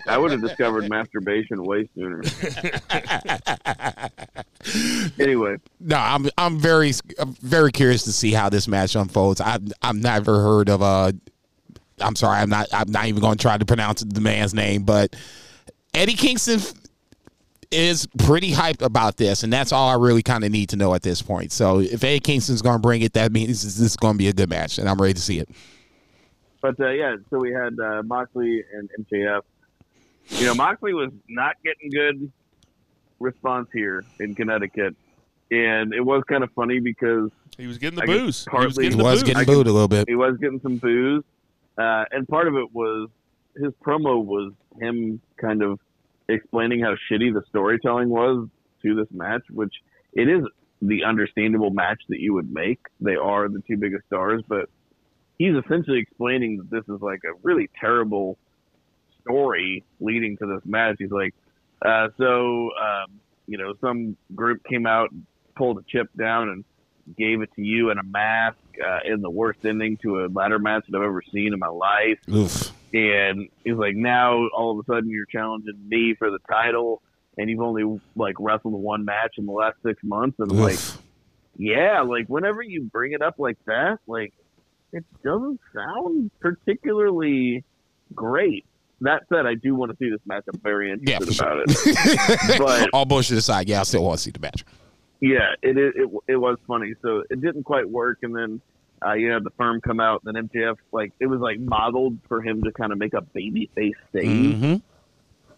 [0.07, 2.21] I would have discovered masturbation way sooner.
[5.19, 9.41] anyway, No, I'm I'm very I'm very curious to see how this match unfolds.
[9.41, 11.13] I I've never heard of uh
[11.99, 14.83] I'm sorry, I'm not I'm not even going to try to pronounce the man's name,
[14.83, 15.15] but
[15.95, 16.59] Eddie Kingston
[17.72, 20.93] is pretty hyped about this, and that's all I really kind of need to know
[20.93, 21.51] at this point.
[21.51, 24.28] So if Eddie Kingston's going to bring it, that means this is going to be
[24.28, 25.49] a good match, and I'm ready to see it.
[26.61, 29.41] but uh, yeah, so we had uh, Moxley and MJF.
[30.30, 32.32] You know, Moxley was not getting good
[33.20, 34.95] response here in Connecticut,
[35.51, 38.45] and it was kind of funny because He was getting the I guess booze.
[38.45, 39.34] He was partly- getting He was booze.
[39.34, 40.05] getting booed a little bit.
[40.07, 41.24] he was getting some booze,
[41.78, 43.09] uh, and part of it was
[43.55, 44.51] his promo was
[44.82, 45.80] him kind of
[46.28, 48.47] explaining how shitty the storytelling was
[48.82, 49.73] to this match, which
[50.13, 50.43] it is
[50.82, 52.80] the understandable match that you would make.
[52.99, 54.69] They are the two biggest stars, but
[55.38, 58.38] he's essentially explaining that this is like a really terrible
[59.21, 60.95] story leading to this match.
[60.99, 61.34] He's like,
[61.84, 65.09] uh, so, um, you know, some group came out,
[65.55, 66.63] pulled a chip down, and
[67.17, 70.59] gave it to you in a mask uh, in the worst ending to a ladder
[70.59, 72.17] match that I've ever seen in my life.
[72.34, 72.71] Oof.
[72.95, 77.01] And he's like, now all of a sudden you're challenging me for the title,
[77.37, 80.37] and you've only like wrestled one match in the last six months.
[80.39, 80.79] And I'm like,
[81.57, 84.31] yeah, like whenever you bring it up like that, like
[84.93, 87.65] it doesn't sound particularly
[88.13, 88.65] great.
[89.01, 90.45] That said, I do want to see this match.
[90.53, 91.47] I'm very Yeah, interested sure.
[91.51, 92.57] about it.
[92.59, 94.63] But- all bullshit aside, yeah, I still want to see the match.
[95.19, 96.93] Yeah, it it it, it was funny.
[97.01, 98.61] So it didn't quite work, and then
[99.05, 102.17] uh, you had the firm come out, and then MJF like it was like modeled
[102.27, 104.76] for him to kind of make a baby face save, hmm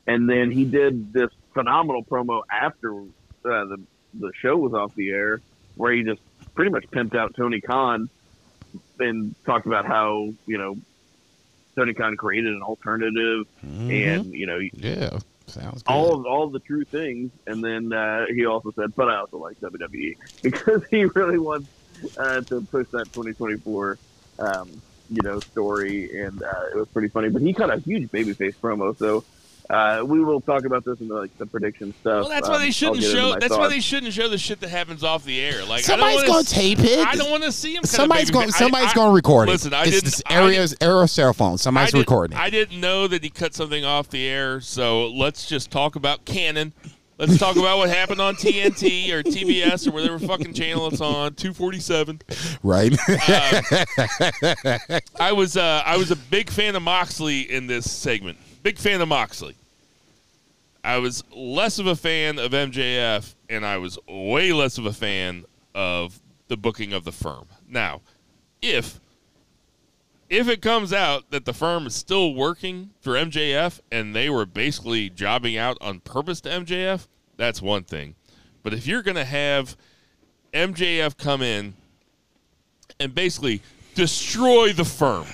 [0.09, 3.03] and then he did this phenomenal promo after uh,
[3.43, 3.77] the
[4.19, 5.41] the show was off the air,
[5.75, 6.21] where he just
[6.55, 8.09] pretty much pimped out Tony Khan
[8.99, 10.75] and talked about how you know
[11.77, 13.45] Tony Khan created an alternative,
[13.89, 15.91] and you know Yeah, sounds good.
[15.91, 19.37] all of all the true things, and then uh, he also said, "But I also
[19.37, 21.67] like WWE because he really wants
[22.17, 23.97] uh, to push that 2024,
[24.39, 24.69] um,
[25.09, 27.29] you know, story." And uh, it was pretty funny.
[27.29, 29.23] But he cut a huge babyface promo, so
[29.69, 32.21] uh, we will talk about this in the, like the prediction stuff.
[32.21, 33.31] Well, that's why Um, they shouldn't show.
[33.33, 35.65] my That's why they shouldn't show the shit that happens off the air.
[35.65, 37.05] Like Somebody's I don't gonna wanna, tape it.
[37.05, 37.81] I don't want to see him.
[37.81, 38.51] cut Somebody's going.
[38.51, 39.75] Somebody's going to record Listen, it.
[39.75, 40.03] I it's didn't.
[40.05, 41.57] this I Aero Aero cell phone.
[41.57, 42.37] Somebody's I recording.
[42.37, 44.61] I didn't know that he cut something off the air.
[44.61, 46.71] So let's just talk about canon.
[47.17, 51.33] Let's talk about what happened on TNT or TBS or whatever fucking channel it's on.
[51.33, 52.21] Two forty seven.
[52.61, 52.95] Right.
[55.19, 58.37] I was uh, I was a big fan of Moxley in this segment.
[58.61, 59.55] Big fan of Moxley.
[60.83, 64.93] I was less of a fan of MJF, and I was way less of a
[64.93, 67.45] fan of the booking of the firm.
[67.67, 68.01] Now,
[68.61, 68.99] if
[70.29, 74.45] if it comes out that the firm is still working for MJF and they were
[74.45, 78.15] basically jobbing out on purpose to MJF, that's one thing.
[78.63, 79.77] But if you're going to have
[80.53, 81.75] MJF come in
[82.99, 83.61] and basically
[83.95, 85.25] destroy the firm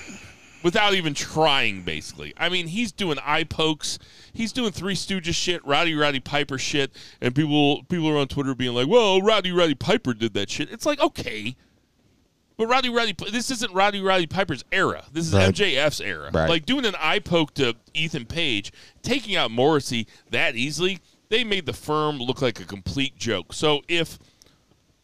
[0.62, 2.32] without even trying, basically.
[2.36, 3.98] I mean, he's doing eye pokes.
[4.32, 8.54] He's doing Three Stooges shit, Rowdy Roddy Piper shit, and people people are on Twitter
[8.54, 11.54] being like, "Well, Rowdy Roddy Piper did that shit." It's like, okay,
[12.56, 15.04] but Roddy Roddy, this isn't Rowdy Roddy Piper's era.
[15.12, 15.52] This is Right.
[15.54, 16.30] MJF's era.
[16.32, 16.48] Right.
[16.48, 18.72] Like doing an eye poke to Ethan Page,
[19.02, 23.52] taking out Morrissey that easily, they made the firm look like a complete joke.
[23.52, 24.18] So if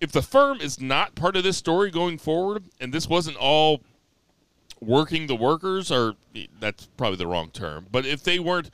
[0.00, 3.82] if the firm is not part of this story going forward, and this wasn't all
[4.80, 6.14] working the workers, or
[6.58, 8.70] that's probably the wrong term, but if they weren't,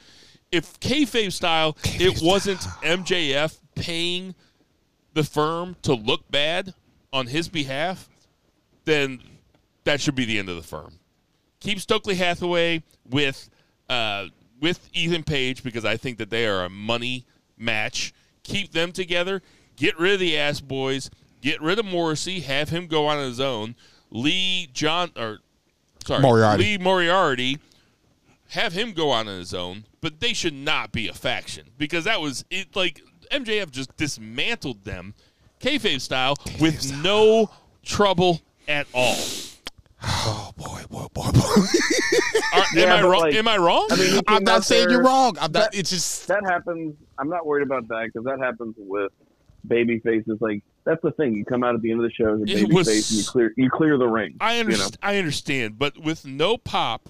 [0.53, 4.35] if kayfabe style, it wasn't MJF paying
[5.15, 6.74] the firm to look bad
[7.12, 8.09] on his behalf,
[8.87, 9.21] then
[9.85, 10.99] that should be the end of the firm.
[11.61, 13.51] Keep Stokely Hathaway with
[13.91, 14.27] uh,
[14.61, 17.27] with Ethan Page because I think that they are a money
[17.59, 18.15] match.
[18.43, 19.43] Keep them together.
[19.77, 21.11] Get rid of the ass boys.
[21.43, 22.41] Get rid of Morrissey.
[22.41, 23.77] Have him go on his own.
[24.11, 25.39] Lee John or
[26.05, 26.63] sorry Moriarty.
[26.63, 27.59] Lee Moriarty.
[28.51, 32.21] Have him go on his own, but they should not be a faction because that
[32.21, 32.77] was it.
[32.77, 33.03] Like
[33.33, 35.15] MJF just dismantled them,
[35.61, 37.51] kayfabe style, with no
[37.85, 39.17] trouble at all.
[40.03, 41.41] oh boy, boy, boy, boy.
[42.55, 43.21] Are, Yeah, am I wrong?
[43.23, 43.89] like, am I wrong?
[43.91, 45.37] I mean, I'm not saying there- you're wrong.
[45.39, 45.73] I'm not.
[45.73, 46.95] That- It's just that happens.
[47.19, 49.13] I'm not worried about that because that happens with
[49.67, 50.39] baby faces.
[50.41, 51.35] Like that's the thing.
[51.35, 53.19] You come out at the end of the show as a baby was- face and
[53.21, 54.37] you clear you clear the ring.
[54.41, 54.71] I you know?
[54.71, 54.99] understand.
[55.03, 57.09] I understand, but with no pop,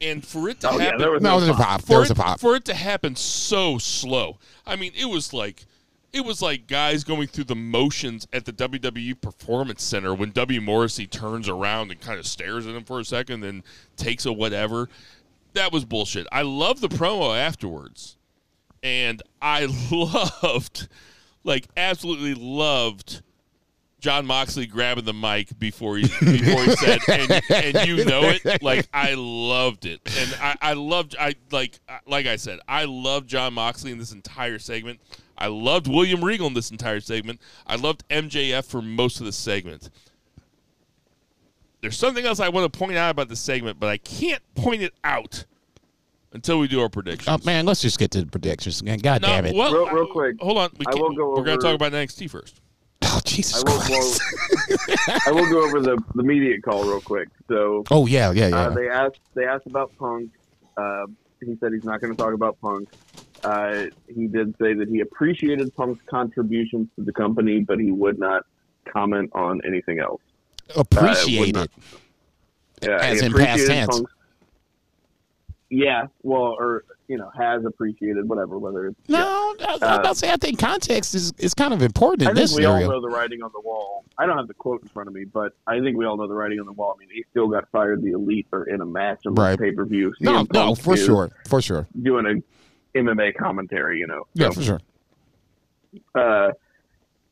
[0.00, 1.66] and for it to Oh yeah, there was no, no, a pop.
[1.66, 1.82] pop.
[1.82, 2.38] There was it, a pop.
[2.40, 4.38] for it to happen so slow.
[4.66, 5.64] I mean, it was like
[6.12, 10.60] it was like guys going through the motions at the WWE Performance Center when W
[10.60, 13.62] Morrissey turns around and kind of stares at him for a second, then
[13.96, 14.88] takes a whatever.
[15.52, 16.26] That was bullshit.
[16.32, 18.16] I love the promo afterwards,
[18.82, 20.88] and I loved,
[21.44, 23.22] like, absolutely loved.
[24.00, 28.62] Jon Moxley grabbing the mic before he before he said, and, and you know it.
[28.62, 33.28] Like I loved it, and I, I loved I like like I said, I loved
[33.28, 35.00] Jon Moxley in this entire segment.
[35.38, 37.40] I loved William Regal in this entire segment.
[37.66, 39.88] I loved MJF for most of the segment.
[41.80, 44.82] There's something else I want to point out about this segment, but I can't point
[44.82, 45.44] it out
[46.32, 47.28] until we do our predictions.
[47.28, 48.98] Oh man, let's just get to the predictions again.
[48.98, 49.54] God No, damn it!
[49.54, 50.70] well, Real- real quick, hold on.
[50.78, 51.30] We I will go.
[51.36, 52.60] We're going to talk about NXT first.
[53.02, 54.20] oh Jesus I will Christ!
[54.68, 55.04] go.
[55.26, 57.28] I will go over the the media call real quick.
[57.46, 58.56] So oh yeah, yeah, yeah.
[58.56, 60.32] uh, they asked they asked about Punk.
[60.76, 61.06] Uh,
[61.40, 62.88] he said he's not going to talk about Punk.
[63.44, 63.84] Uh,
[64.14, 68.44] he did say that he appreciated Punk's contributions to the company, but he would not
[68.92, 70.20] comment on anything else.
[70.76, 71.70] Appreciate not- it.
[72.88, 73.88] Yeah, As in past tense.
[73.96, 74.12] Punk's-
[75.70, 79.66] yeah, well, or you know, has appreciated whatever, whether it's No, yeah.
[79.66, 82.30] I, I'm about to say I think context is, is kind of important in I
[82.32, 82.84] think this we area.
[82.86, 84.04] all know the writing on the wall.
[84.18, 86.26] I don't have the quote in front of me, but I think we all know
[86.26, 86.94] the writing on the wall.
[86.96, 88.02] I mean, he still got fired.
[88.02, 89.52] The elite are in a match on Right.
[89.52, 90.12] the pay per view.
[90.20, 91.86] No, no, for sure, for sure.
[92.02, 92.42] Doing a
[92.98, 94.26] MMA commentary, you know.
[94.34, 94.80] Yeah, So, for sure.
[96.14, 96.52] uh,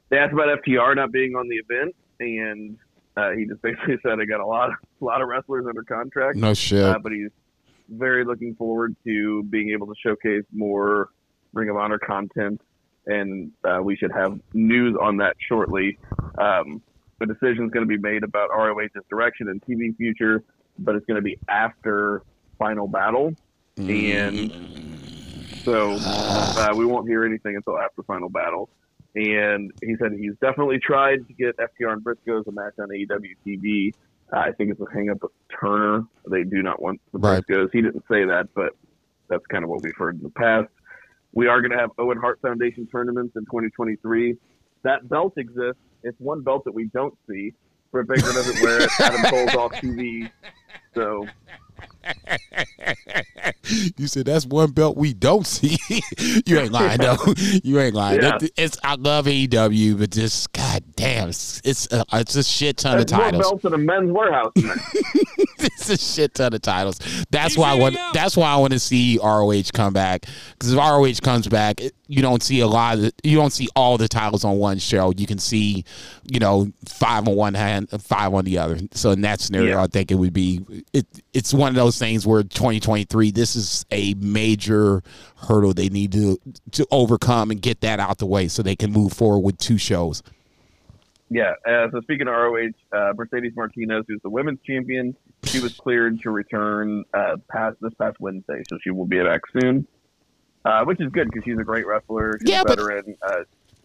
[0.09, 2.79] they asked about FTR not being on the event, and
[3.17, 5.83] uh, he just basically said, "I got a lot of a lot of wrestlers under
[5.83, 6.83] contract, No shit.
[6.83, 7.31] uh, but he's
[7.89, 11.11] very looking forward to being able to showcase more
[11.53, 12.61] Ring of Honor content,
[13.07, 15.99] and uh, we should have news on that shortly.
[16.39, 16.83] Um,
[17.19, 20.43] the decision is going to be made about ROH's direction and TV future,
[20.79, 22.23] but it's going to be after
[22.59, 23.35] Final Battle,
[23.79, 24.53] and
[25.67, 28.71] so uh, we won't hear anything until after Final Battle.
[29.17, 33.35] And he said he's definitely tried to get FTR and Briscoes a match on AEW
[33.47, 33.93] TV.
[34.33, 36.05] Uh, I think it's a hang up with Turner.
[36.31, 37.43] They do not want the Right.
[37.49, 37.69] Briscoes.
[37.73, 38.73] He didn't say that, but
[39.29, 40.69] that's kind of what we've heard in the past.
[41.33, 44.37] We are going to have Owen Hart Foundation tournaments in 2023.
[44.85, 45.81] That belt exists.
[46.03, 47.53] It's one belt that we don't see.
[47.93, 48.91] Britt Baker doesn't wear it.
[49.01, 50.31] Adam Cole's off TV.
[50.95, 51.27] So
[53.97, 55.77] you said that's one belt we don't see.
[56.47, 57.17] you ain't lying though.
[57.65, 58.23] you ain't lying.
[58.23, 58.39] Yeah.
[58.39, 62.77] That- It's I love AEW, but just god damn, it's it's a, it's a shit
[62.79, 63.43] ton of that's more titles.
[63.43, 64.53] belts in a men's warehouse.
[64.57, 66.99] it's a shit ton of titles.
[67.31, 67.97] That's why I want.
[68.13, 71.95] That's why I want to see ROH come back because if ROH comes back, it-
[72.09, 72.99] you don't see a lot.
[72.99, 75.13] Of, you don't see all the titles on one show.
[75.17, 75.85] You can see,
[76.31, 78.79] you know, five on one hand, five on the other.
[78.93, 79.83] So in that scenario, Yeah.
[79.83, 80.61] I think it would be.
[80.93, 81.05] It,
[81.35, 83.31] it's one of those things where 2023.
[83.31, 85.03] This is a major
[85.37, 86.39] hurdle they need to
[86.73, 89.79] to overcome and get that out the way so they can move forward with two
[89.79, 90.23] shows.
[91.29, 91.55] Yeah.
[91.69, 96.21] Uh, so speaking of ROH, uh, Mercedes Martinez, who's the women's champion, she was cleared
[96.23, 99.87] to return uh, past this past Wednesday, so she will be back soon,
[100.65, 102.39] uh, which is good because she's a great wrestler.
[102.41, 103.17] She's Yeah, a but- veteran.
[103.21, 103.37] Uh,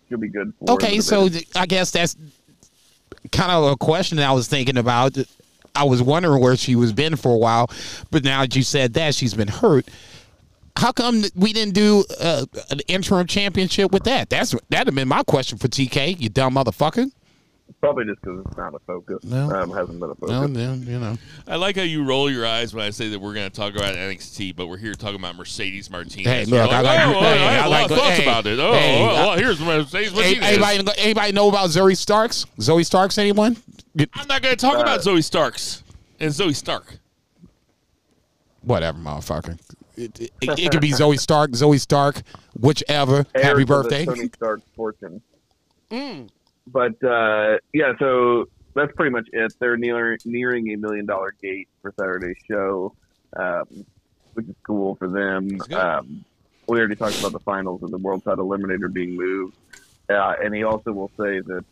[0.08, 0.54] she'll be good.
[0.60, 2.16] For Okay, so th- I guess that's
[3.32, 5.18] kind of a question I was thinking about.
[5.76, 7.69] I was wondering where she was been for a while,
[8.10, 9.88] but now that you said that she's been hurt,
[10.77, 14.30] how come we didn't do uh, an interim championship with that?
[14.30, 16.19] That's that'd have been my question for TK.
[16.19, 17.11] You dumb motherfucker.
[17.80, 19.23] Probably just because it's not a focus.
[19.23, 19.49] No.
[19.52, 20.30] Um, hasn't been a focus.
[20.30, 21.18] No, no, you know.
[21.48, 23.73] I like how you roll your eyes when I say that we're going to talk
[23.76, 26.26] about NXT, but we're here talking about Mercedes Martinez.
[26.26, 27.98] Hey, You're look, I like- oh, well, hey, I have I a like- lot of
[27.98, 28.60] thoughts hey, about it.
[28.60, 30.65] Oh, hey, well, I- well, here's Mercedes Hey, Martinez.
[30.68, 32.45] anybody, anybody know about Zoey Starks?
[32.60, 33.18] Zoey Starks?
[33.18, 33.57] Anyone?
[33.98, 35.84] I'm not going to talk Uh, about Zoey Starks
[36.19, 36.98] and Zoey Stark.
[38.61, 39.60] Whatever, motherfucker.
[39.98, 42.22] It, it, it could be Zoey Stark, Zoey Stark,
[42.60, 43.26] whichever.
[43.35, 44.06] Heir Happy birthday.
[44.06, 45.22] Tony Stark's fortune.
[46.68, 49.54] But uh, yeah, so that's pretty much it.
[49.60, 52.94] They're near, nearing a million dollar gate for Saturday's show,
[53.36, 53.86] um,
[54.34, 55.60] which is cool for them.
[55.74, 56.24] Um,
[56.68, 59.56] we already talked about the finals of the World Title Eliminator being moved,
[60.10, 61.66] uh, and he also will say that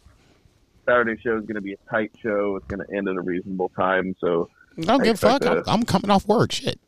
[0.86, 2.56] Saturday's show is going to be a tight show.
[2.58, 4.16] It's going to end at a reasonable time.
[4.20, 4.50] So
[4.80, 5.42] Don't I give a fuck.
[5.44, 6.52] expect I'm, I'm coming off work.
[6.52, 6.80] Shit.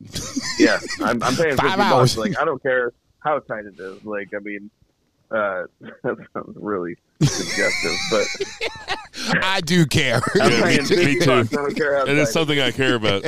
[0.58, 2.16] yeah, I'm, I'm paying Five hours.
[2.16, 2.18] bucks.
[2.18, 4.04] Like I don't care how tight it is.
[4.04, 4.70] Like I mean,
[5.34, 5.64] uh,
[6.02, 8.26] that sounds really suggestive, but.
[9.42, 10.20] I do care.
[10.34, 11.26] Yeah, me paying too- me too.
[11.44, 11.74] bucks.
[11.74, 13.22] Care how It is something I care about.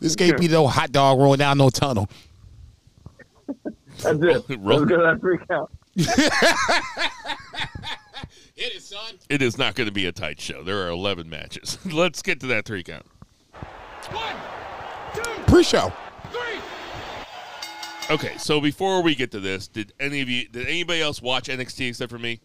[0.00, 2.08] this can't be no hot dog rolling down no tunnel.
[4.02, 4.18] That's
[4.48, 4.58] it.
[4.60, 5.70] Roll- Let's go to that three count.
[8.56, 9.14] Hit it, son.
[9.28, 10.62] It is not going to be a tight show.
[10.62, 11.78] There are 11 matches.
[11.86, 13.06] Let's get to that three count.
[14.10, 14.34] One,
[15.14, 15.92] two, Pre-show.
[18.18, 18.28] Three.
[18.28, 21.48] Okay, so before we get to this, did any of you, did anybody else watch
[21.48, 22.40] NXT except for me?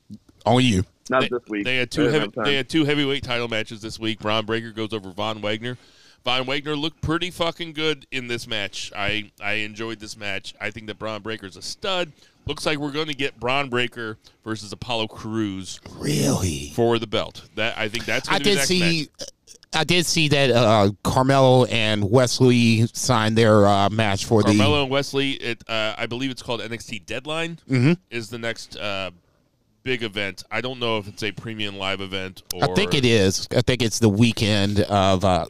[0.45, 0.83] On you.
[1.09, 1.65] Not they, this week.
[1.65, 4.19] They had two heavy, they had two heavyweight title matches this week.
[4.19, 5.77] Bron Breakker goes over Von Wagner.
[6.23, 8.91] Von Wagner looked pretty fucking good in this match.
[8.95, 10.55] I I enjoyed this match.
[10.59, 12.11] I think that Bron Breakker's a stud.
[12.47, 16.71] Looks like we're going to get Bron Breakker versus Apollo Crews Really?
[16.75, 17.47] for the belt.
[17.55, 18.27] That I think that's.
[18.29, 19.09] I Gonna be the did next see.
[19.19, 19.29] match.
[19.73, 24.47] I did see that uh, Carmelo and Wes Lee signed their uh, match for the
[24.49, 25.33] Carmelo and Wes Lee.
[25.33, 27.59] It uh, I believe it's called NXT Deadline.
[27.69, 27.97] Mhm.
[28.09, 29.11] Is the next uh,
[29.83, 30.43] big event.
[30.49, 32.63] I don't know if it's a premium live event or.
[32.63, 33.47] I think it is.
[33.55, 35.23] I think it's the weekend of.
[35.25, 35.45] Uh,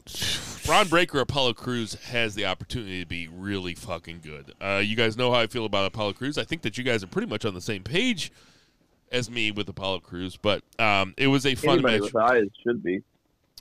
[0.65, 4.51] Bron Breakker Apollo Crews has the opportunity to be really fucking good.
[4.59, 6.39] Uh, you guys know how I feel about Apollo Crews.
[6.39, 8.31] I think that you guys are pretty much on the same page
[9.11, 12.13] as me with Apollo Crews, but um, it was a fun Anybody match.
[12.13, 13.03] with eyes should be.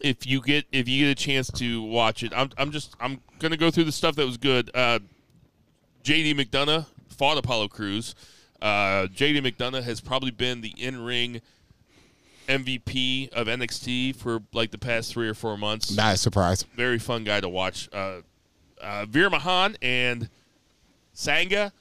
[0.00, 3.20] If you get if you get a chance to watch it, I'm I'm just I'm
[3.38, 4.70] gonna go through the stuff that was good.
[4.74, 4.98] Uh,
[6.02, 8.14] JD McDonagh fought Apollo Crews.
[8.60, 11.40] Uh, JD McDonagh has probably been the in ring
[12.48, 16.62] MVP of NXT for like the past three or four months not a surprise.
[16.76, 17.88] very fun guy to watch.
[17.92, 18.20] Uh,
[18.82, 20.28] uh, Veer Mahaan and
[21.14, 21.72] Sanga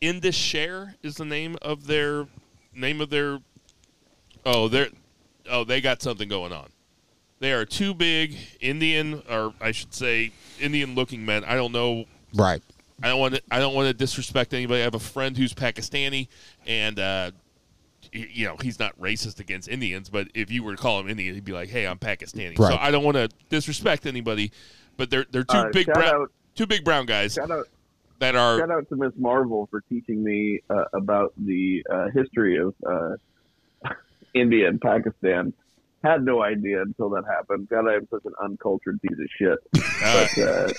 [0.00, 2.26] Indus Sher is the name of their
[2.74, 3.38] name of their.
[4.44, 4.88] Oh, they're
[5.48, 6.68] oh they got something going on.
[7.42, 11.42] They are two big Indian, or I should say, Indian-looking men.
[11.44, 12.62] I don't know Right.
[13.02, 13.42] I don't want to.
[13.50, 14.80] I don't want to disrespect anybody.
[14.80, 16.28] I have a friend who's Pakistani,
[16.68, 17.32] and uh,
[18.12, 20.08] you know he's not racist against Indians.
[20.08, 22.76] But if you were to call him Indian, he'd be like, "Hey, I'm Pakistani." So
[22.78, 24.52] I don't want to disrespect anybody,
[24.96, 27.66] but they're they're two Uh, big brown out- two big brown guys Shout out,
[28.20, 28.60] that are.
[28.60, 33.16] shout out to Miss Marvel for teaching me uh, about the uh, history of uh,
[34.32, 35.52] India and Pakistan.
[36.02, 37.68] Had no idea until that happened.
[37.68, 39.58] God, I am such an uncultured piece of shit.
[40.02, 40.72] But uh,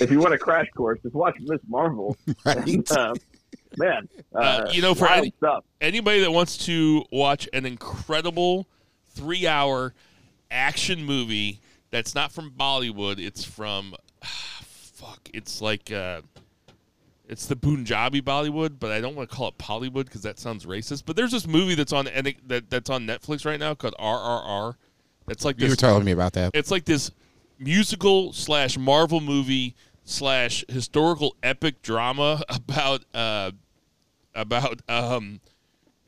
[0.00, 2.16] if you want a crash course, just watch Miss Marvel.
[2.44, 2.58] Right.
[2.58, 3.14] And, uh,
[3.78, 5.64] man, uh, Uh, you know, for any- stuff.
[5.80, 8.66] anybody that wants to watch an incredible
[9.14, 9.94] three-hour
[10.50, 16.20] action movie that's not from Bollywood, it's from fuck, it's like uh,
[17.28, 20.64] it's the Punjabi Bollywood, but I don't want to call it Bollywood because that sounds
[20.66, 21.04] racist.
[21.06, 23.94] But there's this movie that's on and it- that that's on Netflix right now called
[23.98, 24.74] RRR.
[25.26, 26.52] That's like this, You were telling me about that.
[26.54, 27.10] it's like this
[27.58, 29.74] musical slash Marvel movie
[30.04, 33.50] slash historical epic drama about uh,
[34.34, 35.40] about um,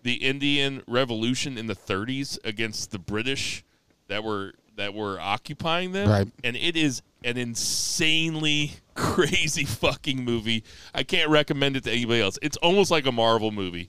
[0.02, 3.64] the Indian Revolution in the 30s against the British
[4.06, 6.28] that were that were occupying them, Right.
[6.42, 10.64] and it is an insanely crazy fucking movie.
[10.94, 12.38] I can't recommend it to anybody else.
[12.42, 13.88] It's almost like a Marvel movie,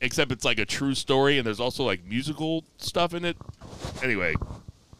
[0.00, 3.36] except it's like a true story, and there's also like musical stuff in it.
[4.02, 4.34] Anyway,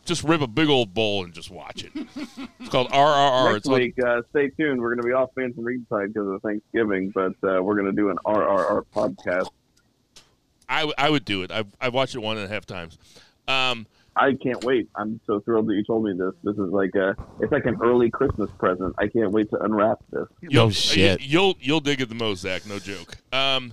[0.04, 1.92] just rip a big old bowl and just watch it.
[2.60, 3.44] It's called RRR.
[3.52, 4.80] Next It's on, week, uh, stay tuned.
[4.80, 7.86] We're going to be off Fans from Ringside because of Thanksgiving, but uh, we're going
[7.86, 9.48] to do an RRR podcast.
[10.66, 11.50] I, w- I would do it.
[11.50, 12.96] I've, I've watched it one and a half times.
[13.46, 14.88] Um, I can't wait.
[14.94, 16.34] I'm so thrilled that you told me this.
[16.42, 18.94] This is like a, it's like an early Christmas present.
[18.98, 20.28] I can't wait to unwrap this.
[20.40, 21.20] You'll, shit.
[21.20, 22.66] You, will you'll dig it the most, Zach.
[22.66, 23.16] No joke.
[23.32, 23.72] Um,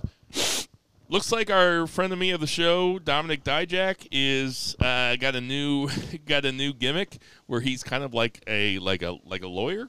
[1.08, 5.40] looks like our friend of me of the show, Dominic Dijak, is uh, got a
[5.40, 5.88] new
[6.26, 9.88] got a new gimmick where he's kind of like a like a like a lawyer.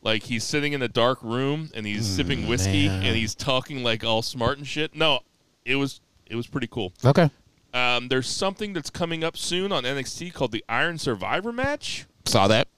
[0.00, 3.02] Like he's sitting in a dark room and he's sipping whiskey man.
[3.02, 4.94] and he's talking like all smart and shit.
[4.94, 5.20] No,
[5.64, 6.92] it was it was pretty cool.
[7.04, 7.30] Okay.
[7.74, 12.06] Um, there's something that's coming up soon on NXT called the Iron Survivor match.
[12.24, 12.68] Saw that.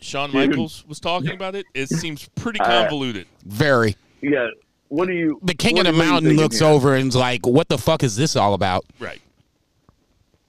[0.00, 0.50] Shawn Dude.
[0.50, 1.66] Michaels was talking about it.
[1.72, 3.26] It seems pretty Uh, convoluted.
[3.46, 3.96] Very.
[4.20, 4.48] Yeah.
[4.88, 5.38] What do you?
[5.42, 6.68] The king of the what mountain looks here?
[6.68, 9.20] over and's like, "What the fuck is this all about?" Right.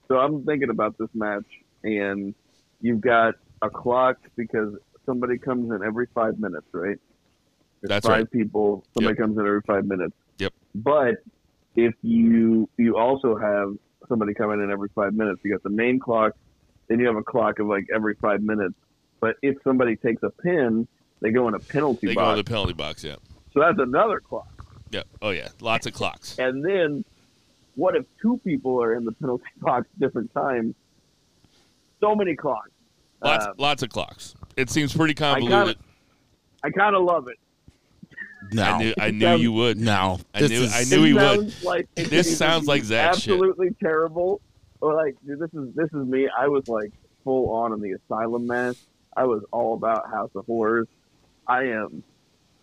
[0.07, 1.45] So I'm thinking about this match,
[1.83, 2.35] and
[2.81, 4.75] you've got a clock because
[5.05, 6.99] somebody comes in every five minutes, right?
[7.81, 8.31] There's That's five right.
[8.31, 8.83] people.
[8.93, 9.25] Somebody Yep.
[9.25, 10.13] comes in every five minutes.
[10.39, 10.53] Yep.
[10.75, 11.23] But
[11.75, 13.73] if you you also have
[14.07, 16.33] somebody coming in every five minutes, you got the main clock,
[16.87, 18.75] then you have a clock of like every five minutes.
[19.19, 20.87] But if somebody takes a pin,
[21.21, 22.37] they go in a penalty They go box.
[22.37, 23.03] to the penalty box.
[23.03, 23.15] Yeah.
[23.53, 24.65] so that's another clock.
[24.91, 25.03] Yeah.
[25.21, 25.49] Oh yeah.
[25.61, 26.37] Lots of clocks.
[26.37, 27.03] And then,
[27.75, 30.75] what if two people are in the penalty box different times?
[31.99, 32.69] So many clocks.
[33.23, 33.45] Lots.
[33.45, 34.35] Uh, lots of clocks.
[34.55, 35.77] It seems pretty convoluted.
[36.63, 37.37] I kind of love it.
[38.53, 38.63] No.
[38.63, 38.93] I knew.
[38.99, 39.77] I knew sounds- you would.
[39.79, 40.19] no.
[40.33, 41.63] I This knew- is- I knew he would.
[41.63, 43.33] Like This sounds be like Zach shit.
[43.33, 44.41] Absolutely terrible.
[44.81, 46.27] Or like, dude, this is this is me.
[46.37, 46.91] I was like
[47.23, 48.77] full on in the asylum match.
[49.17, 50.87] I was all about House of Horrors.
[51.47, 52.03] I am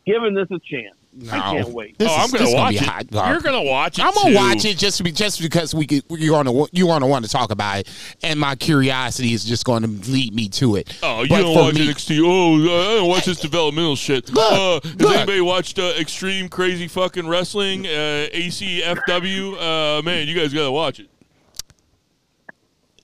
[0.06, 0.96] giving this a chance.
[1.14, 1.43] I No.
[1.43, 1.98] can't wait.
[1.98, 2.82] This oh, is- I'm gonna this watch be it.
[2.84, 3.28] hot.
[3.30, 4.02] You're gonna watch it.
[4.05, 7.02] I'm gonna watch it just to be, just because we could, you're gonna you want
[7.02, 7.89] to want to talk about it,
[8.22, 10.97] and my curiosity is just going to lead me to it.
[11.02, 12.20] Oh, you But don't watch me- NXT?
[12.24, 12.55] Oh,
[12.94, 14.32] I don't watch this developmental shit.
[14.32, 15.16] Look, uh, has look.
[15.16, 17.84] anybody watched uh, Extreme Crazy Fucking Wrestling?
[17.86, 19.98] Uh, ACFW?
[19.98, 21.09] Uh, man, you guys gotta watch it.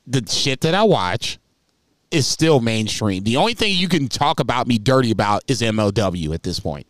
[0.06, 1.38] the shit that I watch
[2.10, 3.22] is still mainstream.
[3.24, 6.86] The only thing you can talk about me dirty about is MLW at this point.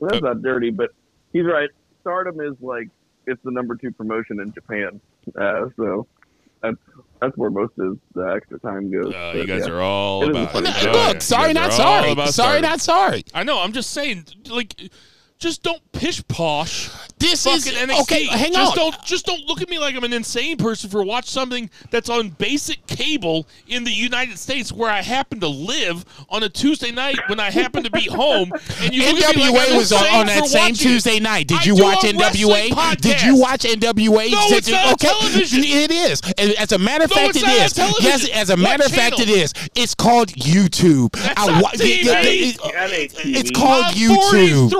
[0.00, 0.90] Well, that's not dirty, but
[1.32, 1.68] he's right.
[2.00, 2.88] Stardom is like
[3.26, 5.00] it's the number two promotion in Japan.
[5.38, 6.06] Uh, so
[6.62, 6.76] that's
[7.20, 9.14] that's where most of the extra time goes.
[9.14, 9.72] Uh, you guys yeah.
[9.74, 10.52] are all It is a about.
[10.52, 10.92] funny show.
[10.92, 11.06] yeah.
[11.08, 12.14] Look, sorry, not sorry.
[12.14, 12.62] Sorry, Stardom.
[12.62, 13.24] not sorry.
[13.34, 13.60] I know.
[13.60, 14.74] I'm just saying, like,
[15.40, 16.90] just don't pish posh.
[17.18, 18.00] This is NXT.
[18.02, 18.24] okay.
[18.26, 18.76] Hang just on.
[18.92, 22.08] don't just don't look at me like I'm an insane person for watch something that's
[22.08, 26.90] on basic cable in the United States where I happen to live on a Tuesday
[26.90, 28.52] night when I happen to be home.
[28.82, 30.60] And you look at me like NWA I'm was on, insane on that for same
[30.60, 30.78] watching it.
[30.78, 31.48] Tuesday night.
[31.48, 33.00] Did I you do watch a NWA?
[33.00, 34.30] Did you watch NWA?
[34.30, 35.08] No, Did it's you- not on okay.
[35.08, 35.64] television.
[35.64, 36.20] It is.
[36.38, 38.84] As- As a matter of No, fact, it's it not on Yes, as a matter
[38.84, 39.42] of fact, it channel?
[39.42, 39.52] is.
[39.74, 41.12] It's called YouTube.
[41.12, 42.00] That's I not TV.
[42.02, 42.06] it-
[42.62, 43.36] That ain't TV.
[43.36, 44.70] it's called I'm YouTube.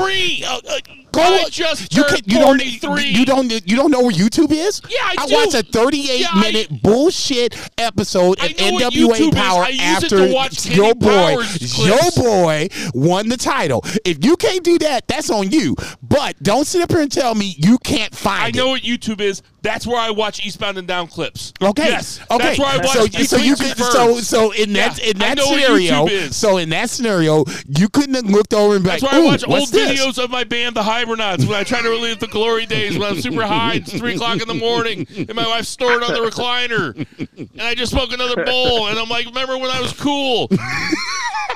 [0.50, 0.60] 43.
[0.66, 4.12] Uh, uh, Go I just you can, you don't you don't you don't know where
[4.12, 4.80] YouTube is?
[4.88, 5.34] Yeah, I I do.
[5.34, 9.32] watched a 38 Yeah, I- minute bullshit episode I of NWA.
[9.34, 13.84] Power I after your boy Powers your boy won the title.
[14.04, 15.74] If you can't do that, that's on you.
[16.02, 18.70] But don't sit up here and tell me you can't find I know it.
[18.70, 19.42] what YouTube is.
[19.62, 21.52] That's where I watch Eastbound and Down clips.
[21.60, 21.84] Okay.
[21.88, 22.18] Yes.
[22.30, 22.38] Okay.
[22.42, 25.38] That's where I watch so, so you could so so in that Yeah, in that
[25.38, 29.18] scenario so in that scenario you couldn't have looked over and be That's like, why
[29.18, 32.20] I watch old this?" videos of my band, the Hibernauts, when I try to relive
[32.20, 33.74] the glory days when I'm super high.
[33.74, 36.94] It's three o'clock in the morning, and my wife's stored on the recliner,
[37.38, 40.48] and I just smoke another bowl, and I'm like, "Remember when I was cool?"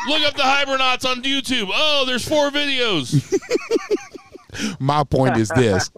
[0.06, 1.70] Look up the Hibernauts on YouTube.
[1.72, 3.38] Oh, there's four videos.
[4.78, 5.90] My point is this.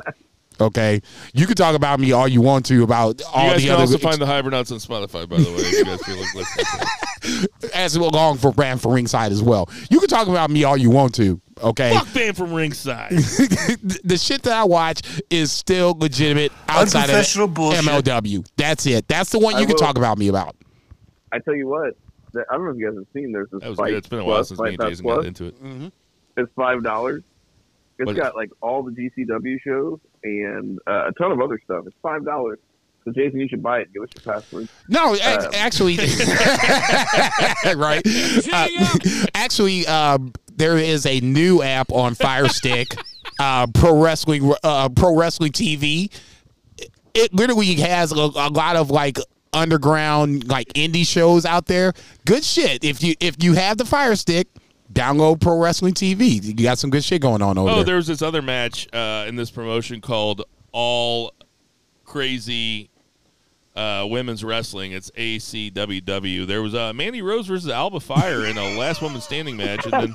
[0.59, 1.03] Okay,
[1.35, 3.75] you can talk about me all you want to about all you guys the can
[3.75, 5.59] other also find the Hibernauts on Spotify, by the way.
[5.59, 7.49] If you guys feel like listening.
[7.61, 9.69] To as along for brand for ringside as well.
[9.91, 11.41] You can talk about me all you want to.
[11.63, 13.11] Okay, Fuck band from ringside.
[13.13, 15.01] the shit that I watch
[15.31, 17.83] is still legitimate outside of bullshit.
[17.85, 18.47] MLW.
[18.57, 19.09] That's it.
[19.09, 20.55] That's the one I you can will- talk about me about.
[21.33, 21.97] I tell you what,
[22.33, 23.33] the- I don't know if you guys have seen.
[23.33, 23.97] There's this That was Fight good.
[23.99, 25.17] It's been a while Plus, since me and Jason Plus.
[25.17, 25.93] got into it.
[26.37, 27.23] It's five dollars.
[27.99, 31.85] It's What- got like all the GCW shows and uh, a ton of other stuff.
[31.87, 32.59] It's five dollars.
[33.07, 33.93] So Jason, you should buy it.
[33.95, 34.69] Give us your password.
[34.89, 35.19] No, Um,
[35.55, 35.97] actually,
[37.77, 38.03] right?
[38.53, 38.69] Uh,
[39.35, 42.89] actually, um, there is a new app on Fire Stick,
[43.39, 46.11] uh, Pro Wrestling, uh, Pro Wrestling TV.
[47.15, 49.19] It literally has a, a lot of like
[49.53, 51.93] underground like indie shows out there.
[52.27, 52.85] Good shit.
[52.85, 54.49] If you if you have the Fire Stick,
[54.93, 56.43] download Pro Wrestling TV.
[56.43, 57.85] You got some good shit going on over Oh, there.
[57.85, 60.43] there was this other match uh, in this promotion called
[60.73, 61.33] All
[62.05, 62.91] Crazy
[63.77, 64.93] uh, Women's Wrestling.
[64.93, 66.47] It's ACWW.
[66.47, 69.93] There was uh, Mandy Rose versus Alba Fyre in a last woman standing match, and
[69.93, 70.15] then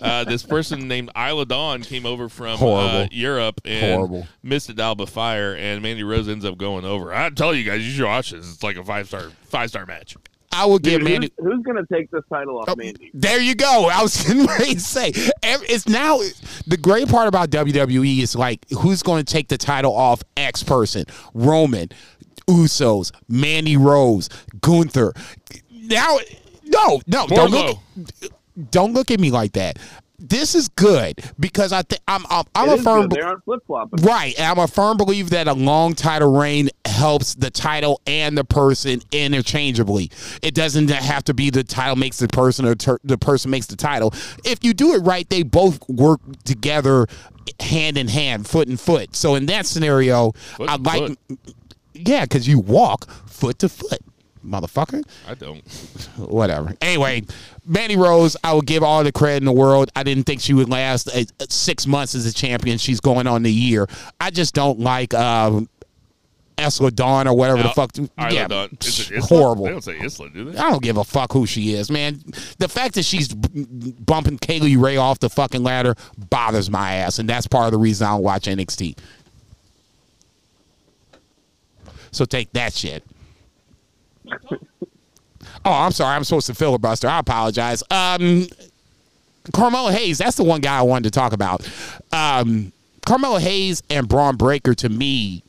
[0.00, 4.26] uh, this person named Isla Dawn came over from uh, Europe and Horrible.
[4.42, 7.12] missed at Alba Fyre, and Mandy Rose ends up going over.
[7.14, 8.52] I tell you guys, you should watch this.
[8.52, 10.16] It's like a five star five star match.
[10.54, 11.32] I will give Dude, Mandy.
[11.38, 13.10] who's, who's gonna take this title off Oh, Mandy?
[13.14, 13.88] There you go.
[13.90, 16.18] I was getting ready to say it's now
[16.66, 20.62] the great part about WWE is like who's going to take the title off X
[20.62, 21.88] person, Roman,
[22.48, 24.28] Usos, Mandy Rose,
[24.60, 25.12] Gunther.
[25.70, 26.18] Now,
[26.64, 27.78] no, no, don't look,
[28.70, 29.78] don't look at me like that.
[30.24, 33.10] This is good because I think I'm I'm, I'm a firm good.
[33.18, 34.04] They aren't flip flopping.
[34.04, 34.38] Right.
[34.38, 38.44] And I'm a firm believer that a long title reign helps the title and the
[38.44, 40.12] person interchangeably.
[40.40, 43.66] It doesn't have to be the title makes the person or ter- the person makes
[43.66, 44.14] the title.
[44.44, 47.08] If you do it right, they both work together
[47.58, 49.16] hand in hand, foot in foot.
[49.16, 51.18] So in that scenario, Foot I in like foot.
[51.94, 54.00] Yeah, because you walk foot to foot,
[54.44, 55.62] motherfucker I don't.
[56.16, 56.74] whatever.
[56.80, 57.22] Anyway,
[57.66, 59.90] Mandy Rose, I would give all the credit in the world.
[59.94, 62.78] I didn't think she would last uh, six months as a champion.
[62.78, 63.86] She's going on the year.
[64.20, 65.68] I just don't like um,
[66.56, 67.96] Esla Dawn or whatever the fuck.
[67.96, 68.76] Isla yeah, Dawn.
[68.80, 69.26] Is it Isla?
[69.26, 69.64] horrible.
[69.64, 70.58] They don't say Isla, do they?
[70.58, 72.22] I don't give a fuck who she is, man.
[72.58, 75.94] The fact that she's b- bumping Kay Lee Ray off the fucking ladder
[76.30, 78.98] bothers my ass, and that's part of the reason I don't watch NXT.
[82.12, 83.04] So take that shit.
[85.64, 86.14] Oh, I'm sorry.
[86.14, 87.08] I'm supposed to filibuster.
[87.08, 87.82] I apologize.
[87.90, 88.46] Um,
[89.52, 91.68] Carmelo Hayes, that's the one guy I wanted to talk about.
[92.12, 92.72] Um,
[93.04, 95.42] Carmelo Hayes and Bron Breakker to me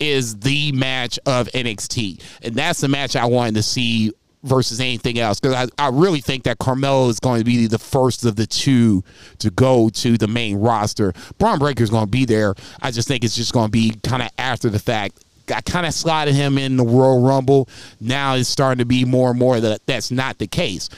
[0.00, 4.12] is the match of NXT, and that's the match I wanted to see
[4.42, 7.78] versus anything else because I, I really think that Carmelo is going to be the
[7.78, 9.02] first of the two
[9.38, 11.12] to go to the main roster.
[11.38, 12.54] Bron Breakker is going to be there.
[12.80, 15.22] I just think it's just going to be kind of after the fact.
[15.50, 17.68] I kind of slotted him in the Royal Rumble.
[18.00, 20.88] Now it's starting to be more and more that that's not the case.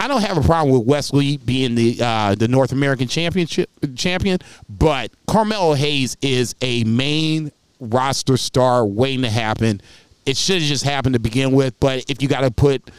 [0.00, 3.68] I don't have a problem with Wes Lee being the uh, the North American championship
[3.96, 9.80] champion, but Carmelo Hayes is a main roster star waiting to happen.
[10.24, 12.90] It should have just happened to begin with, but if you got to put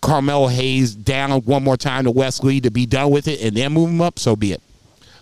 [0.00, 3.56] Carmelo Hayes down one more time to Wes Lee to be done with it and
[3.56, 4.62] then move him up, so be it.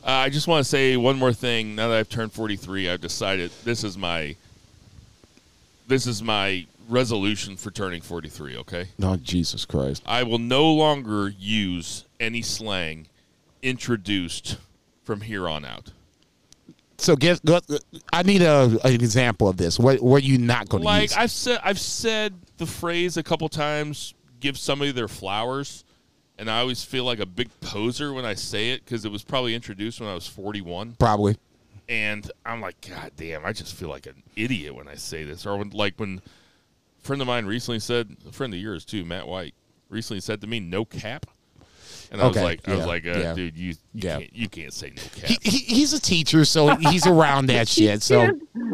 [0.03, 1.75] Uh, I just want to say one more thing.
[1.75, 4.35] Now that I've turned 43, I've decided this is my
[5.91, 8.57] this is my resolution for turning 43.
[8.59, 10.03] Okay, Oh Jesus Christ!
[10.07, 13.09] I will no longer use any slang
[13.63, 14.57] introduced
[15.05, 15.93] from here on out.
[16.97, 17.65] So get, get
[18.13, 19.79] I need a an example of this.
[19.79, 21.17] What what are you not going to Like use?
[21.17, 24.15] I've said, I've said the phrase a couple times.
[24.39, 25.85] Give somebody their flowers,
[26.39, 29.23] and I always feel like a big poser when I say it because it was
[29.23, 30.97] probably introduced when I was 41.
[30.99, 31.37] Probably.
[31.91, 35.45] And I'm like, God damn, I just feel like an idiot when I say this.
[35.45, 36.21] Or when, like when
[36.99, 39.55] a friend of mine recently said, a friend of yours too, Matt White,
[39.89, 41.27] recently said to me, "No cap,"
[42.13, 43.35] and I was Okay, like, I was like, uh, yeah.
[43.35, 44.19] dude, you, you Yeah.
[44.21, 45.29] can't, you can't say no cap.
[45.29, 48.03] He, he he's a teacher, so he's around that shit.
[48.03, 48.23] So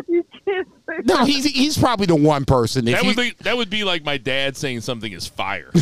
[0.09, 2.87] You can't say no, he's he's probably the one person.
[2.87, 5.71] If that you, would be that would be like my dad saying something is fire.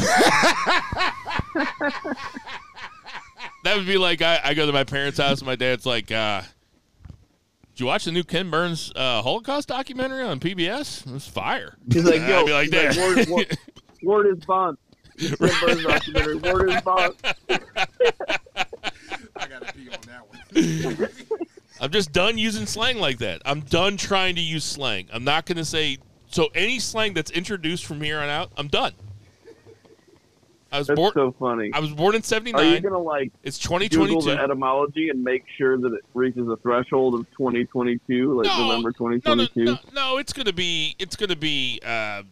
[3.65, 6.11] that would be like I, I go to my parents' house and my dad's like,
[6.12, 6.43] uh,
[7.74, 11.06] "Did you watch the new Ken Burns uh, Holocaust documentary on PBS?
[11.06, 13.59] It was fire." He's like, I'd yo, be like, he's like, word, word,
[14.02, 14.78] word is bond.
[15.18, 17.14] Tim Burns documentary, word is bond.
[17.51, 21.09] I gotta pee on that one.
[21.80, 23.42] I'm just done using slang like that.
[23.44, 25.09] I'm done trying to use slang.
[25.12, 25.98] I'm not going to say
[26.28, 26.48] so.
[26.55, 28.92] Any slang that's introduced from here on out, I'm done.
[30.74, 31.12] I was That's born.
[31.14, 31.70] so funny.
[31.72, 32.60] I was born in '79.
[32.60, 34.30] Are you gonna like It's Google 2022.
[34.36, 38.92] the etymology and make sure that it reaches a threshold of 2022, like No, November
[38.98, 39.64] no, no, 2022?
[39.64, 40.96] no, no, it's gonna be.
[40.98, 41.80] It's gonna be.
[41.84, 42.24] Uh,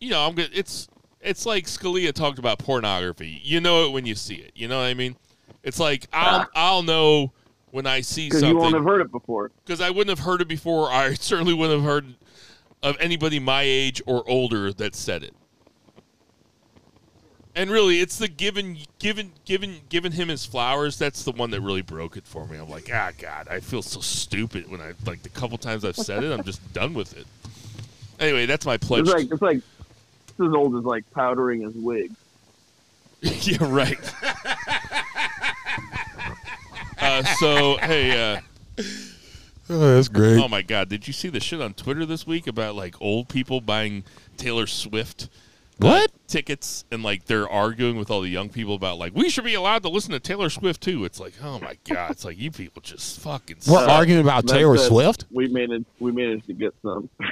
[0.00, 0.50] you know, I'm gonna.
[0.52, 0.88] It's.
[1.20, 3.40] It's like Scalia talked about pornography.
[3.42, 4.52] You know it when you see it.
[4.54, 5.16] You know what I mean?
[5.64, 6.46] It's like I'll.
[6.54, 7.32] I'll know
[7.70, 9.50] when I see Because you won't have heard it before.
[9.64, 10.90] because I wouldn't have heard it before.
[10.90, 12.14] I certainly wouldn't have heard
[12.82, 15.34] of anybody my age or older that said it.
[17.58, 20.96] And really, it's the given, given, given, given him his flowers.
[20.96, 22.56] That's the one that really broke it for me.
[22.56, 25.96] I'm like, ah, God, I feel so stupid when I like the couple times I've
[25.96, 26.32] said it.
[26.32, 27.26] I'm just done with it.
[28.20, 29.00] Anyway, that's my pledge.
[29.00, 32.12] It's like it's like it's as old as like powdering his wig.
[33.22, 34.14] yeah, right.
[37.00, 38.40] uh, so, hey, uh,
[39.68, 40.38] Oh, that's great.
[40.38, 43.28] Oh my god, did you see the shit on Twitter this week about like old
[43.28, 44.04] people buying
[44.36, 45.28] Taylor Swift
[45.78, 46.10] What?
[46.26, 49.54] tickets and like they're arguing with all the young people about like we should be
[49.54, 51.04] allowed to listen to Taylor Swift too.
[51.06, 53.88] It's like, oh my god, it's like you people just fucking We're suck.
[53.88, 54.80] arguing about That's Taylor it.
[54.80, 55.24] Swift.
[55.30, 55.86] We managed.
[56.00, 57.08] We managed to get some.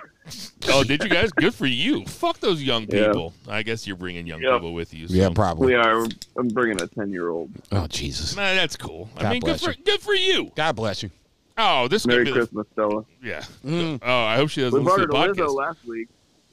[0.69, 1.31] Oh, did you guys?
[1.31, 2.05] Good for you.
[2.07, 3.07] Fuck those young Yeah.
[3.07, 3.33] people.
[3.47, 4.55] I guess you're bringing young Yep.
[4.55, 5.07] people with you.
[5.07, 5.15] So.
[5.15, 5.69] Yeah, probably.
[5.69, 6.05] We are.
[6.37, 7.51] I'm bringing a ten year old.
[7.71, 8.35] Oh Jesus.
[8.35, 9.09] Nah, that's cool.
[9.17, 9.85] I God mean, good for you.
[9.85, 10.51] good for you.
[10.57, 11.11] God bless you.
[11.57, 13.05] Oh, this is Merry gonna be the- Christmas, Stella.
[13.23, 13.43] yeah.
[13.65, 14.01] Mm.
[14.03, 16.09] Oh, I hope she doesn't We listen brought to her the to Lizzo last week.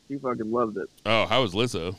[0.07, 0.89] She fucking loved it.
[1.05, 1.95] Oh, how was Lizzo?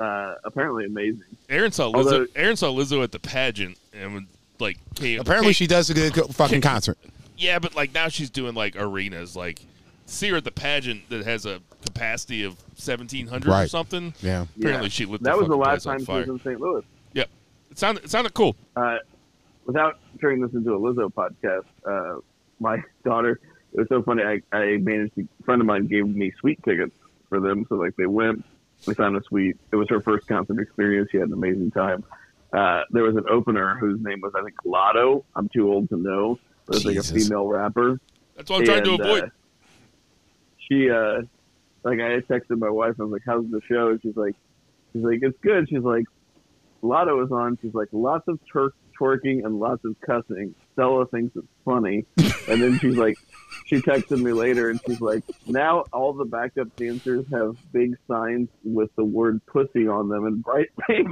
[0.00, 1.24] Uh, apparently amazing.
[1.48, 1.96] Aaron saw Lizzo.
[1.96, 4.26] Although- Aaron saw Lizzo at the pageant and would,
[4.60, 5.20] like came.
[5.20, 6.98] Apparently, came- she does a good co- fucking Can- concert.
[7.36, 9.36] Yeah, but like now she's doing like arenas.
[9.36, 9.60] Like
[10.06, 14.14] see her at the pageant that has a capacity of seventeen hundred or something.
[14.20, 14.46] Yeah.
[14.56, 14.88] Apparently, Yeah.
[14.88, 16.60] she lit That the was the last time she was in St.
[16.60, 16.82] Louis.
[17.12, 17.24] Yeah,
[17.70, 18.56] it sounded it sounded cool.
[18.76, 18.98] Uh,
[19.66, 22.20] without turning this into a Lizzo podcast, uh,
[22.60, 23.40] my daughter.
[23.72, 24.22] It was so funny.
[24.22, 25.14] I, I managed.
[25.16, 26.94] To, a friend of mine gave me suite tickets
[27.28, 28.44] for them, so like they went.
[28.86, 29.56] We found a suite.
[29.72, 31.08] It was her first concert experience.
[31.10, 32.04] She had an amazing time.
[32.52, 35.24] Uh, there was an opener whose name was I think Latto.
[35.36, 36.38] I'm too old to know.
[36.68, 38.00] It was like a female rapper.
[38.36, 39.24] That's what I'm trying to avoid.
[39.24, 39.28] uh,
[40.68, 41.22] she uh
[41.82, 43.88] like I texted my wife, I was like, How's the show?
[43.90, 44.36] And she's like
[44.92, 45.68] she's like, It's good.
[45.68, 46.04] She's like,
[46.82, 50.54] Latto is on, she's like, lots of twer- twerking and lots of cussing.
[50.72, 52.04] Stella thinks it's funny.
[52.16, 53.16] and then she's like
[53.66, 58.48] she texted me later and she's like, Now all the backup dancers have big signs
[58.64, 61.08] with the word pussy on them in bright pink.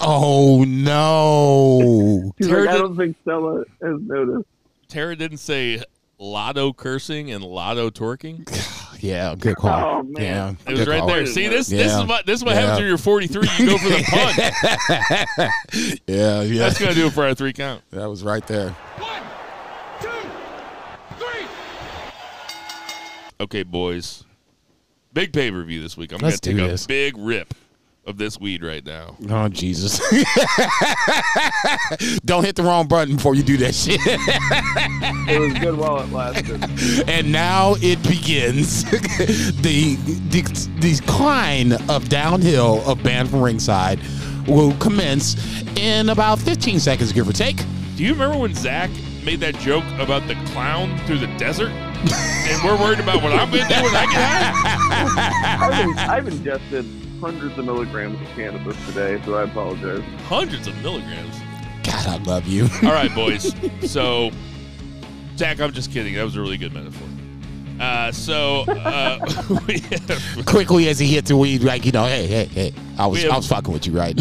[0.00, 2.32] Oh no.
[2.38, 4.48] She's Tara like, I did- don't think Stella has noticed.
[4.88, 5.82] Tara didn't say
[6.18, 8.48] lotto cursing and lotto twerking.
[9.00, 9.98] Yeah, good call.
[9.98, 10.56] Oh, man.
[10.66, 11.08] Yeah, It was right call.
[11.08, 11.26] there.
[11.26, 11.66] See this?
[11.66, 12.60] This is what this is what Yeah.
[12.62, 13.48] happens when you're 43.
[13.58, 14.02] You go for the
[15.36, 16.00] punt.
[16.06, 16.58] Yeah, yeah.
[16.60, 17.82] That's gonna do it for our three count.
[17.90, 18.70] That was right there.
[18.70, 19.22] One,
[20.00, 20.08] two,
[21.18, 21.46] three.
[23.40, 24.24] Okay, boys.
[25.12, 26.12] Big pay per view this week.
[26.12, 26.86] I'm Let's gonna do take a this.
[26.86, 27.54] big rip
[28.06, 29.16] of this weed right now.
[29.30, 29.98] Oh Jesus!
[32.24, 34.00] Don't hit the wrong button before you do that shit.
[35.26, 36.62] It was good while it lasted.
[37.08, 38.84] and now it begins.
[38.90, 39.96] the, the
[40.42, 43.98] the decline of downhill of band from ringside
[44.46, 45.34] will commence
[45.78, 47.56] in about 15 seconds, give or take.
[47.96, 48.90] Do you remember when Zach
[49.24, 51.70] made that joke about the clown through the desert?
[51.70, 55.66] and we're worried about what I'm gonna do when I get high?
[55.66, 56.84] I've, in, I've ingested
[57.20, 60.02] hundreds of milligrams of cannabis today, so I apologize.
[60.24, 61.34] Hundreds of milligrams.
[61.82, 62.64] God, I love you.
[62.82, 63.54] All right, boys.
[63.90, 64.30] So,
[65.36, 66.14] Zach, I'm just kidding.
[66.14, 67.08] That was a really good metaphor.
[67.80, 72.44] Uh, so, uh, have, Quickly as he hit the weed, like you know, hey, hey,
[72.44, 74.14] hey, I was have- I was fucking with you, right?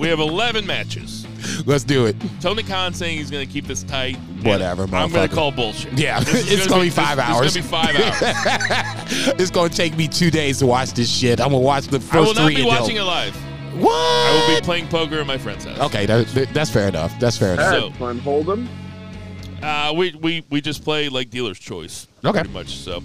[0.00, 1.23] we have 11 matches.
[1.66, 2.16] Let's do it.
[2.40, 4.16] Tony Khan saying he's going to keep this tight.
[4.42, 5.92] Whatever, I'm going to call bullshit.
[5.94, 7.40] Yeah, This it's gonna be five this is hours.
[7.40, 9.34] going to be five hours.
[9.40, 11.40] it's gonna take me two days to watch this shit.
[11.40, 12.18] I'm gonna watch the first three.
[12.18, 13.34] I will not three be until- watching it live.
[13.80, 13.92] What?
[13.92, 15.78] I will be playing poker at my friend's house.
[15.80, 17.18] Okay, that, that's fair enough.
[17.18, 17.70] That's fair enough.
[17.70, 18.18] That's So- fun.
[18.20, 18.68] Hold them.
[19.62, 22.06] Uh, we, we, we just play like dealer's choice.
[22.24, 22.40] Okay.
[22.40, 22.76] Pretty much.
[22.76, 22.98] So,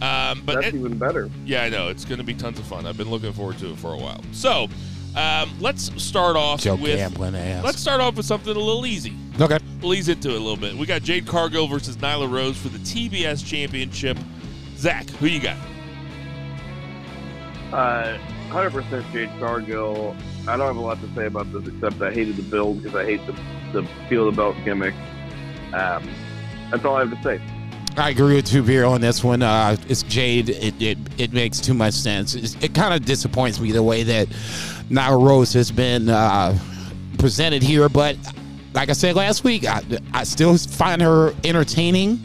[0.00, 1.28] um, but That's it- even better.
[1.44, 1.88] Yeah, I know.
[1.88, 2.86] It's going to be tons of fun.
[2.86, 4.20] I've been looking forward to it for a while.
[4.32, 4.68] So,
[5.16, 7.64] um, let's start off Joe with gambling ass.
[7.64, 9.16] let's start off with something a little easy.
[9.40, 9.58] okay.
[9.80, 10.74] We'll ease into it a little bit.
[10.74, 14.18] We got Jade Cargill versus Nyla Rose for the TBS Championship.
[14.76, 15.56] Zach, who you got?
[17.72, 18.18] Uh,
[18.50, 20.16] 100% Jade Cargill.
[20.46, 22.94] I don't have a lot to say about this except I hated the build because
[22.94, 23.32] I hate the,
[23.72, 24.94] the feel of the belt gimmick.
[25.72, 26.08] Um,
[26.70, 27.40] that's all I have to say.
[27.96, 29.42] I agree with two beer on this one.
[29.42, 30.48] Uh, it's Jade.
[30.48, 32.34] It, it it makes too much sense.
[32.34, 34.28] It's, it kind of disappoints me the way that
[34.90, 36.58] Nyla Rose has been uh,
[37.18, 37.88] presented here.
[37.88, 38.16] But
[38.74, 39.82] like I said last week, I,
[40.12, 42.22] I still find her entertaining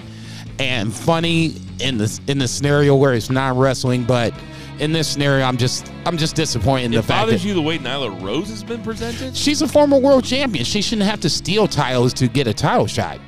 [0.60, 4.04] and funny in the in the scenario where it's not wrestling.
[4.04, 4.34] But
[4.80, 7.54] in this scenario, I'm just I'm just disappointed in It the fact bothers that you
[7.54, 9.36] the way Nyla Rose has been presented?
[9.36, 10.66] she's a former world champion.
[10.66, 13.20] She shouldn't have to steal titles to get a title shot.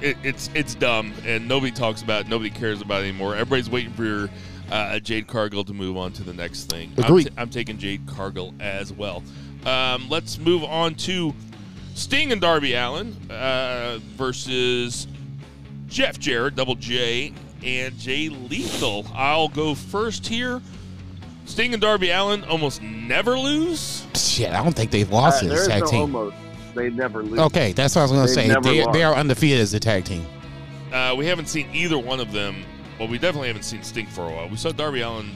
[0.00, 2.28] It, it's it's dumb, and nobody talks about it.
[2.28, 3.34] Nobody cares about it anymore.
[3.34, 4.30] Everybody's waiting for
[4.70, 6.92] uh, Jade Cargill to move on to the next thing.
[6.98, 9.22] I'm, t- I'm taking Jade Cargill as well.
[9.66, 11.34] Um, let's move on to
[11.94, 15.06] Sting and Darby Allin uh, versus
[15.88, 17.32] Jeff Jarrett, Double J,
[17.64, 19.06] and Jay Lethal.
[19.14, 20.62] I'll go first here.
[21.46, 24.06] Sting and Darby Allin almost never lose.
[24.14, 26.00] Shit, I don't think they've lost Uh, in there this is tag no team.
[26.02, 26.36] almost.
[26.74, 27.40] They never lose.
[27.40, 28.48] Okay, that's what I was going to say.
[28.62, 30.24] They, they are undefeated as a tag team.
[30.92, 32.62] Uh, we haven't seen either one of them.
[33.00, 34.48] Well, we definitely haven't seen Sting for a while.
[34.50, 35.30] We saw Darby Allin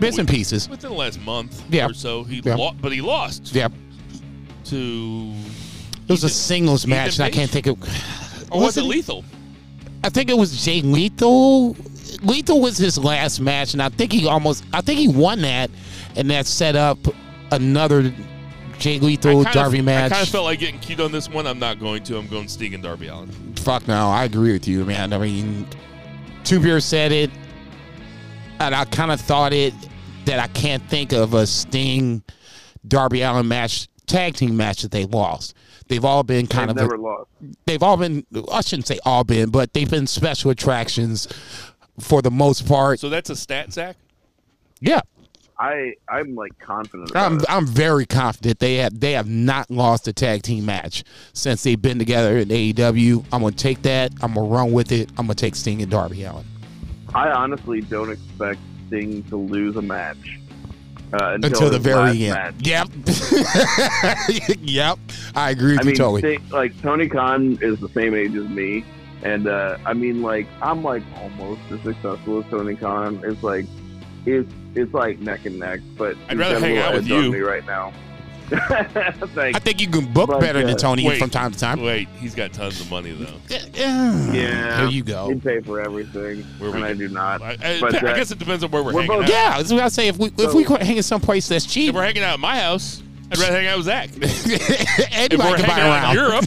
[0.00, 0.68] Bits and pieces.
[0.68, 1.86] within the last month Yeah.
[1.86, 2.24] or so.
[2.24, 2.56] He Yeah.
[2.56, 3.68] lo- but he lost Yeah,
[4.66, 5.32] to.
[6.08, 7.34] it was a singles Ethan match, and I Page?
[7.34, 7.78] can't think of.
[8.50, 9.24] Or was it lethal?
[10.02, 11.76] I think it was Jay Lethal.
[12.22, 15.70] Lethal was his last match, and I think he almost, I think he won that,
[16.16, 16.98] and that set up
[17.52, 18.12] another
[18.80, 20.06] Jay Lethal I kind Darby match.
[20.10, 21.46] I kind of felt like getting cute on this one.
[21.46, 22.18] I'm not going to.
[22.18, 23.28] I'm going Sting and Darby Allin.
[23.56, 25.12] Fuck no, I agree with you, man.
[25.12, 25.66] I mean,
[26.44, 27.30] Two Beer said it,
[28.58, 29.72] and I kind of thought it
[30.24, 32.22] that I can't think of a Sting
[32.86, 35.54] Darby Allin match, tag team match that they lost.
[35.88, 37.30] They've all been kind They've of never lost.
[37.66, 41.26] they've all been I shouldn't say all been, but they've been special attractions
[41.98, 43.00] for the most part.
[43.00, 43.96] So that's a stat, Zach.
[44.80, 45.00] Yeah.
[45.60, 47.14] I I'm like confident.
[47.14, 47.44] I'm it.
[47.48, 51.04] I'm very confident they have they have not lost a tag team match
[51.34, 53.24] since they've been together in AEW.
[53.30, 54.10] I'm gonna take that.
[54.22, 55.10] I'm gonna run with it.
[55.10, 56.46] I'm gonna take Sting and Darby Allin
[57.14, 60.38] I honestly don't expect Sting to lose a match
[61.12, 62.34] uh, until, until the very end.
[62.34, 62.54] match.
[62.60, 62.88] Yep.
[64.60, 64.98] yep.
[65.34, 66.20] I agree with I you mean, totally.
[66.20, 68.84] Sting, like Tony Khan is the same age as me,
[69.22, 73.20] and uh, I mean, like I'm like almost as successful as Tony Khan.
[73.24, 73.66] It's like
[74.26, 77.32] it's it's like neck and neck, but I'd he's rather hang out with you.
[77.32, 77.92] me right now.
[78.50, 79.56] Thanks.
[79.56, 81.20] I think you can book But, better uh, than Tony wait.
[81.20, 81.80] from time to time.
[81.82, 83.36] Wait, he's got tons of money though.
[83.48, 83.64] Yeah.
[84.32, 84.76] Yeah.
[84.80, 85.28] There you go.
[85.28, 87.40] He'd pay for everything, Where we and I do not.
[87.42, 89.30] I, I, But, I guess it depends on where we're, we're hanging both- out.
[89.30, 90.08] Yeah, that's what I say.
[90.08, 92.24] If we if So- we could hang in some place that's If cheap, we're hanging
[92.24, 94.08] out at my house, I'd rather hang out with Zach.
[94.20, 96.14] if we're can buy hanging around.
[96.16, 96.44] Europe,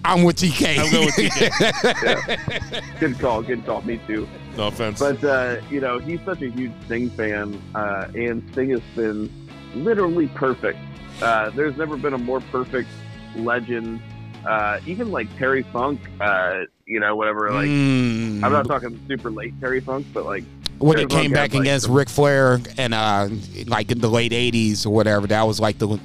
[0.06, 0.78] I'm with TK.
[0.78, 2.98] I'm going with TK.
[3.00, 3.82] Good call, good call.
[3.82, 4.26] Me too.
[4.56, 4.98] No offense.
[5.00, 9.30] But uh, you know, he's such a huge Sting fan, uh, and Sting has been
[9.74, 10.78] literally perfect.
[11.22, 12.88] Uh, there's never been a more perfect
[13.36, 14.00] legend.
[14.46, 17.50] Uh, even like Terry Funk, uh, you know, whatever.
[17.50, 18.44] Like, Mm.
[18.44, 20.44] I'm not talking super late Terry Funk, but like,
[20.78, 23.28] when Terry it came Funk back had, against the- Ric Flair and uh
[23.66, 25.98] like in the late '80s or whatever, that was like the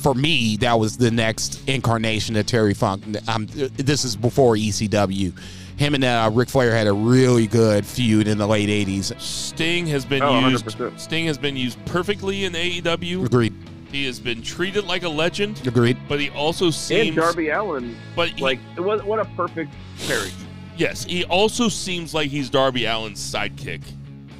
[0.00, 3.04] for me that was the next incarnation of Terry Funk.
[3.28, 5.32] Um, this is before ECW.
[5.76, 9.18] Him and uh, Ric Flair had a really good feud in the late '80s.
[9.20, 10.64] Sting has been Oh, used.
[10.66, 10.98] 100%.
[11.00, 13.24] Sting has been used perfectly in AEW.
[13.26, 13.54] Agreed.
[13.90, 15.98] He has been treated like a legend, Agreed.
[16.08, 19.70] but he also seems and Darby Allin, But he, like, what what a perfect
[20.06, 20.32] pairing.
[20.78, 23.82] yes, he also seems like he's Darby Allin's sidekick,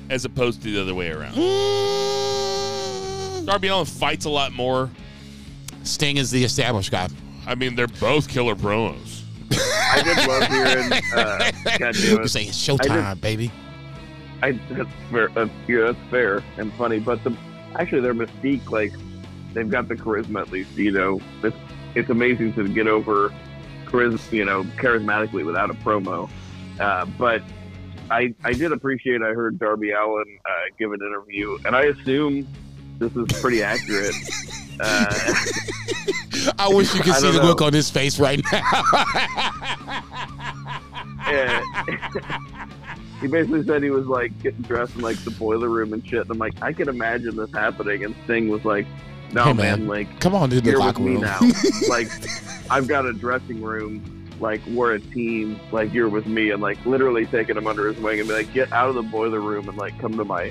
[0.08, 1.34] as opposed to the other way around.
[1.34, 3.46] Mm.
[3.46, 4.88] Darby Allin fights a lot more.
[5.82, 7.08] Sting is the established guy.
[7.46, 9.21] I mean, they're both killer promos.
[9.58, 11.02] I did love hearing.
[11.12, 12.28] Uh, God damn it.
[12.28, 13.50] saying it's showtime, baby.
[14.42, 15.28] I that's fair.
[15.28, 16.98] That's, yeah, that's fair and funny.
[16.98, 17.36] But the
[17.76, 18.92] actually their mystique, like
[19.52, 20.76] they've got the charisma at least.
[20.76, 21.56] You know, it's
[21.94, 23.32] it's amazing to get over
[23.84, 26.30] charisma, you know, charismatically without a promo.
[26.80, 27.42] Uh, but
[28.10, 29.22] I I did appreciate.
[29.22, 32.48] I heard Darby Allin uh, give an interview, and I assume
[33.02, 34.14] this is pretty accurate.
[34.80, 35.34] Uh,
[36.58, 37.44] I wish you could see the know.
[37.44, 38.60] look on his face right now.
[43.20, 46.22] he basically said he was like getting dressed in like the boiler room and shit.
[46.22, 48.04] And I'm like, I can imagine this happening.
[48.04, 48.86] And Sting was like,
[49.32, 49.86] No, Hey, man, man.
[49.88, 51.20] like Come on to the you're with locker me room.
[51.22, 51.38] now.
[51.88, 52.08] like
[52.70, 54.02] I've got a dressing room.
[54.40, 55.60] Like we're a team.
[55.70, 58.52] Like you're with me, and like literally taking him under his wing and be like,
[58.52, 60.50] get out of the boiler room and like come to my.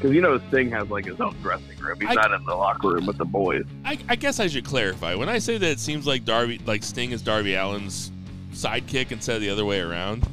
[0.00, 2.00] Because you know Sting has like his own dressing room.
[2.00, 3.66] He's I- not in the locker room with the boys.
[3.84, 5.14] I, I guess I should clarify.
[5.14, 8.10] When I say that it seems like Darby, like Sting is Darby Allin's
[8.52, 10.26] sidekick instead of the other way around,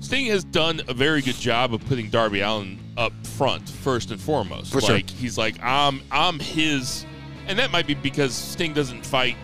[0.00, 4.20] Sting has done a very good job of putting Darby Allin up front first and
[4.20, 4.72] foremost.
[4.72, 4.98] For sure.
[4.98, 7.06] he's like I'm I'm his,
[7.46, 9.36] and that might be because Sting doesn't fight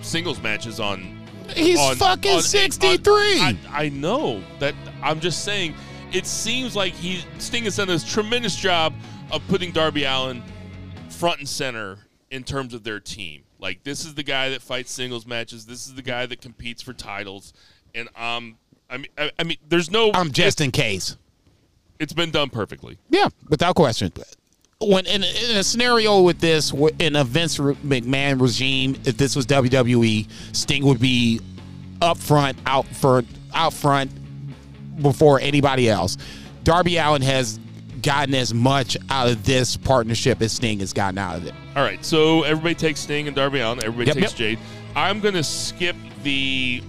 [0.00, 1.14] singles matches on.
[1.54, 3.04] He's on- fucking on- 63.
[3.40, 4.74] I, I know that.
[5.02, 5.74] I'm just saying.
[6.16, 8.94] It seems like he Sting has done this tremendous job
[9.30, 10.42] of putting Darby Allin
[11.10, 11.98] front and center
[12.30, 13.42] in terms of their team.
[13.58, 15.66] Like this is the guy that fights singles matches.
[15.66, 17.52] This is the guy that competes for titles.
[17.94, 18.56] And um,
[18.88, 20.10] I mean, I, I mean, there's no.
[20.14, 21.18] I'm just in case.
[21.98, 22.96] It's been done perfectly.
[23.10, 24.10] Yeah, without question.
[24.80, 29.44] When in, in a scenario with this, in a Vince McMahon regime, if this was
[29.44, 31.42] WWE, Sting would be
[32.00, 34.10] up front, out front, out front
[35.00, 36.16] before anybody else.
[36.64, 37.58] Darby Allin has
[38.02, 41.54] gotten as much out of this partnership as Sting has gotten out of it.
[41.74, 43.82] All right, so everybody takes Sting and Darby Allin.
[43.82, 44.38] Everybody Yep, takes yep.
[44.38, 44.58] Jade.
[44.94, 46.82] I'm gonna skip the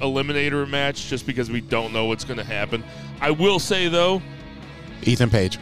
[0.00, 2.82] eliminator match just because we don't know what's gonna happen.
[3.20, 4.20] I will say though,
[5.02, 5.58] Ethan Page.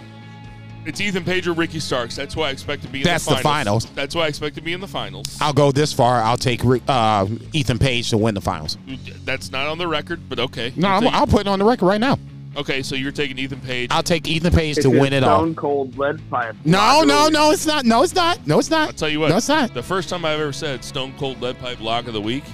[0.84, 2.16] It's Ethan Page or Ricky Starks.
[2.16, 3.84] That's why I expect to be in That's the the finals.
[3.84, 3.94] finals.
[3.94, 5.36] That's why I expect to be in the finals.
[5.40, 6.20] I'll go this far.
[6.22, 8.76] I'll take uh, Ethan Page to win the finals.
[9.24, 10.72] That's not on the record, but okay.
[10.76, 12.18] No, I'm, I'll put it on the record right now.
[12.56, 13.90] okay, so you're taking Ethan Page.
[13.92, 15.38] I'll take Ethan Page It's to win it all.
[15.40, 16.56] Stone cold lead pipe.
[16.64, 17.84] No, no, no, it's not.
[17.84, 18.46] No, it's not.
[18.46, 18.88] No, it's not.
[18.88, 19.28] I'll tell you what.
[19.30, 19.72] No, it's not.
[19.74, 22.44] The first time I've ever said Stone Cold Lead Pipe Lock of the Week,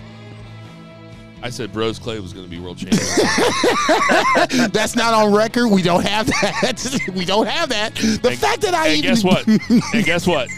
[1.42, 3.02] I said Brodus Clay was going to be world champion.
[4.72, 5.68] That's not on record.
[5.68, 7.10] We don't have that.
[7.14, 7.94] we don't have that.
[7.94, 9.46] The And- fact that I and even guess what?
[9.94, 10.48] and guess what?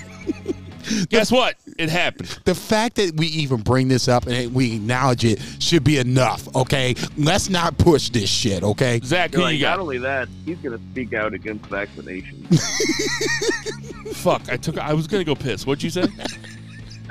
[1.11, 1.57] guess what?
[1.79, 2.29] It happened.
[2.45, 6.55] the fact that we even bring this up and we acknowledge it should be enough.
[6.57, 8.63] Okay, let's not push this shit.
[8.63, 12.59] Okay, Zach, who Like, you not only that, he's going to speak out against vaccinations.
[14.15, 14.79] Fuck, I took.
[14.79, 15.67] I was going to go piss.
[15.67, 16.07] What'd you say?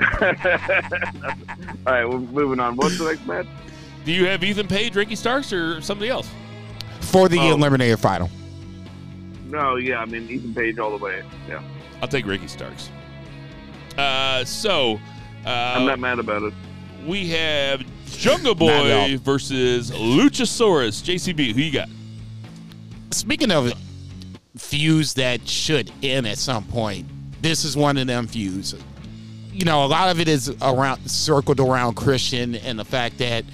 [1.86, 2.76] All right, we're moving on.
[2.76, 3.46] What's the next match?
[4.04, 6.28] Do you have Ethan Page, Ricky Starks, or somebody else?
[7.00, 7.56] for the Oh.
[7.56, 8.30] eliminator final.
[9.48, 11.22] No, yeah, I mean Ethan Page all the way.
[11.48, 11.60] Yeah,
[12.02, 12.90] I'll take Ricky Starks.
[13.98, 15.00] Uh, so
[15.44, 16.54] I'm uh, not mad about it.
[17.06, 19.08] we have Jungle Not at all.
[19.08, 21.02] Boy versus Luchasaurus.
[21.02, 21.88] JCB, who you got?
[23.10, 23.72] Speaking of
[24.56, 27.06] feuds that should end at some point,
[27.42, 28.74] this is one of them feuds.
[29.52, 33.44] You know, a lot of it is around circled around Christian and the fact that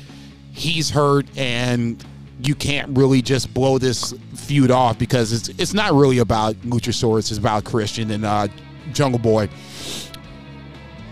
[0.52, 2.02] he's hurt and
[2.40, 7.31] you can't really just blow this feud off because it's it's not really about Luchasaurus,
[7.31, 8.48] it's about Christian and uh,
[8.93, 9.48] Jungle Boy.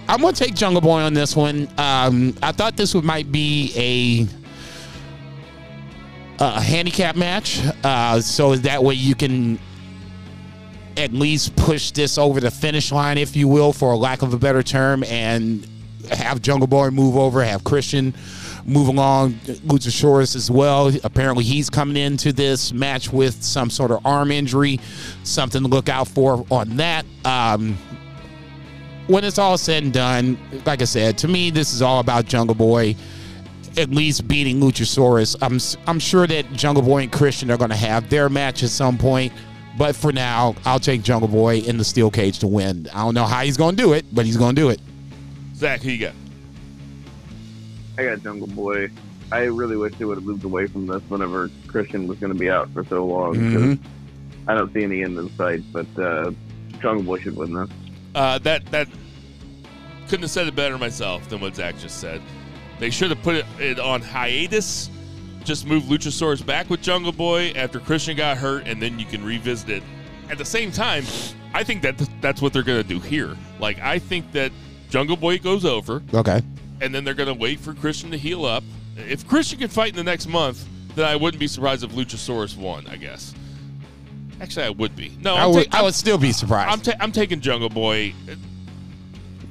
[0.08, 1.68] I'm gonna take Jungle Boy on this one.
[1.78, 4.26] Um, I thought this would might be a
[6.44, 9.58] a handicap match, uh, so is that way you can
[10.96, 14.38] at least push this over the finish line, if you will, for lack of a
[14.38, 15.66] better term, and
[16.10, 18.14] have Jungle Boy move over, have Christian
[18.66, 19.34] move along,
[19.66, 20.90] Luchasaurus as well.
[21.04, 24.80] Apparently, he's coming into this match with some sort of arm injury,
[25.22, 27.04] something to look out for on that.
[27.24, 27.76] Um,
[29.06, 32.24] when it's all said and done, like I said, to me, this is all about
[32.24, 32.96] Jungle Boy
[33.76, 35.36] at least beating Luchasaurus.
[35.42, 35.58] I'm
[35.88, 38.98] I'm sure that Jungle Boy and Christian are going to have their match at some
[38.98, 39.32] point,
[39.78, 42.88] but for now, I'll take Jungle Boy in the steel cage to win.
[42.94, 44.80] I don't know how he's going to do it, but he's going to do it.
[45.56, 46.14] Zach, who you got?
[47.98, 48.90] I got Jungle Boy.
[49.32, 52.38] I really wish they would have moved away from this whenever Christian was going to
[52.38, 53.34] be out for so long.
[53.34, 53.78] 'cause Mhm.
[54.46, 56.30] I don't see any end in sight, but uh,
[56.82, 57.68] Jungle Boy should win this.
[58.14, 58.88] Uh, that that
[60.08, 62.20] couldn't have said it better myself than what Zach just said.
[62.78, 64.90] They should have put it, it on hiatus.
[65.44, 69.22] Just move Luchasaurus back with Jungle Boy after Christian got hurt, and then you can
[69.24, 69.82] revisit it.
[70.30, 71.04] At the same time,
[71.52, 73.36] I think that that's what they're going to do here.
[73.58, 74.52] Like I think that
[74.88, 76.40] Jungle Boy goes over, Okay.
[76.80, 78.64] and then they're going to wait for Christian to heal up.
[78.96, 80.64] If Christian can fight in the next month,
[80.94, 82.86] then I wouldn't be surprised if Luchasaurus won.
[82.86, 83.34] I guess.
[84.40, 85.12] Actually, I would be.
[85.20, 86.70] No, I I'm, would, ta- I would still be surprised.
[86.72, 88.14] I'm, ta- I'm taking Jungle Boy.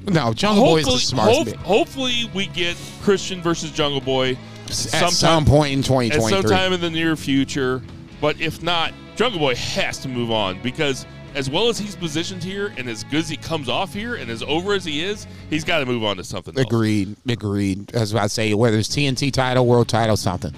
[0.08, 4.36] no, Jungle Boy is the hope- hopefully we get Christian versus Jungle Boy
[4.70, 6.30] sometime- some point in at 2023.
[6.42, 7.82] sometime in the near future.
[8.20, 12.42] But if not, Jungle Boy has to move on because as well as he's positioned
[12.42, 15.26] here and as good as he comes off here and as over as he is,
[15.50, 16.64] he's got to move on to something else.
[16.66, 17.16] Agreed.
[17.28, 17.92] Agreed.
[17.94, 20.52] As I say, whether it's TNT title, world title, something.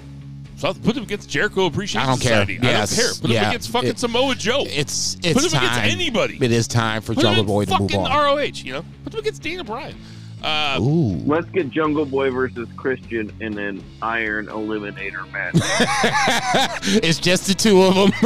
[0.55, 2.31] So put him against Jericho Appreciation I don't care.
[2.45, 2.57] Society.
[2.67, 3.09] I don't care.
[3.21, 3.49] Put him Yeah.
[3.49, 4.65] against fucking It- Samoa Joe.
[4.67, 5.63] It's Put it's him time.
[5.79, 6.37] against anybody.
[6.41, 8.11] It is time for Put Jungle Boy to move fucking on.
[8.11, 8.85] ROH, you know?
[9.03, 9.95] Put him against Daniel Bryan.
[10.43, 11.17] Uh, Ooh.
[11.25, 15.53] Let's get Jungle Boy versus Christian in an Iron Eliminator match.
[17.03, 18.11] it's just the two of them.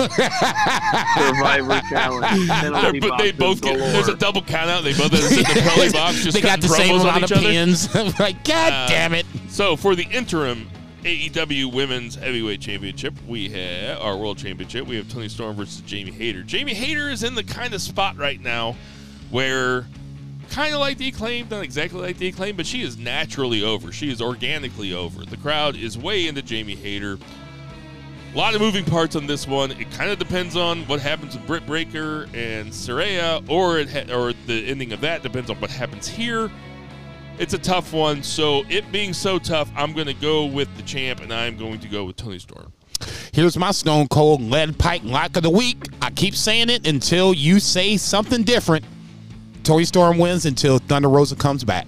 [1.16, 2.48] Survivor Challenge.
[2.48, 3.92] they're- Penalty but they boxes both get, galore.
[3.94, 4.84] there's a double count out.
[4.84, 7.08] They both sit in the penalty box just they got cutting the same promos on
[7.08, 7.42] amount of other.
[7.42, 7.96] pins.
[8.20, 9.26] like, God Uh, damn it.
[9.50, 10.70] So for the interim
[11.04, 14.86] AEW Women's Heavyweight Championship, we have our World Championship.
[14.86, 16.44] We have Toni Storm versus Jamie Hayter.
[16.44, 18.76] Jamie Hayter is in the kind of spot right now
[19.30, 19.86] where
[20.52, 23.92] kind of like the acclaim, not exactly like the acclaim, but she is naturally over.
[23.92, 25.26] She is organically over.
[25.26, 27.18] The crowd is way into Jamie Hayter.
[28.34, 29.72] A lot of moving parts on this one.
[29.72, 34.14] It kind of depends on what happens with Britt Breaker and Saraya, or it ha-
[34.14, 36.52] or the ending of that depends on what happens here.
[37.40, 38.22] It's a tough one.
[38.22, 41.80] So it being so tough, I'm going to go with the champ, and I'm going
[41.80, 42.72] to go with Toni Storm.
[43.34, 45.78] Here's my Stone Cold Lead Pipe Lock of the Week.
[46.02, 48.86] I keep saying it until you say something different.
[49.64, 51.88] Toni Storm wins until Thunder Rosa comes back.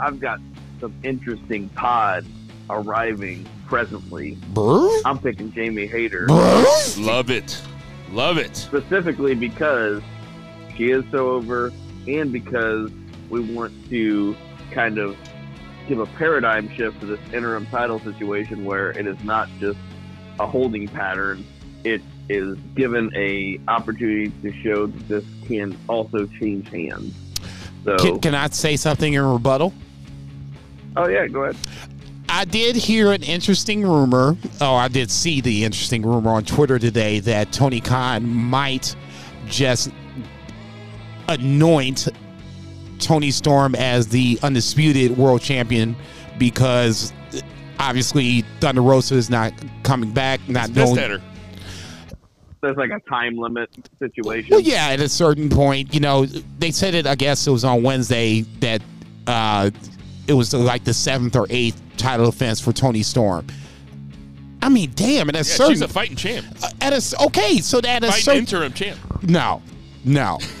[0.00, 0.40] I've got
[0.80, 2.26] some interesting pods
[2.70, 4.38] arriving presently.
[4.48, 4.88] Brr?
[5.04, 6.64] I'm picking Jamie Hayter Brr?
[6.98, 7.60] Love it,
[8.10, 8.56] love it.
[8.56, 10.02] specifically because
[10.76, 11.72] she is so over
[12.08, 12.90] and because
[13.30, 14.34] we want to
[14.70, 15.16] kind of
[15.88, 19.78] give a paradigm shift to this interim title situation where it is not just
[20.40, 21.44] a holding pattern.
[21.84, 25.24] It is given a opportunity to show that this
[25.58, 27.14] can also change hands.
[27.84, 29.72] So, Can, can I say something in rebuttal?
[30.96, 31.56] oh yeah, go ahead.
[32.28, 34.36] I did hear an interesting rumor.
[34.60, 38.94] Oh, I did see the interesting rumor on Twitter today that Tony Khan might
[39.46, 39.90] just
[41.28, 42.08] anoint
[42.98, 45.94] Toni Storm as the undisputed world champion
[46.38, 47.12] because
[47.78, 49.52] obviously Thunder Rosa is not
[49.82, 51.20] coming back, not Pissed knowing.
[52.62, 52.74] At her.
[52.74, 54.48] There's like a time limit situation.
[54.50, 56.26] Well, yeah, at a certain point, you know,
[56.58, 57.06] they said it.
[57.06, 58.82] I guess it was on Wednesday that
[59.26, 59.70] uh,
[60.26, 63.46] it was like the seventh or eighth title defense for Toni Storm.
[64.64, 66.46] I mean, damn, at a Yeah, certain she's a fighting champ.
[66.80, 68.98] at a s- okay, so that at a Fighting certain interim champ.
[69.22, 69.60] no.
[70.04, 70.38] No.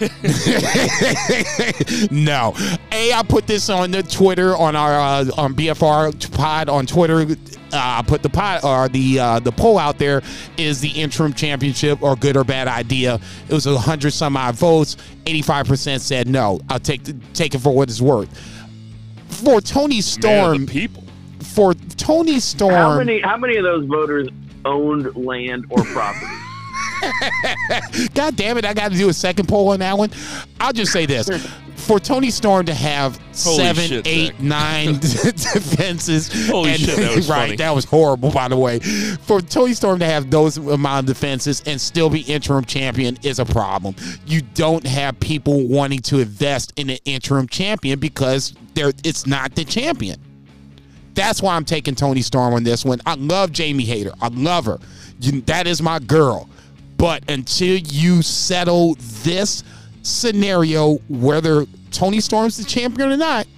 [2.10, 2.54] no.
[2.92, 7.20] A, I put this on the Twitter on our uh, on BFR pod on Twitter.
[7.22, 7.36] Uh,
[7.72, 10.22] I put the pod or the uh, the poll out there.
[10.56, 13.18] Is the interim championship or good or bad idea?
[13.48, 14.96] It was a hundred some odd votes.
[15.26, 16.60] Eighty five percent said no.
[16.68, 18.28] I'll take the, take it for what it's worth.
[19.28, 21.04] For Tony Man of Storm, the people.
[21.42, 24.28] for Toni Storm, How many how many of those voters
[24.64, 26.26] owned land or property?
[28.14, 30.10] God damn it, I got to do a second poll on that one.
[30.60, 31.28] I'll just say this.
[31.76, 36.46] For Toni Storm to have Holy seven, shit, eight, nine defenses.
[36.48, 37.56] Holy shit, that was right, funny.
[37.56, 38.78] that was horrible, by the way.
[38.78, 43.40] For Toni Storm to have those amount of defenses and still be interim champion is
[43.40, 43.96] a problem.
[44.26, 49.56] You don't have people wanting to invest in an interim champion because they're it's not
[49.56, 50.20] the champion.
[51.14, 53.00] That's why I'm taking Toni Storm on this one.
[53.06, 54.12] I love Jamie Hayter.
[54.22, 54.78] I love her.
[55.20, 56.48] You, that is my girl.
[57.02, 59.64] But until you settle this
[60.02, 63.48] scenario, whether Toni Storm's the champion or not,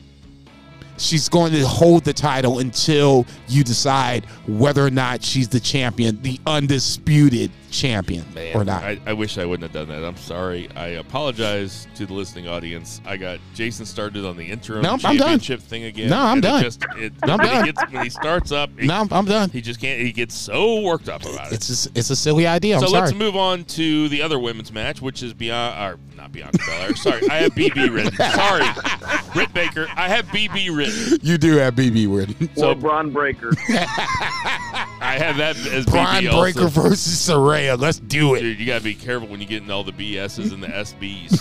[0.96, 6.22] she's going to hold the title until you decide whether or not she's the champion,
[6.22, 8.82] the undisputed champion Man, or not.
[8.84, 10.06] I, I wish I wouldn't have done that.
[10.06, 10.68] I'm sorry.
[10.76, 13.00] I apologize to the listening audience.
[13.04, 15.16] I got Jason started on the interim No, I'm done.
[15.18, 16.08] championship thing again.
[16.10, 16.62] No, I'm and it done.
[16.62, 17.64] Just, it, I'm when, done.
[17.64, 19.50] He gets, when he starts up, he, no, I'm done.
[19.50, 20.00] he just can't.
[20.00, 21.54] He gets so worked up about it.
[21.54, 22.76] It's just, it's a silly idea.
[22.76, 23.00] I'm so sorry.
[23.02, 26.94] let's move on to the other women's match, which is beyond, or not Bianca Belair.
[27.04, 28.14] Sorry, I have BB written.
[28.16, 28.64] Sorry,
[29.32, 29.86] Britt Baker.
[29.96, 31.18] I have BB written.
[31.22, 32.48] you do have BB written.
[32.56, 33.52] So- or Bron Breakker?
[33.68, 36.40] I have that as Prime BB also.
[36.40, 37.20] Breaker versus
[37.66, 37.78] Saraya.
[37.80, 38.40] Let's do it.
[38.40, 41.28] Dude, you gotta be careful when you get in all the BSs and the SBs.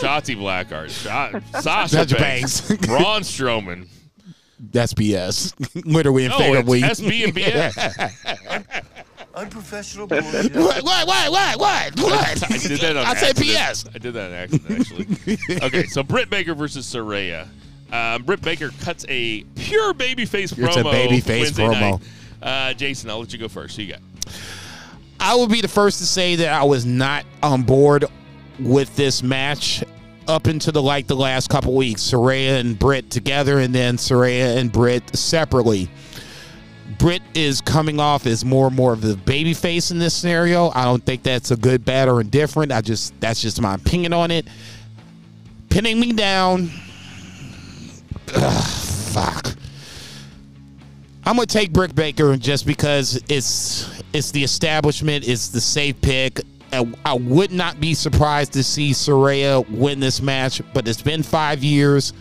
[0.00, 2.86] Shotzi Blackheart, Shot, Sasha Sasha Banks, Banks.
[2.86, 3.88] Braun Strowman.
[4.72, 5.84] That's BS.
[5.86, 6.80] Literally and No, figuratively.
[6.82, 8.94] it's SB and BS.
[9.34, 10.54] Unprofessional bullshit.
[10.56, 10.82] What?
[10.82, 11.06] What?
[11.06, 11.30] What?
[11.30, 11.58] What?
[11.60, 12.00] What?
[12.00, 12.50] What?
[12.52, 13.68] I did that on I said accident.
[13.68, 13.84] PS.
[13.94, 15.38] I did that on accident, actually.
[15.66, 17.46] okay, so Britt Baker versus Saraya.
[17.92, 20.66] Um, Britt Baker cuts a pure babyface promo.
[20.68, 21.80] It's a babyface Wednesday promo.
[21.80, 22.00] night.
[22.42, 23.76] Uh, Jason, I'll let you go first.
[23.76, 24.00] Who you got?
[25.20, 28.04] I would be the first to say that I was not on board
[28.58, 29.82] with this match
[30.26, 32.02] up into the like the last couple weeks.
[32.02, 35.88] Saraya and Britt together, and then Saraya and Britt separately.
[36.98, 40.70] Britt is coming off as more and more of the baby face in this scenario.
[40.70, 42.72] I don't think that's a good, bad, or indifferent.
[42.72, 44.46] I just that's just my opinion on it.
[45.68, 46.70] Pinning me down.
[48.34, 49.54] Ugh, fuck.
[51.24, 56.40] I'm gonna take Britt Baker just because it's it's the establishment, it's the safe pick.
[57.04, 61.64] I, would not be surprised to see Saraya win this match, but it's been five
[61.64, 62.12] years.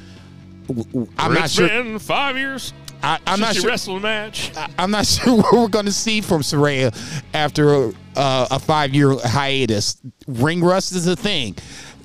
[1.18, 1.68] I'm not It's sure.
[1.68, 2.74] been five years.
[3.04, 3.70] I, I'm since not sure.
[3.70, 4.56] wrestled a match.
[4.56, 6.96] I- I'm not sure what we're going to see from Saraya
[7.34, 9.98] after uh, a five year hiatus.
[10.28, 11.56] Ring rust is a thing,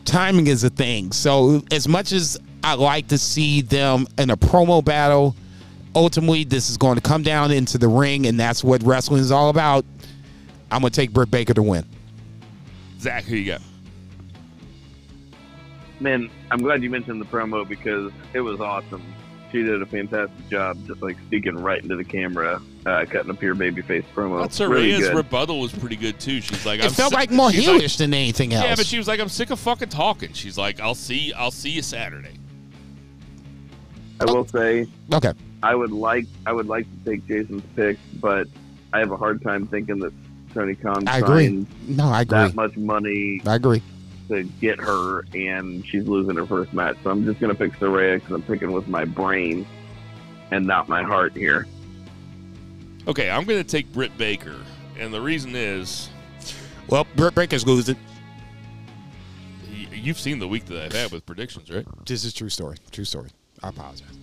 [0.04, 1.12] timing is a thing.
[1.12, 5.34] So, as much as I like to see them in a promo battle,
[5.94, 9.30] ultimately, this is going to come down into the ring, and that's what wrestling is
[9.32, 9.84] all about.
[10.70, 11.84] I'm going to take Britt Baker to win.
[13.00, 13.60] Zach, who you got?
[16.00, 19.02] Man, I'm glad you mentioned the promo because it was awesome.
[19.52, 23.34] She did a fantastic job, just like speaking right into the camera, uh, cutting a
[23.34, 24.40] pure babyface promo.
[24.40, 25.16] But really Saraya's good.
[25.16, 26.40] rebuttal was pretty good too.
[26.40, 28.64] She's like, It I'm felt si- like more she's like- than anything else.
[28.64, 30.32] Yeah, but she was like, I'm sick of fucking talking.
[30.32, 32.32] She's like, I'll see, I'll see you Saturday.
[34.20, 35.32] I will say, okay.
[35.62, 38.48] I would like, I would like to take Jason's pick, but
[38.92, 40.12] I have a hard time thinking that
[40.54, 41.46] Tony Khan I agree.
[41.46, 42.38] signed No, I agree.
[42.38, 43.80] that much money I agree.
[44.28, 46.96] to get her, and she's losing her first match.
[47.04, 49.64] So I'm just gonna pick Saraya because I'm picking with my brain
[50.50, 51.66] and not my heart here.
[53.08, 54.56] Okay, I'm gonna take Britt Baker,
[54.98, 56.08] and the reason is,
[56.88, 57.96] Well, Britt Baker's losing.
[59.92, 61.86] you've seen the week that I've had with predictions, right?
[62.04, 62.76] This is true story.
[62.90, 63.30] True story.
[63.62, 64.18] I apologize.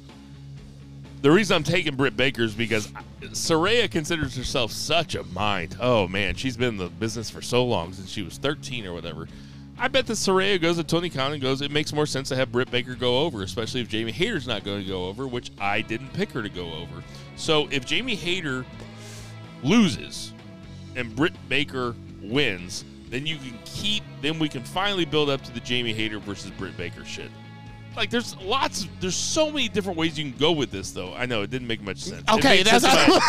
[1.21, 2.87] The reason I'm taking Britt Baker is because
[3.21, 5.75] Saraya considers herself such a mind.
[5.81, 8.93] Oh man, she's been in the business for so long since she was 13 or
[8.93, 9.27] whatever.
[9.77, 12.35] I bet that Saraya goes to Tony Khan and goes, it makes more sense to
[12.37, 15.51] have Britt Baker go over, especially if Jamie Hayter's not going to go over, which
[15.59, 17.03] I didn't pick her to go over.
[17.35, 18.65] So if Jamie Hayter
[19.63, 20.33] loses
[20.95, 25.53] and Britt Baker wins, then you can keep, then we can finally build up to
[25.53, 27.31] the Jamie Hayter versus Britt Baker shit.
[27.99, 28.83] Like there's lots.
[28.85, 31.13] of, There's so many different ways you can go with this, though.
[31.13, 32.23] I know it didn't make much sense.
[32.29, 33.19] Okay, that's my-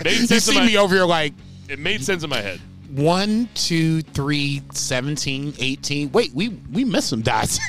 [0.04, 1.34] made you see my- me over here like
[1.68, 2.60] It made sense in my head.
[2.94, 6.12] one, two, three, 17, 18.
[6.12, 7.58] Wait, we we missed some dots.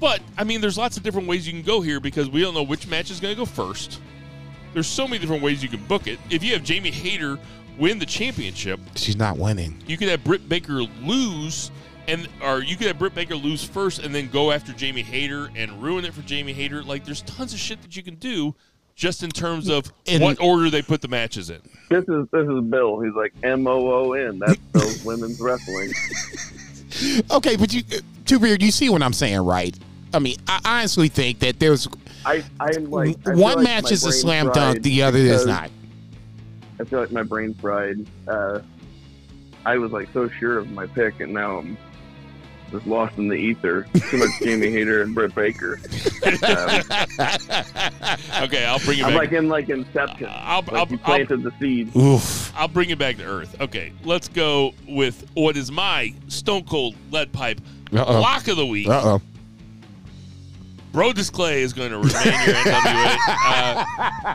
[0.00, 2.52] But I mean, there's lots of different ways you can go here because we don't
[2.52, 4.00] know which match is going to go first.
[4.74, 6.18] There's so many different ways you can book it.
[6.30, 7.38] If you have Jamie Hayter
[7.78, 9.80] win the championship, She's not winning.
[9.86, 11.70] you could have Britt Baker lose,
[12.08, 15.50] and or you could have Britt Baker lose first and then go after Jamie Hayter
[15.56, 16.82] and ruin it for Jamie Hayter.
[16.82, 18.54] Like, there's tons of shit that you can do
[18.94, 21.60] just in terms of In- what order they put the matches in.
[21.90, 23.00] This is this is Bill.
[23.00, 24.38] He's like M O O N.
[24.38, 25.92] That's Bill's women's wrestling.
[27.30, 27.82] Okay, but you,
[28.24, 29.76] Two Beard, you see what I'm saying, right?
[30.12, 31.88] I mean, I honestly think that there's
[32.24, 35.44] I I'm like I one like match my is a slam dunk, the other is
[35.44, 35.70] not.
[36.80, 38.06] I feel like my brain fried.
[38.26, 38.60] Uh,
[39.64, 41.76] I was like so sure of my pick, and now I'm
[42.74, 43.86] just lost in the ether.
[44.10, 45.78] Too much Jamie Hayter and Britt Baker.
[46.24, 46.82] Um,
[48.42, 49.18] Okay, I'll bring it I'm back.
[49.18, 50.28] like in like Inception.
[50.30, 51.94] I'll, Like I'll, you I'll, the seed.
[51.96, 52.52] Oof.
[52.56, 53.60] I'll bring it back to earth.
[53.60, 57.60] Okay, let's go with what is my Stone Cold Lead Pipe
[57.92, 58.20] Uh-oh.
[58.20, 58.88] lock of the week.
[58.88, 59.22] Uh oh.
[60.92, 63.16] Brodus Clay is going to remain your NWA.
[63.28, 63.84] Uh,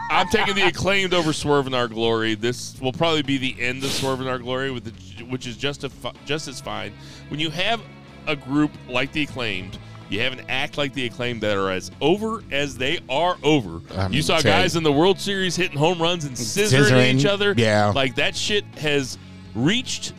[0.10, 2.36] I'm taking the acclaimed over Swerve in Our Glory.
[2.36, 5.56] This will probably be the end of Swerve in Our Glory, with the, which is
[5.56, 5.92] just a,
[6.26, 6.92] just as fine.
[7.30, 7.82] When you have
[8.30, 9.78] a group like the acclaimed,
[10.10, 13.82] you have an act like the acclaimed that are as over as they are over.
[13.96, 17.14] I'm you saw telling guys in the World Series hitting home runs and scissoring, Scissoring,
[17.16, 17.54] each other.
[17.58, 17.88] yeah.
[17.94, 19.18] like that shit has
[19.56, 20.14] reached.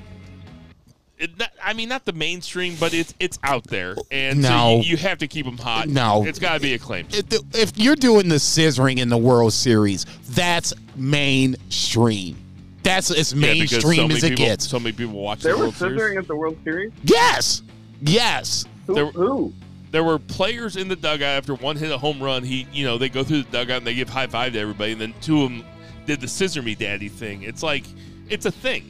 [1.18, 4.92] It, not, I mean, not the mainstream, but it's it's out there, and so you,
[4.92, 5.86] you have to keep them hot.
[5.86, 6.24] No.
[6.24, 7.14] it's got to be acclaimed.
[7.14, 12.36] If, if you're doing the scissoring in the World Series, that's mainstream.
[12.82, 14.66] That's as Yeah, so mainstream as it people, gets.
[14.66, 16.00] So many people watch There the were World Series.
[16.00, 16.92] scissoring at the World Series.
[17.04, 17.62] Yes.
[18.00, 18.64] Yes.
[18.86, 18.94] Who?
[18.94, 19.52] There- who?
[19.92, 22.44] There were players in the dugout after one hit a home run.
[22.44, 24.92] He, you know, they go through the dugout and they give high five to everybody,
[24.92, 25.64] and then two of them
[26.06, 27.42] did the scissor me daddy thing.
[27.42, 27.82] It's like
[28.28, 28.84] it's a thing.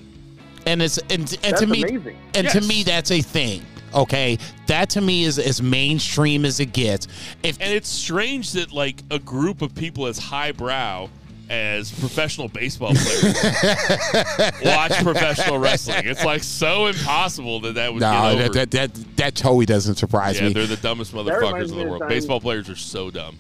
[0.66, 2.16] And it's and, and That's to me amazing.
[2.34, 3.64] and to me that's a thing.
[3.94, 7.08] Okay, that to me is as mainstream as it gets.
[7.42, 11.08] If And it's strange that like a group of people as highbrow
[11.50, 13.34] as professional baseball players
[14.64, 16.06] watch professional wrestling.
[16.06, 18.42] It's like so impossible that that would no, get over.
[18.54, 20.52] that, that that that totally doesn't surprise yeah, me.
[20.54, 22.00] they're the dumbest motherfuckers in the world.
[22.00, 23.36] time- Baseball players are so dumb.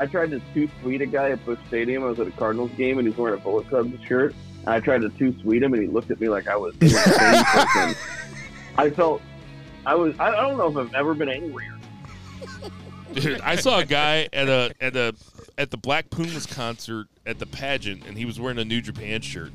[0.00, 2.02] I tried to too sweet a guy at Busch Stadium.
[2.02, 4.34] I was at a Cardinals game and he was wearing a Bullet Club shirt.
[4.64, 6.74] And I tried to too sweet him and he looked at me like I was
[6.76, 7.94] an insane person.
[8.78, 9.22] I felt
[9.84, 11.78] I was I I don't know if I've ever been angrier.
[13.12, 15.14] Dude, I saw a guy at a at a
[15.58, 19.20] at the Black Pumas concert at the pageant, and he was wearing a New Japan
[19.20, 19.52] shirt,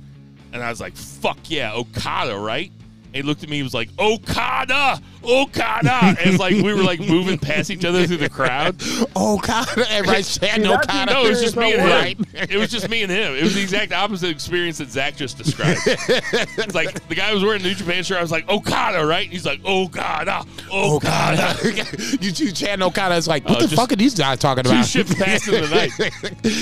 [0.53, 2.71] and I was like, "Fuck yeah, Okada, right?"
[3.17, 6.83] And he looked at me, he was like, "Okada, Okada," and it's like we were
[6.83, 8.75] like moving past each other through the crowd.
[9.15, 11.13] oh God, everybody's chanting that's Okada.
[11.13, 11.89] No, it was just me and him.
[11.89, 12.17] Right.
[12.51, 13.33] It was just me and him.
[13.35, 15.79] It was the exact opposite experience that Zach just described.
[15.85, 18.19] It's like the guy was wearing a New Japan shirt.
[18.19, 21.55] I was like, "Okada, right?" And he's like, "Okada, Okada."
[22.21, 23.17] you two chanting Okada.
[23.17, 24.85] It's like, uh, what Oh, the fuck are these guys talking Two about?
[24.85, 25.69] shifts past in the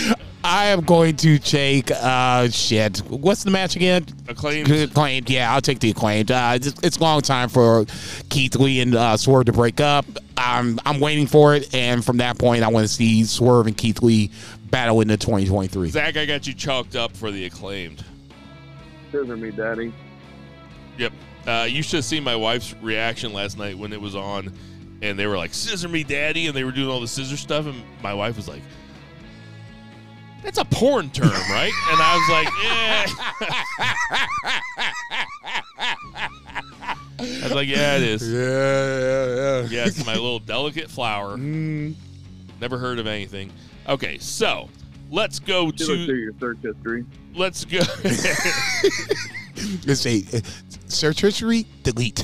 [0.07, 0.15] night.
[0.45, 2.99] I am going to take uh shit.
[3.09, 4.05] What's the match again?
[4.27, 4.69] Acclaimed.
[4.69, 5.27] Acclaimed.
[5.27, 6.29] Yeah, I'll take the acclaimed.
[6.29, 7.85] Uh, it's, it's a long time for
[8.29, 10.05] Keith Lee and uh, Swerve to break up.
[10.37, 13.75] I'm I'm waiting for it, and from that point, I want to see Swerve and
[13.75, 14.29] Keith Lee
[14.69, 15.89] battle in the 2023.
[15.89, 18.05] Zach, I got you chalked up for the acclaimed.
[19.11, 19.91] Scissor me, daddy.
[20.99, 21.11] Yep.
[21.47, 24.53] Uh, you should have seen my wife's reaction last night when it was on,
[25.01, 27.65] and they were like, "Scissor me, daddy," and they were doing all the scissor stuff,
[27.65, 28.61] and my wife was like,
[30.45, 33.05] "That's a porn term, right?" And I was like, "Yeah."
[37.17, 38.31] I was like, "Yeah, it is.
[38.31, 39.67] Yeah, yeah, yeah.
[39.69, 41.37] Yeah, it's my little delicate flower.
[41.37, 41.95] Mm.
[42.61, 43.51] Never heard of anything."
[43.87, 44.69] Okay, so
[45.11, 47.05] let's go She looked through to your search history.
[47.33, 47.79] let's go.
[49.87, 50.41] Let's say uh,
[50.89, 52.23] search history, delete.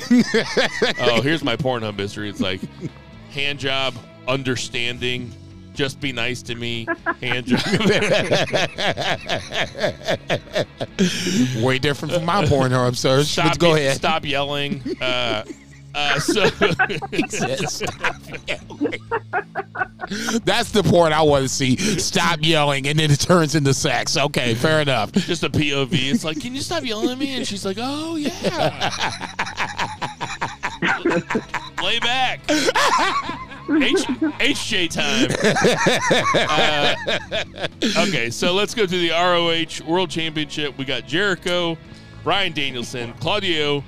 [1.00, 2.28] oh, here's my Pornhub history.
[2.28, 2.60] It's like
[3.30, 3.94] hand job,
[4.28, 5.32] understanding,
[5.74, 6.86] just be nice to me,
[7.20, 7.60] hand job.
[11.62, 13.26] Way different from my Pornhub search.
[13.26, 13.96] stop, Let's go ahead.
[13.96, 14.82] stop yelling.
[15.00, 15.44] Uh,
[15.94, 16.42] uh, so
[20.44, 21.76] That's the porn I want to see.
[21.98, 24.16] Stop yelling, and then it turns into sex.
[24.16, 25.12] Okay, fair enough.
[25.12, 25.88] just a POV.
[25.92, 27.36] It's like, can you stop yelling at me?
[27.36, 28.90] And she's like, oh yeah.
[31.82, 32.40] Lay back.
[33.70, 34.06] H-
[34.40, 35.28] HJ time.
[36.48, 36.94] Uh,
[38.08, 40.76] okay, so let's go to the ROH World Championship.
[40.78, 41.76] We got Jericho,
[42.24, 43.82] Bryan Danielson, Claudio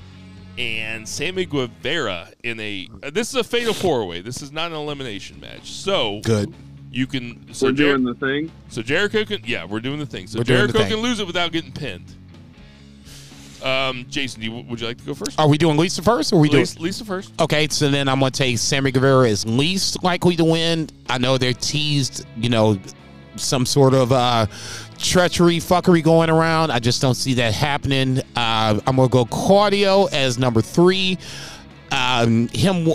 [0.58, 2.88] and Sammy Guevara in a.
[3.02, 4.20] Uh, this is a fatal four way.
[4.20, 5.72] This is not an elimination match.
[5.72, 6.54] So Good.
[6.90, 7.52] you can.
[7.52, 8.50] So We're Jer- doing the thing.
[8.68, 9.40] so Jericho can.
[9.44, 10.26] Yeah, we're doing the thing.
[10.28, 10.90] So We're Jericho thing.
[10.90, 12.14] can lose it without getting pinned.
[13.64, 15.40] Um, Jason, do you, would you like to go first?
[15.40, 16.60] Are we doing Lisa first, or are we doing?
[16.60, 17.32] Lisa, Lisa first.
[17.40, 20.90] Okay, so then I'm gonna take Sammy Guevara is least likely to win.
[21.08, 22.78] I know they're teased, you know,
[23.36, 24.46] some sort of uh,
[24.98, 26.72] treachery fuckery going around.
[26.72, 28.18] I just don't see that happening.
[28.36, 31.18] Uh, I'm gonna go Claudio as number three.
[31.90, 32.88] Um, him.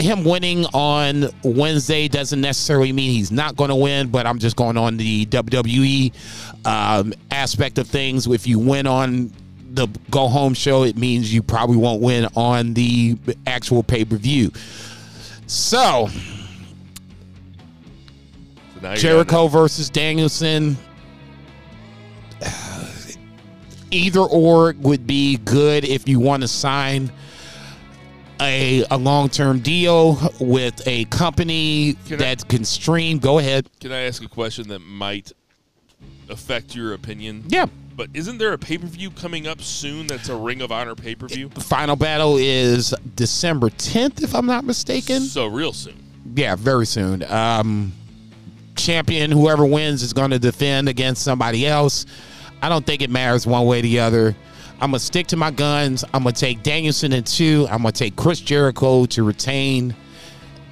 [0.00, 4.54] Him winning on Wednesday doesn't necessarily mean he's not going to win, but I'm just
[4.54, 6.14] going on the WWE
[6.64, 8.28] um, aspect of things.
[8.28, 9.32] If you win on
[9.70, 13.16] the go home show, it means you probably won't win on the
[13.46, 14.50] actual pay per view.
[15.46, 16.08] So
[18.80, 20.76] So Jericho versus Danielson.
[23.90, 27.10] Either or would be good if you want to sign
[28.40, 33.18] a, a long term deal with a company Can I- that can stream.
[33.18, 33.66] Go ahead.
[33.80, 35.32] Can I ask a question that might
[36.28, 37.44] affect your opinion?
[37.48, 37.66] Yeah.
[37.98, 40.06] But isn't there a pay per view coming up soon?
[40.06, 41.48] That's a Ring of Honor pay per view.
[41.48, 45.22] The final battle is December 10th, if I'm not mistaken.
[45.22, 46.00] So real soon.
[46.36, 47.24] Yeah, very soon.
[47.24, 47.92] Um,
[48.76, 52.06] champion, whoever wins, is going to defend against somebody else.
[52.62, 54.36] I don't think it matters one way or the other.
[54.80, 56.04] I'm gonna stick to my guns.
[56.14, 57.66] I'm gonna take Danielson in two.
[57.68, 59.92] I'm gonna take Chris Jericho to retain.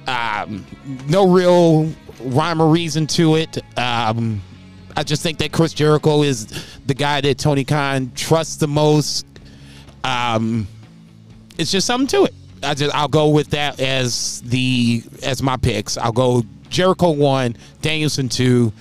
[0.07, 0.65] Um,
[1.09, 1.91] no real
[2.21, 3.57] rhyme or reason to it.
[3.77, 4.41] Um,
[4.97, 6.47] I just think that Chris Jericho is
[6.87, 9.27] the guy that Tony Khan trusts the most.
[10.03, 10.67] Um,
[11.59, 12.33] it's just something to it.
[12.63, 15.99] I just I'll go with that as the as my picks.
[15.99, 18.73] I'll go Jericho one, Danielson two,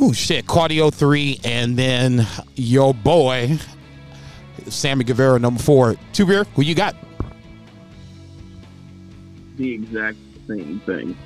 [0.00, 3.58] oh shit, Cardio three, and then your boy
[4.66, 5.94] Sammy Guevara number four.
[6.12, 6.96] Two beer, who you got?
[9.56, 11.16] The exact same thing.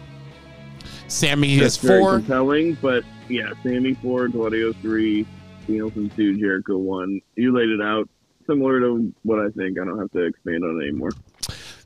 [1.12, 2.12] Sammy That's is very four.
[2.18, 5.26] compelling, but yeah, Sammy four, Claudio three,
[5.66, 7.20] Danielson two, Jericho one.
[7.36, 8.08] You laid it out
[8.46, 9.78] similar to what I think.
[9.78, 11.10] I don't have to expand on it anymore.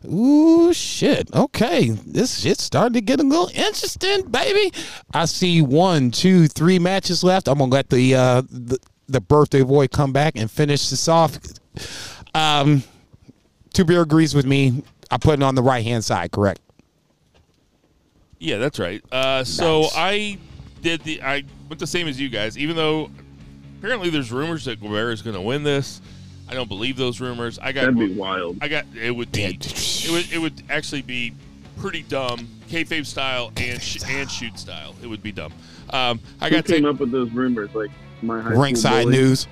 [0.07, 1.35] Ooh, shit.
[1.35, 1.89] Okay.
[1.91, 4.73] This shit's starting to get a little interesting, baby.
[5.13, 7.49] I see one, two, three matches left.
[7.49, 8.79] I'm gonna let the uh the,
[9.09, 11.39] the birthday boy come back and finish this off.
[12.35, 12.85] Um
[13.73, 14.83] Two Beer agrees with me.
[15.11, 16.61] I put it on the right hand side, correct?
[18.39, 19.03] Yeah, that's right.
[19.11, 19.93] Uh, so Nice.
[19.97, 20.39] I
[20.83, 23.11] did the I went the same as you guys, even though
[23.79, 26.01] apparently there's rumors that Guevara is going to win this.
[26.49, 27.59] I don't believe those rumors.
[27.59, 28.59] I got That'd be wild.
[28.61, 31.35] I got it would be it would it would actually be
[31.79, 34.95] pretty dumb, kayfabe style and sh- and shoot style.
[35.03, 35.53] It would be dumb.
[35.91, 37.75] Um, I Who got came to up with those rumors?
[37.75, 37.91] Like
[38.23, 39.09] my high Ringside?
[39.09, 39.49] News.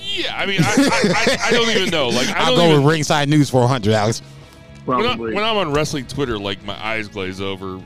[0.00, 0.34] yeah.
[0.36, 2.08] I mean, I, I, I, I don't even know.
[2.08, 4.22] Like I I'll go even, with Ringside News for 100, Alex.
[4.96, 7.80] When, I, I'm on wrestling Twitter, like my eyes glaze over.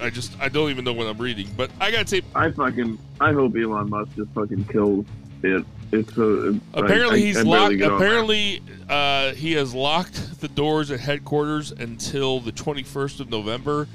[0.00, 1.48] I just I don't even know what I'm reading.
[1.56, 5.06] But I got to say, I fucking I hope Elon Musk just fucking kills
[5.42, 5.64] it.
[5.92, 7.78] It's so Apparently I, I, he's I barely locked.
[7.78, 8.04] get on that.
[8.04, 13.88] Apparently uh, he has locked the doors at headquarters until the 21st of November,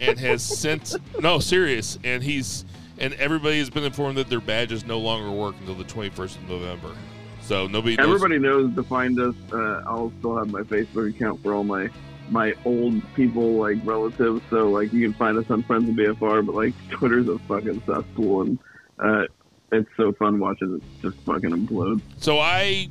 [0.00, 1.98] and has sent no serious.
[2.04, 2.64] And he's
[2.98, 6.48] and everybody has been informed that their badges no longer work until the 21st of
[6.48, 6.94] November.
[7.42, 7.96] So nobody.
[7.96, 8.06] Knows.
[8.06, 9.34] Everybody knows to find us.
[9.52, 11.88] Uh, I'll still have my Facebook account for all my
[12.30, 14.40] my old people like relatives.
[14.50, 17.82] So like you can find us on Friends of BFR, but like Twitter's a fucking
[17.86, 18.58] cesspool, and
[18.98, 19.24] uh,
[19.72, 22.00] it's so fun watching it just fucking implode.
[22.18, 22.88] So I,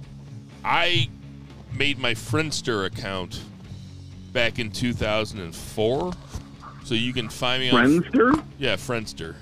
[0.64, 1.10] I
[1.74, 3.42] made my Friendster account
[4.34, 6.14] back in 2004.
[6.84, 9.36] So you can find me on Friendster yeah Friendster.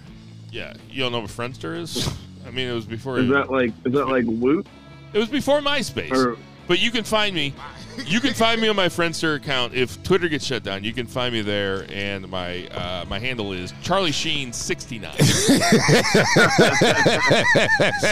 [0.52, 2.10] Yeah, you don't know what Friendster is?
[2.46, 3.20] I mean, it was before.
[3.20, 4.66] is that like is that like Woot
[5.14, 6.12] It was before MySpace.
[6.12, 6.38] or
[6.68, 7.54] But you can find me.
[8.06, 9.74] You can find me on my Friendster account.
[9.74, 13.52] If Twitter gets shut down, you can find me there, and my uh, my handle
[13.52, 15.18] is Charlie Sheen sixty nine.
[15.18, 15.56] so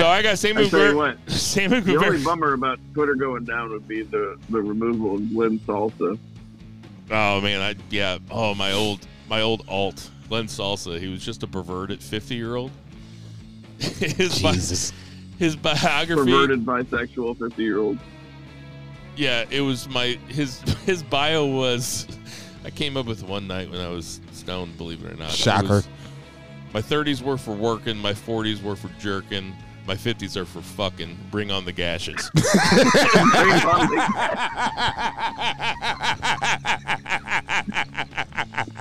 [0.07, 0.95] I got same I tell you Guevara.
[0.95, 5.29] what, Sammy the only bummer about Twitter going down would be the the removal of
[5.33, 6.17] Glenn Salsa.
[7.09, 8.17] Oh man, I yeah.
[8.29, 10.99] Oh my old my old alt Glenn Salsa.
[10.99, 12.71] He was just a perverted fifty year old.
[13.79, 14.91] his bi- Jesus.
[15.37, 16.31] His biography.
[16.31, 17.97] Perverted bisexual fifty year old.
[19.15, 22.07] Yeah, it was my his his bio was.
[22.63, 24.77] I came up with one night when I was stoned.
[24.77, 25.67] Believe it or not, Shocker.
[25.67, 25.87] was,
[26.73, 27.97] my 30s were for working.
[27.97, 29.55] My 40s were for jerking.
[29.87, 31.17] My 50s are for fucking.
[31.31, 32.29] Bring on the gashes.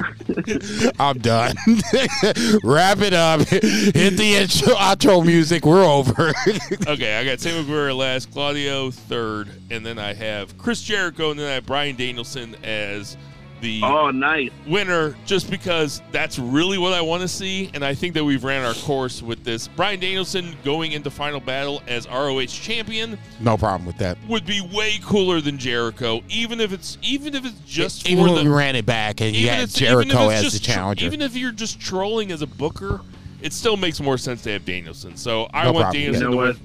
[0.98, 1.54] I'm done.
[2.64, 3.40] Wrap it up.
[3.40, 5.64] Hit the intro, outro music.
[5.64, 6.32] We're over.
[6.86, 11.40] Okay, I got Sammy Guerrero last, Claudio third, and then I have Chris Jericho, and
[11.40, 13.16] then I have Bryan Danielson as
[13.60, 14.50] the Oh, nice.
[14.66, 18.44] winner, just because that's really what I want to see, and I think that we've
[18.44, 19.66] ran our course with this.
[19.68, 24.18] Bryan Danielson going into final battle as ROH champion no problem with that.
[24.28, 28.32] would be way cooler than Jericho, even if it's even if it's just Even for
[28.34, 30.72] when the we ran it back and you had if- Jericho as just the tr-
[30.72, 31.04] challenger.
[31.06, 33.00] even if you're just trolling as a booker,
[33.42, 35.16] it still makes more sense to have Danielson.
[35.16, 36.02] So I No want problem.
[36.02, 36.46] Danielson You know to what?
[36.56, 36.60] win,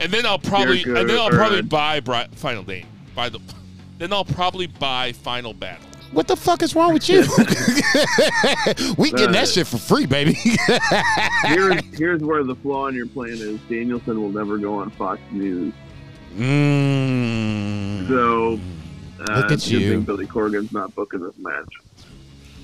[0.00, 2.86] and then I'll probably Jericho and then I'll probably buy Bri- Final Dane.
[3.14, 3.40] Buy the
[3.98, 5.86] then I'll probably buy Final Battle.
[6.14, 7.20] What the fuck is wrong with you?
[8.98, 10.34] we getting that shit for free, baby.
[11.46, 13.60] Here's here's where the flaw in your plan is.
[13.68, 15.72] Danielson will never go on Fox News.
[16.36, 18.54] mm, So
[19.28, 19.90] uh, Look at it's a good you.
[19.92, 21.68] thing Billy Corgan's not booking this match.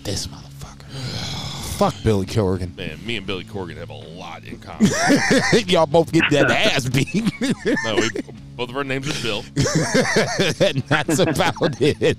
[0.05, 0.85] this motherfucker.
[1.77, 2.77] Fuck Billy Corgan.
[2.77, 4.87] Man, me and Billy Corgan have a lot in common.
[4.93, 7.15] I think y'all both get that ass beat.
[7.85, 8.11] no, we,
[8.55, 9.43] both of our names are Bill.
[10.61, 12.19] and that's about it.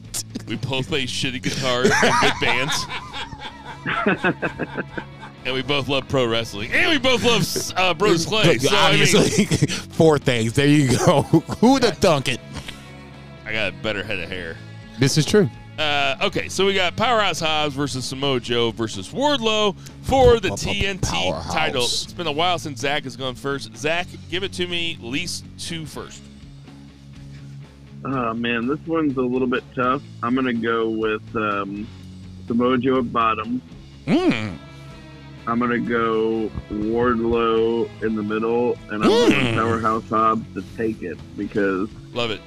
[0.51, 2.85] We both play shitty guitar in good bands.
[5.45, 6.73] and we both love pro wrestling.
[6.73, 7.43] And we both love
[7.77, 8.57] uh, Brodus Clay.
[8.57, 9.45] So, I, mean, Obviously,
[9.95, 10.51] four things.
[10.51, 11.21] There you go.
[11.61, 12.41] Who'd have thunk it?
[13.45, 14.57] I got a better head of hair.
[14.99, 15.49] This is true.
[15.79, 21.01] Uh, okay, so we got Powerhouse Hobbs versus Samoa Joe versus Wardlow for the TNT
[21.01, 21.53] Powerhouse.
[21.53, 21.83] title.
[21.83, 23.73] It's been a while since Zach has gone first.
[23.77, 24.95] Zach, give it to me.
[24.95, 26.21] At least two first.
[28.03, 30.01] Oh man, this one's a little bit tough.
[30.23, 31.87] I'm gonna go with um,
[32.47, 33.61] Samoa Joe at bottom.
[34.07, 34.57] Mm.
[35.47, 39.53] I'm gonna go Wardlow in the middle, and I'm Mm.
[39.55, 42.41] Powerhouse Hobbs to take it because Love it.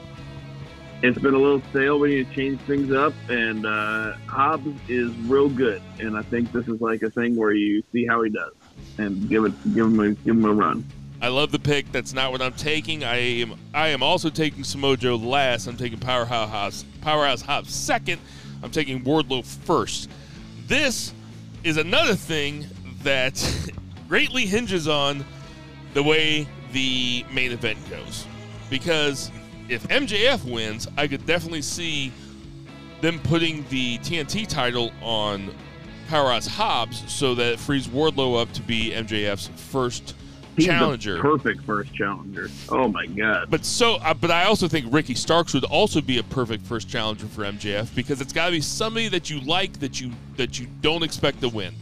[1.03, 1.99] it's been a little stale.
[2.01, 6.51] We need to change things up, and uh, Hobbs is real good, and I think
[6.53, 8.53] this is like a thing where you see how he does
[8.99, 10.85] and give it, give him a, give him a run.
[11.25, 11.91] I love the pick.
[11.91, 13.03] That's not what I'm taking.
[13.03, 15.67] I am I am also taking Samoa Joe last.
[15.67, 18.21] I'm taking Powerhouse Powerhouse Hobbs second.
[18.63, 20.11] I'm taking Wardlow first.
[20.67, 21.15] This
[21.63, 22.67] is another thing
[23.05, 23.73] that
[24.09, 25.25] greatly hinges on
[25.95, 28.27] the way the main event goes.
[28.69, 29.31] Because
[29.71, 32.13] if MJF wins, I could definitely see
[33.01, 35.55] them putting the TNT title on
[36.07, 40.15] Powerhouse Hobbs so that it frees Wardlow up to be MJF's first
[40.57, 41.21] He's challenger.
[41.21, 42.49] perfect first challenger.
[42.69, 43.49] Oh my god!
[43.51, 46.89] But so, uh, but I also think Ricky Starks would also be a perfect first
[46.89, 50.59] challenger for MJF because it's got to be somebody that you like that you that
[50.61, 51.75] you don't expect to win.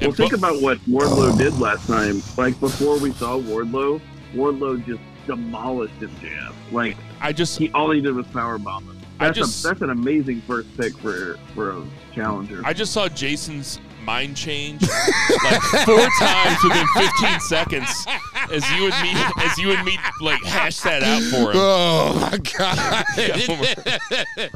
[0.00, 2.22] Well, And think bo- about what Wardlow did last time.
[2.36, 4.00] Like before we saw Wardlow,
[4.34, 6.52] Wardlow just demolished MJF.
[6.70, 8.98] Like I just he, all he did was power bomb him.
[9.18, 11.82] That's just- a, that's an amazing first pick for for a
[12.14, 12.60] challenger.
[12.64, 18.06] I just saw Jason's mind change like four times within 15 seconds
[18.50, 19.12] as you and me
[19.44, 21.56] as you and me like hash that out for him.
[21.60, 23.04] Oh my god!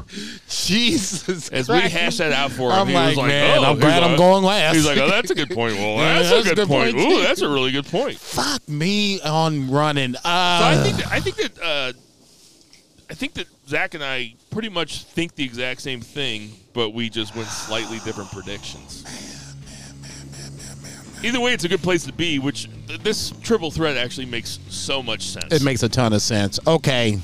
[0.49, 1.93] Jesus, As we Christ.
[1.95, 4.17] hash that out for him, I'm he like, was like, man, oh, I'm glad I'm
[4.17, 4.75] going last.
[4.75, 5.75] He's like, oh, that's a good point.
[5.75, 6.95] Well, Yeah, that's, a good, point.
[6.95, 8.17] Ooh, that's a really good point.
[8.17, 10.15] fuck me on running.
[10.23, 11.93] Uh, So I think that, I think that uh,
[13.09, 17.09] I think that Zach and I pretty much think the exact same thing, but we
[17.09, 19.03] just went slightly different predictions.
[21.23, 22.39] Either way, it's a good place to be.
[22.39, 25.51] Which th- this triple threat actually makes so much sense.
[25.53, 26.59] it makes a ton of sense.
[26.67, 27.17] Okay,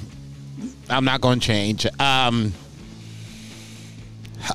[0.89, 1.85] I'm not going to change.
[1.99, 2.53] Um,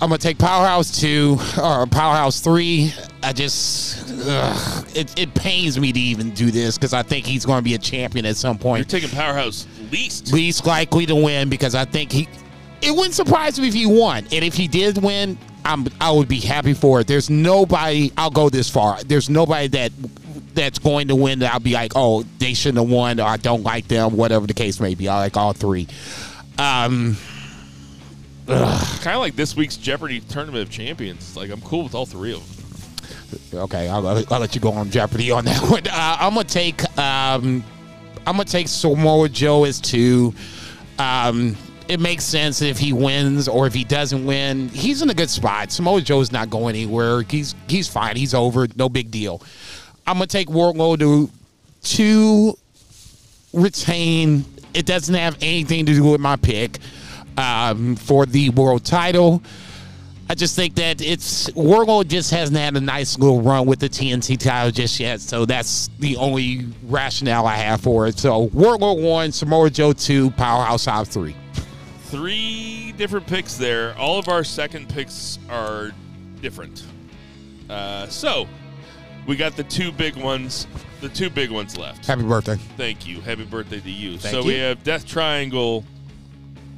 [0.01, 2.93] I'm gonna take Powerhouse two or Powerhouse three.
[3.23, 7.45] I just ugh, it it pains me to even do this because I think he's
[7.45, 8.79] going to be a champion at some point.
[8.79, 10.33] You're taking Powerhouse least.
[10.33, 12.29] Least likely to win because I think he.
[12.81, 16.29] It wouldn't surprise me if he won, and if he did win, I'm I would
[16.29, 17.07] be happy for it.
[17.07, 18.13] There's nobody.
[18.17, 19.03] I'll go this far.
[19.03, 19.93] There's nobody that
[20.55, 23.37] that's going to win that I'll be like, oh, they shouldn't have won, or I
[23.37, 25.09] don't like them, whatever the case may be.
[25.09, 25.89] I like all three.
[26.59, 27.17] Um,
[28.47, 31.37] Kind of like this week's Jeopardy Tournament of Champions.
[31.37, 32.41] Like I'm cool with all three of
[33.53, 33.61] them.
[33.63, 35.87] Okay, I'll, I'll let you go on Jeopardy on that one.
[35.87, 37.65] Uh, I'm gonna take um,
[38.27, 40.35] I'm gonna take Samoa Joe as two.
[40.99, 41.57] Um,
[41.89, 44.69] it makes sense if he wins or if he doesn't win.
[44.69, 45.71] He's in a good spot.
[45.71, 47.23] Samoa Joe's not going anywhere.
[47.23, 48.17] He's he's fine.
[48.17, 48.67] He's over.
[48.77, 49.43] No big deal.
[50.07, 51.31] I'm gonna take Wardlow to
[51.97, 52.59] to
[53.53, 54.45] retain.
[54.73, 56.79] It doesn't have anything to do with my pick
[57.37, 59.43] um, for the world title.
[60.29, 63.91] I just think that it's Wardlow just hasn't had a nice little run with the
[63.91, 68.19] TNT title just yet, so that's the only rationale I have for it.
[68.19, 71.37] So Wardlow one, Samoa Joe two, Powerhouse Hobbs three.
[72.15, 73.93] Three different picks there.
[73.99, 75.91] All of our second picks are
[76.41, 76.85] different.
[77.69, 78.47] Uh, so
[79.27, 80.69] we got the two big ones.
[81.01, 82.07] The two big ones left.
[82.07, 82.55] Happy birthday.
[82.77, 83.21] Thank you.
[83.21, 84.17] Happy birthday to you.
[84.17, 85.85] Thank so we have Death Triangle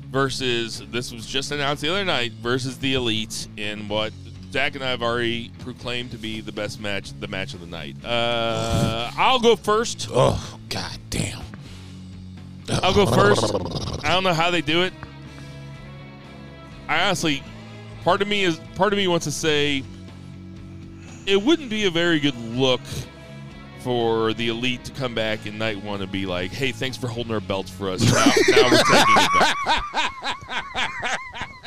[0.08, 4.14] versus this was just announced the other night versus the Elite in what
[4.52, 7.66] Zach and I have already proclaimed to be the best match, the match of the
[7.66, 8.02] night.
[8.02, 10.08] Uh, I'll go first.
[10.10, 11.42] Oh, god damn.
[12.70, 13.54] I'll go first.
[14.02, 14.94] I don't know how they do it.
[16.88, 17.42] I honestly,
[18.04, 19.82] part of me is part of me wants to say
[21.26, 22.80] it wouldn't be a very good look
[23.80, 27.08] for the elite to come back in night one and be like, "Hey, thanks for
[27.08, 28.02] holding our belts for us.
[28.02, 29.56] Now, now we're taking it back."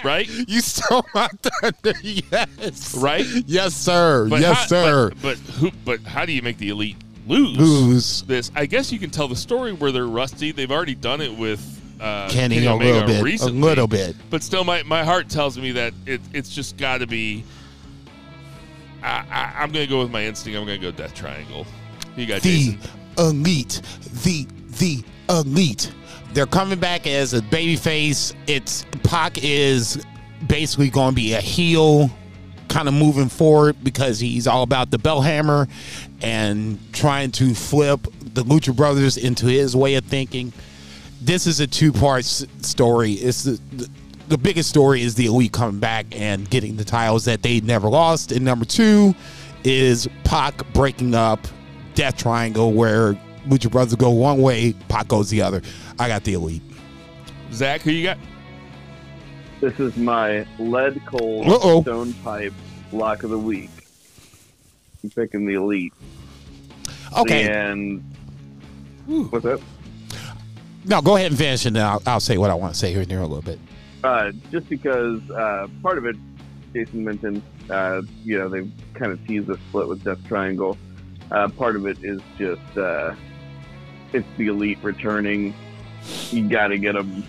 [0.04, 0.30] right?
[0.48, 1.94] You stole my thunder.
[2.04, 2.96] Yes.
[2.98, 3.26] Right?
[3.46, 4.28] Yes, sir.
[4.30, 5.10] But yes, how, sir.
[5.10, 5.72] But, but who?
[5.86, 6.98] But how do you make the elite
[7.28, 7.58] lose?
[7.58, 8.22] Lose.
[8.24, 8.52] this.
[8.56, 10.52] I guess you can tell the story where they're rusty.
[10.52, 13.24] They've already done it with uh, Kenny a Omega little bit.
[13.24, 13.60] recently.
[13.60, 14.16] A little bit.
[14.30, 17.44] But still, my, my heart tells me that it, it's just got to be.
[19.04, 20.58] I, I, I'm going to go with my instinct.
[20.58, 21.66] I'm going to go Death Triangle.
[22.16, 22.80] You got the Jason.
[23.18, 23.82] elite,
[24.24, 24.46] the
[24.80, 25.92] the elite.
[26.34, 28.36] They're coming back as a babyface.
[28.48, 30.04] It's Pac is
[30.48, 32.10] basically going to be a heel,
[32.68, 35.68] kind of moving forward because he's all about the bell hammer
[36.22, 38.02] and trying to flip
[38.34, 40.54] the Lucha Brothers into his way of thinking.
[41.22, 43.14] This is a two part story.
[43.14, 43.90] It's the, the
[44.30, 47.90] the biggest story is the elite coming back and getting the titles that they never
[47.90, 48.32] lost.
[48.32, 49.16] And number two
[49.64, 51.40] is Pac breaking up
[51.96, 53.14] Death Triangle, where
[53.48, 55.64] Lucha Brothers go one way, Pac goes the other.
[55.98, 56.62] I got the elite.
[57.52, 58.20] Zach, who you got?
[59.62, 61.82] This is my lead cold Uh-oh.
[61.82, 62.54] stone pipe
[62.92, 63.72] lock of the week.
[65.04, 65.94] I'm picking the elite.
[67.18, 68.04] Okay, And
[69.08, 69.60] what's that?
[70.86, 72.92] No, go ahead and finish, and then I'll, I'll say what I want to say
[72.92, 73.60] here and there a little bit.
[74.04, 76.16] Uh, just because uh, part of it,
[76.74, 80.78] Jason mentioned, uh, you know, they kind of teased a split with Death Triangle.
[81.32, 83.14] Uh, part of it is just uh,
[84.14, 85.54] it's the elite returning.
[86.32, 87.24] You got to get them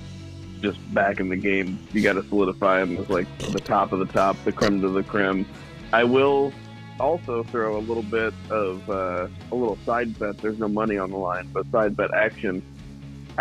[0.61, 1.79] just back in the game.
[1.93, 4.89] You got to solidify them as like the top of the top, the creme to
[4.89, 5.47] the creme.
[5.93, 6.53] I will
[6.99, 10.39] also throw a little bit of uh, a little side bet.
[10.39, 12.63] There's no money on the line, but side bet action.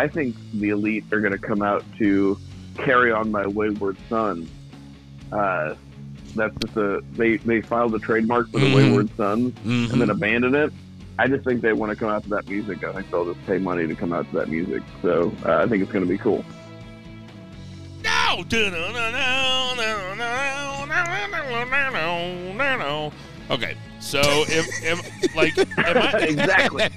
[0.00, 2.38] I think the elite are going to come out to
[2.78, 4.48] carry on my wayward son.
[5.30, 5.74] Uh,
[6.34, 8.74] that's just a they they filed a trademark for the Mhm.
[8.74, 9.92] wayward sons Mhm.
[9.92, 10.72] and then abandon it.
[11.18, 12.82] I just think they want to come out to that music.
[12.82, 14.82] I think they'll just pay money to come out to that music.
[15.02, 16.42] So uh, I think it's going to be cool.
[18.02, 18.42] No!
[23.50, 25.66] Okay, so if, if like am
[25.98, 26.88] I, exactly.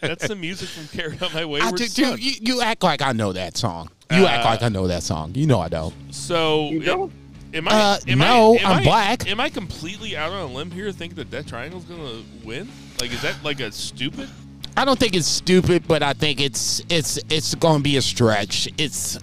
[0.00, 3.00] that's the music from "Carry On My I Wayward do, Son." you, you act like
[3.00, 3.88] I know that song.
[4.10, 5.32] You act Uh, like I know that song.
[5.36, 5.94] You know I don't.
[6.10, 7.12] So You don't?
[7.54, 7.70] Am I?
[7.70, 9.28] Uh, am no, I, am I'm I- black.
[9.28, 12.68] Am I completely out on a limb here, thinking that Death Triangle's gonna win?
[13.00, 14.28] Like, is that like a stupid?
[14.76, 18.02] I don't think it's stupid, but I think it's it's it's going to be a
[18.02, 18.68] stretch.
[18.78, 19.18] It's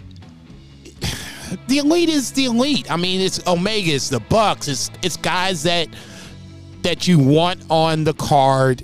[1.67, 2.89] the elite is the elite.
[2.91, 5.87] I mean, it's Omega, it's the Bucks, it's it's guys that
[6.81, 8.83] that you want on the card,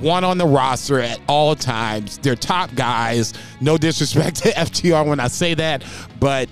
[0.00, 2.18] want on the roster at all times.
[2.18, 3.34] They're top guys.
[3.60, 5.84] No disrespect to FTR when I say that,
[6.20, 6.48] but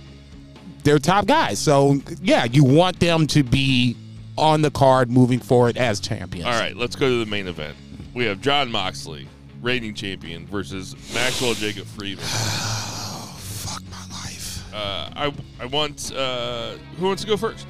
[0.83, 1.59] they're top guys.
[1.59, 3.97] So yeah, you want them to be
[4.39, 6.47] on the card moving forward as champions.
[6.47, 7.77] All right, let's go to the main event.
[8.15, 9.27] We have Jon Moxley,
[9.61, 12.25] reigning champion, versus Maxwell Jacob Friedman.
[12.27, 14.75] Fuck my life.
[14.75, 17.67] Uh, I I want uh, who wants to go first?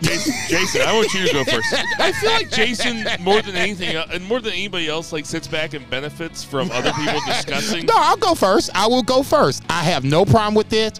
[0.00, 1.72] Jason, Jason, I want you to go first.
[1.98, 5.48] I feel like Jason, more than anything, uh, and more than anybody else, like sits
[5.48, 7.86] back and benefits from other people discussing.
[7.86, 8.70] No, I'll go first.
[8.74, 9.62] I will go first.
[9.68, 10.92] I have no problem with this.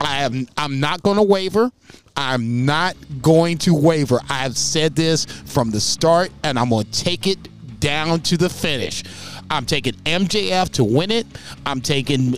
[0.00, 0.46] I am.
[0.56, 1.70] I'm not going to waver.
[2.16, 4.20] I'm not going to waver.
[4.28, 7.38] I have said this from the start, and I'm going to take it
[7.80, 9.02] down to the finish.
[9.50, 11.26] I'm taking MJF to win it.
[11.64, 12.36] I'm taking.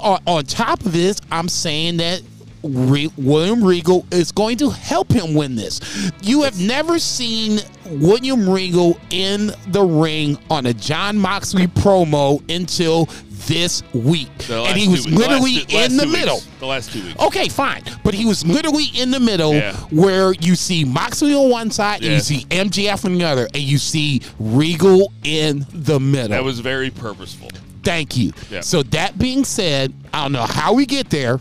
[0.00, 2.22] On, on top of this, I'm saying that
[2.62, 5.80] Re- William Regal is going to help him win this.
[6.22, 13.08] You have never seen William Regal in the ring on a Jon Moxley promo until
[13.46, 14.28] this week.
[14.50, 16.20] And he was weeks- the last literally last in the two weeks.
[16.20, 16.42] middle.
[16.60, 17.18] The last two weeks.
[17.20, 17.82] Okay, fine.
[18.04, 19.72] But he was literally in the middle Yeah.
[19.90, 23.62] where you see Moxley on one side and you see MJF on the other, and
[23.62, 26.28] you see Regal in the middle.
[26.28, 27.48] That was very purposeful.
[27.82, 28.32] Thank you.
[28.50, 28.60] Yeah.
[28.60, 31.40] So that being said, I don't know how we get there,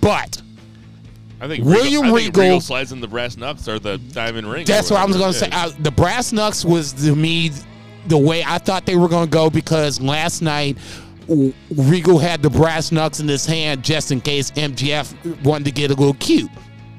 [0.00, 0.40] but
[1.40, 3.98] I think William Regal, I think Regal- Regal slides in the brass knucks or the
[3.98, 4.66] diamond ring.
[4.66, 5.48] that's what I was going to say.
[5.52, 7.50] Uh, the brass knucks was to me
[8.06, 10.76] the way I thought they were going to go because last night
[11.28, 15.90] Regal had the brass knucks in his hand just in case MJF wanted to get
[15.90, 16.50] a little cute.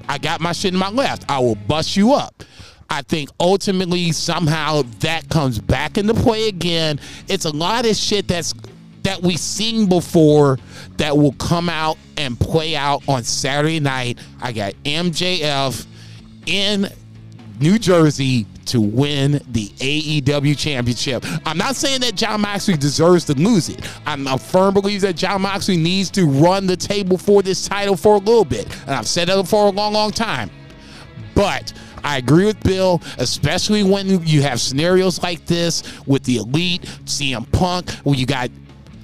[0.07, 1.30] I got my shit in my left.
[1.30, 2.44] I will bust you up.
[2.90, 6.99] I think ultimately somehow that comes back into play again.
[7.28, 8.53] It's a lot of shit that's
[9.03, 10.57] that we've seen before
[10.98, 14.19] that will come out and play out on Saturday night.
[14.41, 15.86] I got MJF
[16.45, 16.88] in
[17.60, 21.26] New Jersey to win the AEW championship.
[21.45, 23.88] I'm not saying that Jon Moxley deserves to lose it.
[24.06, 27.95] I'm a firm believer that Jon Moxley needs to run the table for this title
[27.95, 28.68] for a little bit.
[28.84, 30.49] And I've said that for a long, long time.
[31.36, 31.73] But
[32.03, 37.52] I agree with Bill, especially when you have scenarios like this with the elite, CM
[37.52, 38.49] Punk, where you got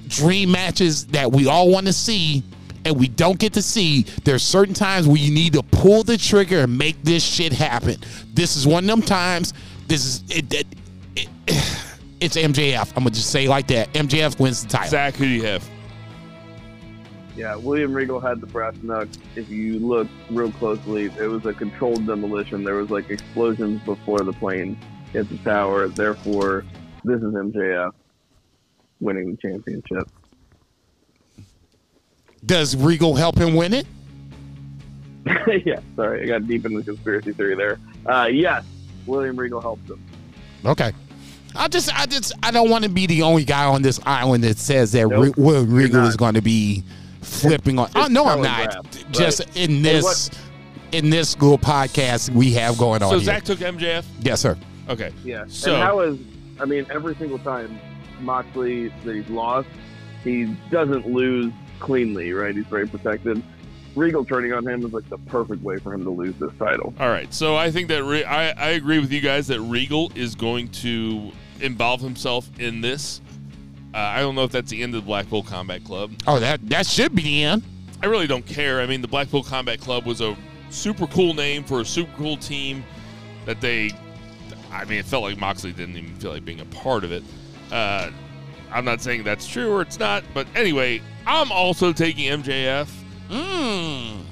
[0.08, 2.42] dream matches that we all want to see
[2.84, 6.16] and we don't get to see, there's certain times where you need to pull the
[6.16, 7.96] trigger and make this shit happen.
[8.32, 9.52] This is one of them times.
[9.88, 10.54] This is it.
[10.54, 10.66] it,
[11.16, 11.28] it
[12.20, 12.88] it's MJF.
[12.96, 13.92] I'm gonna just say like that.
[13.92, 14.90] MJF wins the title.
[14.90, 15.68] Zach, who do you have?
[17.36, 19.18] Yeah, William Regal had the brass knucks.
[19.36, 22.64] If you look real closely, it was a controlled demolition.
[22.64, 24.76] There was like explosions before the plane
[25.12, 25.86] hit the tower.
[25.86, 26.64] Therefore,
[27.04, 27.92] this is MJF
[29.00, 30.08] winning the championship.
[32.44, 33.86] Does Regal help him win it?
[35.66, 37.78] yeah, sorry, I got deep in the conspiracy theory there.
[38.06, 38.64] Uh, yes,
[39.06, 40.02] William Regal helps him.
[40.64, 40.92] Okay.
[41.56, 44.44] I just, I just, I don't want to be the only guy on this island
[44.44, 46.84] that says that Nope, Re- William Regal is going to be
[47.22, 47.90] flipping on.
[47.96, 48.70] Oh no, I'm not.
[48.70, 49.56] telegraphed, Just right.
[49.56, 50.30] in And this,
[50.92, 53.24] in this little podcast we have going on So here.
[53.24, 54.04] Zach took MJF.
[54.20, 54.56] yes, sir.
[54.88, 55.12] Okay.
[55.24, 55.44] Yeah.
[55.48, 56.18] So- and was,
[56.60, 57.78] I mean, every single time
[58.20, 59.68] Moxley that he's lost,
[60.24, 62.54] he doesn't lose cleanly, right?
[62.54, 63.42] He's very protected.
[63.94, 66.94] Regal turning on him is like the perfect way for him to lose this title.
[67.00, 67.32] All right.
[67.32, 70.68] So I think that Re- I, I agree with you guys that Regal is going
[70.68, 73.20] to involve himself in this.
[73.94, 76.12] Uh, I don't know if that's the end of the Blackpool Combat Club.
[76.26, 77.62] Oh, that that should be the end.
[78.02, 78.80] I really don't care.
[78.80, 80.36] I mean, the Blackpool Combat Club was a
[80.70, 82.84] super cool name for a super cool team
[83.46, 83.90] that they.
[84.70, 87.22] I mean, it felt like Moxley didn't even feel like being a part of it.
[87.70, 88.10] Uh,
[88.70, 92.88] I'm not saying that's true or it's not, but anyway, I'm also taking MJF.
[93.28, 94.22] Mm.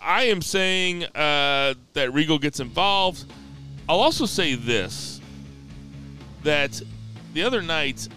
[0.00, 3.24] I am saying uh, that Regal gets involved.
[3.88, 5.20] I'll also say this
[6.42, 6.80] that
[7.34, 8.08] the other night,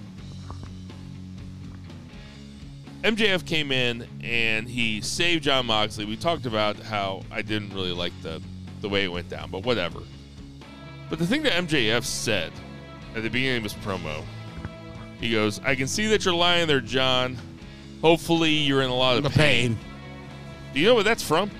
[3.03, 6.06] MJF came in and he saved Jon Moxley.
[6.06, 8.41] We talked about how I didn't really like the,
[8.81, 9.99] the way it went down, but whatever.
[11.10, 12.51] But the thing that MJF said
[13.15, 14.23] at the beginning of his promo,
[15.19, 17.38] he goes, I can see that you're lying there, John.
[18.02, 19.76] Hopefully, you're in a lot of The pain.
[19.76, 19.86] pain.
[20.73, 21.52] Do you know what that's from?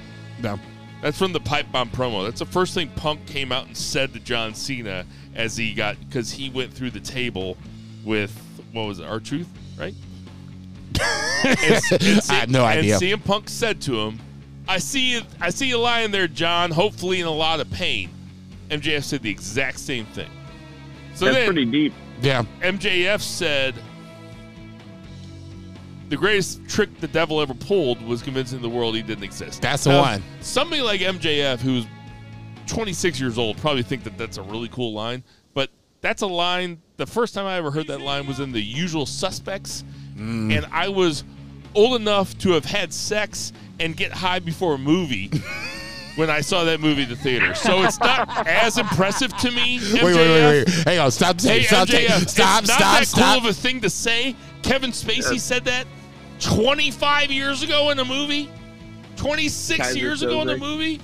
[0.42, 0.60] No.
[1.02, 2.26] That's from the pipe bomb promo.
[2.26, 5.06] That's the first thing Punk came out and said to John Cena
[5.36, 7.58] as he got because he went through the table
[8.06, 8.32] with
[8.72, 9.48] what was it, R-Truth,
[9.78, 9.94] right?
[11.46, 12.94] and, and I have no idea.
[12.96, 14.20] And CM Punk said to him,
[14.68, 15.22] "I see you.
[15.40, 16.72] I see you lying there, John.
[16.72, 18.10] Hopefully in a lot of pain."
[18.70, 20.30] MJF said the exact same thing.
[21.20, 21.94] So That's then pretty deep.
[22.22, 22.44] Yeah.
[22.62, 23.76] MJF said
[26.08, 29.62] the greatest trick the devil ever pulled was convincing the world he didn't exist.
[29.62, 30.24] That's the one.
[30.40, 31.86] Somebody like MJF, who's
[32.68, 35.22] 26 years old, probably think that that's a really cool line.
[35.54, 35.70] But
[36.00, 36.82] that's a line.
[36.96, 39.84] The first time I ever heard that line was in The Usual Suspects,
[40.16, 40.56] Mm.
[40.58, 41.24] and I was
[41.76, 45.30] old enough to have had sex and get high before a movie.
[46.20, 49.80] When I saw that movie at the theater, so it's not as impressive to me.
[49.80, 49.94] MJF.
[50.04, 50.84] Wait, wait, wait, wait.
[50.86, 51.12] Hang on.
[51.12, 51.40] Stop.
[51.40, 51.88] Hey, stop.
[51.88, 52.22] MJF, stop.
[52.24, 52.80] it's not Stop.
[52.80, 53.40] that Stop.
[53.40, 54.36] cool of a thing to say.
[54.62, 55.88] Kevin Spacey said that
[56.42, 58.50] 25 years ago in a movie.
[59.16, 61.00] 26 Keyser years ago in a movie.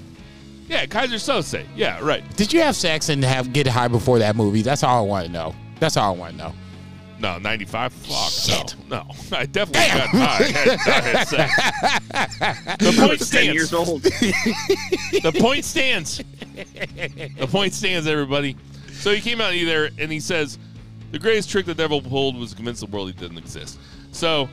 [0.67, 1.65] Yeah, Keyser Söze.
[1.77, 2.21] Yeah, right.
[2.35, 4.63] Did you have sex and have get high before that movie?
[4.63, 5.55] That's all I want to know.
[5.79, 6.53] That's all I want to know.
[7.17, 7.93] No, 95.
[7.93, 8.75] Fuck Shit.
[8.89, 9.03] no.
[9.31, 9.97] No, I definitely Damn.
[9.97, 10.43] got high.
[10.43, 11.27] Had, I had
[12.67, 12.77] sex.
[12.79, 13.89] The point Ten years stands.
[13.89, 14.03] old.
[15.23, 16.21] The point stands.
[17.37, 18.57] The point stands, everybody.
[18.93, 20.59] So he came out there and he says,
[21.11, 23.79] the greatest trick the devil pulled was to convince the world he didn't exist.
[24.11, 24.49] So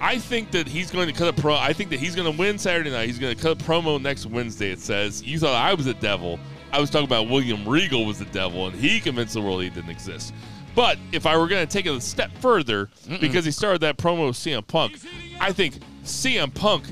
[0.00, 1.54] I think that he's going to cut a pro.
[1.54, 3.06] I think that he's going to win Saturday night.
[3.06, 4.70] He's going to cut a promo next Wednesday.
[4.70, 6.38] It says, You thought I was the devil.
[6.72, 9.70] I was talking about William Regal was the devil, and he convinced the world he
[9.70, 10.34] didn't exist.
[10.74, 12.88] But if I were going to take it a step further,
[13.20, 14.98] because he started that promo with CM Punk,
[15.40, 16.84] I think CM Punk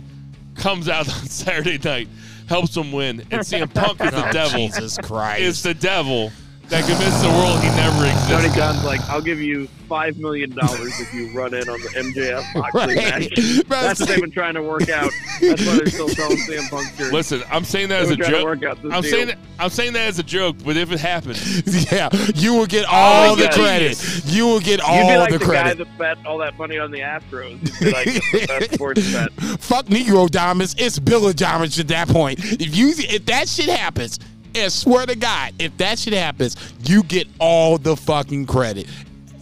[0.55, 2.09] comes out on Saturday night,
[2.49, 4.67] helps him win, and CM Punk is the Oh, devil.
[4.69, 5.43] Jesus Christ.
[5.43, 6.31] Is the devil.
[6.73, 8.53] That convinced the world he never Tony existed.
[8.59, 12.55] Khan's like, I'll give you five million dollars if you run in on the MJF
[12.55, 12.97] boxing Right.
[12.97, 13.67] match.
[13.69, 15.11] Bro, That's what they've been trying to work out.
[15.43, 17.13] That's why they're still selling CM Punk shirts.
[17.13, 18.45] Listen, I'm saying that They as a joke.
[18.45, 19.11] work out this I'm deal.
[19.11, 22.65] saying that, I'm saying that as a joke, but if it happens, yeah, you will
[22.67, 23.53] get oh all the God.
[23.53, 24.23] credit.
[24.27, 25.79] You will get all You'd all be like the the, credit.
[25.79, 27.51] guy that bet all that money on the Astros.
[27.81, 29.31] You'd be like, the best sports bet.
[29.61, 30.75] Fuck Negro Diamonds.
[30.79, 32.39] It's Bill of Diamonds at that point.
[32.43, 34.19] If you if that shit happens,
[34.55, 38.87] I swear to God, if that shit happens, you get all the fucking credit.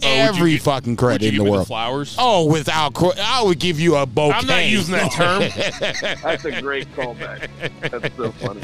[0.03, 1.67] Oh, would you Every gi- fucking would credit you in give the me world.
[1.67, 2.15] flowers.
[2.17, 4.33] Oh, without cre- I would give you a bouquet.
[4.39, 5.41] I'm not using that term.
[6.23, 7.49] That's a great callback.
[7.81, 8.61] That's so funny.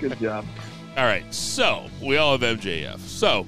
[0.00, 0.46] Good job.
[0.96, 2.98] All right, so we all have MJF.
[3.00, 3.46] So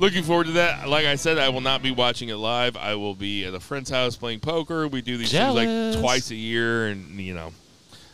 [0.00, 0.88] looking forward to that.
[0.88, 2.76] Like I said, I will not be watching it live.
[2.76, 4.88] I will be at a friend's house playing poker.
[4.88, 7.52] We do these things like twice a year, and you know,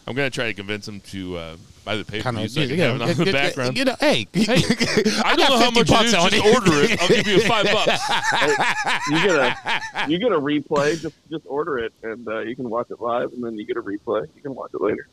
[0.06, 1.56] I'm gonna try to convince him to uh,
[1.86, 3.78] buy the pay per Kind of, so I you know, have it on the background.
[3.78, 4.62] You know, hey, Hey,
[5.24, 6.12] I, don't know how much it is.
[6.12, 7.00] Just order it.
[7.00, 8.02] I'll give you five bucks.
[9.10, 9.56] You get a
[10.08, 11.00] you get a replay.
[11.00, 13.76] Just just order it, and uh, you can watch it live, and then you get
[13.76, 14.26] a replay.
[14.34, 15.06] You can watch it later.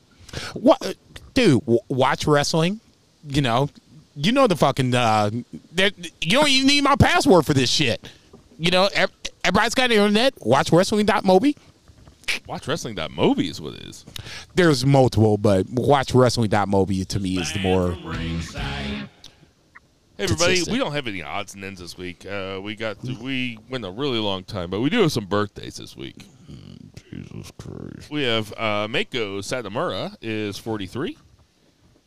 [0.54, 0.96] What,
[1.34, 1.62] dude?
[1.62, 2.80] w- Watch wrestling.
[3.28, 3.70] You know,
[4.16, 4.96] you know the fucking.
[4.96, 5.30] Uh,
[5.74, 8.10] that- you don't even need my password for this shit.
[8.58, 8.90] You know,
[9.44, 10.34] everybody's got the internet.
[10.40, 11.56] Watch wrestling.mobi.
[12.48, 14.06] Watch Wrestling.mobi is what it is.
[14.56, 17.92] There's multiple, but watch wrestling.mobi to me is the more.
[20.16, 20.74] Hey everybody, Consistent.
[20.74, 22.24] we don't have any odds and ends this week.
[22.26, 25.78] Uh, we got we went a really long time, but we do have some birthdays
[25.78, 26.28] this week.
[27.10, 28.12] Jesus Christ.
[28.12, 31.18] We have uh, Meiko Satomura is 43.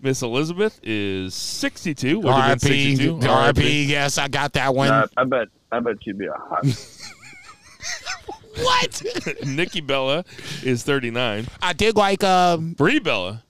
[0.01, 2.21] Miss Elizabeth is 62.
[2.21, 3.89] Would have RIP, RIP.
[3.89, 4.91] Yes, I got that one.
[4.91, 6.65] Uh, I bet I bet she'd be a hot.
[8.59, 9.03] what?
[9.47, 10.25] Nikki Bella
[10.63, 11.47] is 39.
[11.63, 12.23] I did like.
[12.25, 13.43] Um, Brie Bella,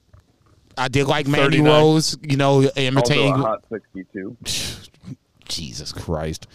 [0.77, 1.73] I did like Mandy 39.
[1.73, 2.19] Rose.
[2.23, 3.33] You know, also imitating.
[3.35, 4.37] a hot sixty-two.
[5.49, 6.47] Jesus Christ.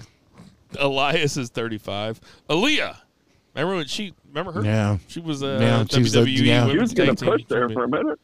[0.79, 2.21] Elias is 35.
[2.49, 2.97] Aliyah,
[3.55, 4.13] remember when she?
[4.29, 4.63] Remember her?
[4.63, 4.97] Yeah.
[5.07, 6.67] She was uh, Yeah, she was the- WWE yeah.
[6.67, 8.19] He was gonna push there for a minute.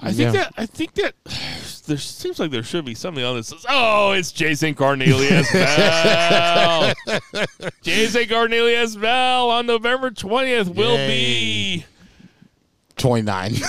[0.00, 0.30] I think Yeah.
[0.42, 1.14] that I think that
[1.86, 3.52] there seems like there should be something on this.
[3.68, 6.92] Oh, it's Jason Cornelius Bell.
[7.82, 11.84] Jason Cornelius Bell on November twentieth will be
[12.98, 13.52] 29.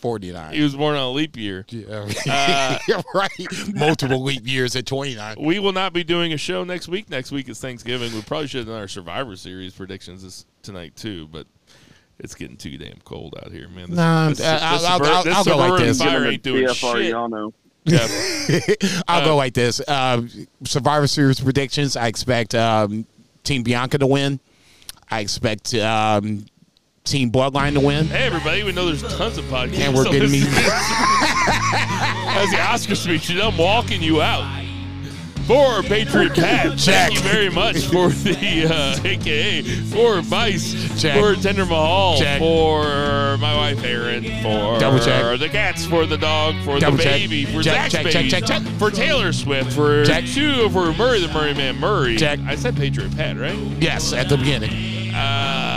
[0.00, 0.52] 49.
[0.54, 1.64] he was born on a leap year.
[1.68, 2.08] Yeah.
[2.28, 3.30] Uh, right.
[3.74, 5.36] Multiple leap years at 29.
[5.40, 7.08] We will not be doing a show next week.
[7.10, 8.12] Next week is Thanksgiving.
[8.12, 11.46] We probably should have done our Survivor Series predictions this tonight too, but
[12.18, 13.90] it's getting too damn cold out here, man.
[13.90, 15.98] This, Nah, this, uh, this, I'll- I'll- I'll- I'll go like Suburban this.
[15.98, 17.14] Fire Give him a ain't doing TFR shit.
[17.14, 17.52] Yano.
[17.84, 19.00] Yeah.
[19.08, 19.80] I'll go like this.
[19.86, 20.22] Uh,
[20.64, 21.96] Survivor Series predictions.
[21.96, 23.06] I expect um,
[23.44, 24.40] Team Bianca to win.
[25.10, 26.44] I expect um,
[27.04, 28.06] Team Bloodline to win.
[28.08, 29.78] Hey, everybody, we know there's tons of podcasts.
[29.78, 30.40] And we're getting me.
[32.30, 34.44] As the Oscar speech, I'm walking you out.
[35.48, 37.10] For Patriot Pat, Check.
[37.10, 41.18] thank you very much for the uh, AKA for Vice, Check.
[41.18, 42.38] for Tender Mahal, Check.
[42.38, 42.82] for
[43.38, 45.40] my wife Erin, for Double check.
[45.40, 47.12] the cats, for the dog, for Double the check.
[47.14, 50.26] baby, for Check, Zach's baby, for Taylor Swift, for Check.
[50.26, 52.16] two, for Murray the Murray Man Murray.
[52.18, 52.40] Check.
[52.40, 53.56] I said Patriot Pat, right?
[53.80, 55.14] Yes, at the beginning.
[55.14, 55.67] Uh,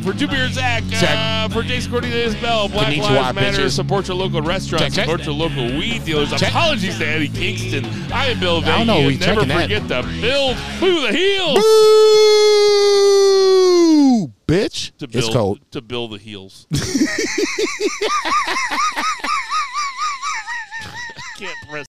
[0.00, 3.70] for Two Beard Zach, uh, for Jason Cornelius Bell, Black Konnichiwa, Lives Matter, bitches.
[3.72, 5.04] support your local restaurants, Check, check.
[5.06, 6.30] support your local weed dealers.
[6.30, 6.50] Check.
[6.50, 7.84] Apologies to Eddie Kingston.
[8.12, 9.62] I am Bill I don't know, we Never checking that.
[9.62, 11.58] forget to build boo the heels.
[14.18, 14.32] Boo!
[14.46, 14.92] Bitch.
[14.98, 15.60] To build, it's cold.
[15.72, 16.66] To build the heels.
[21.38, 21.86] Can't press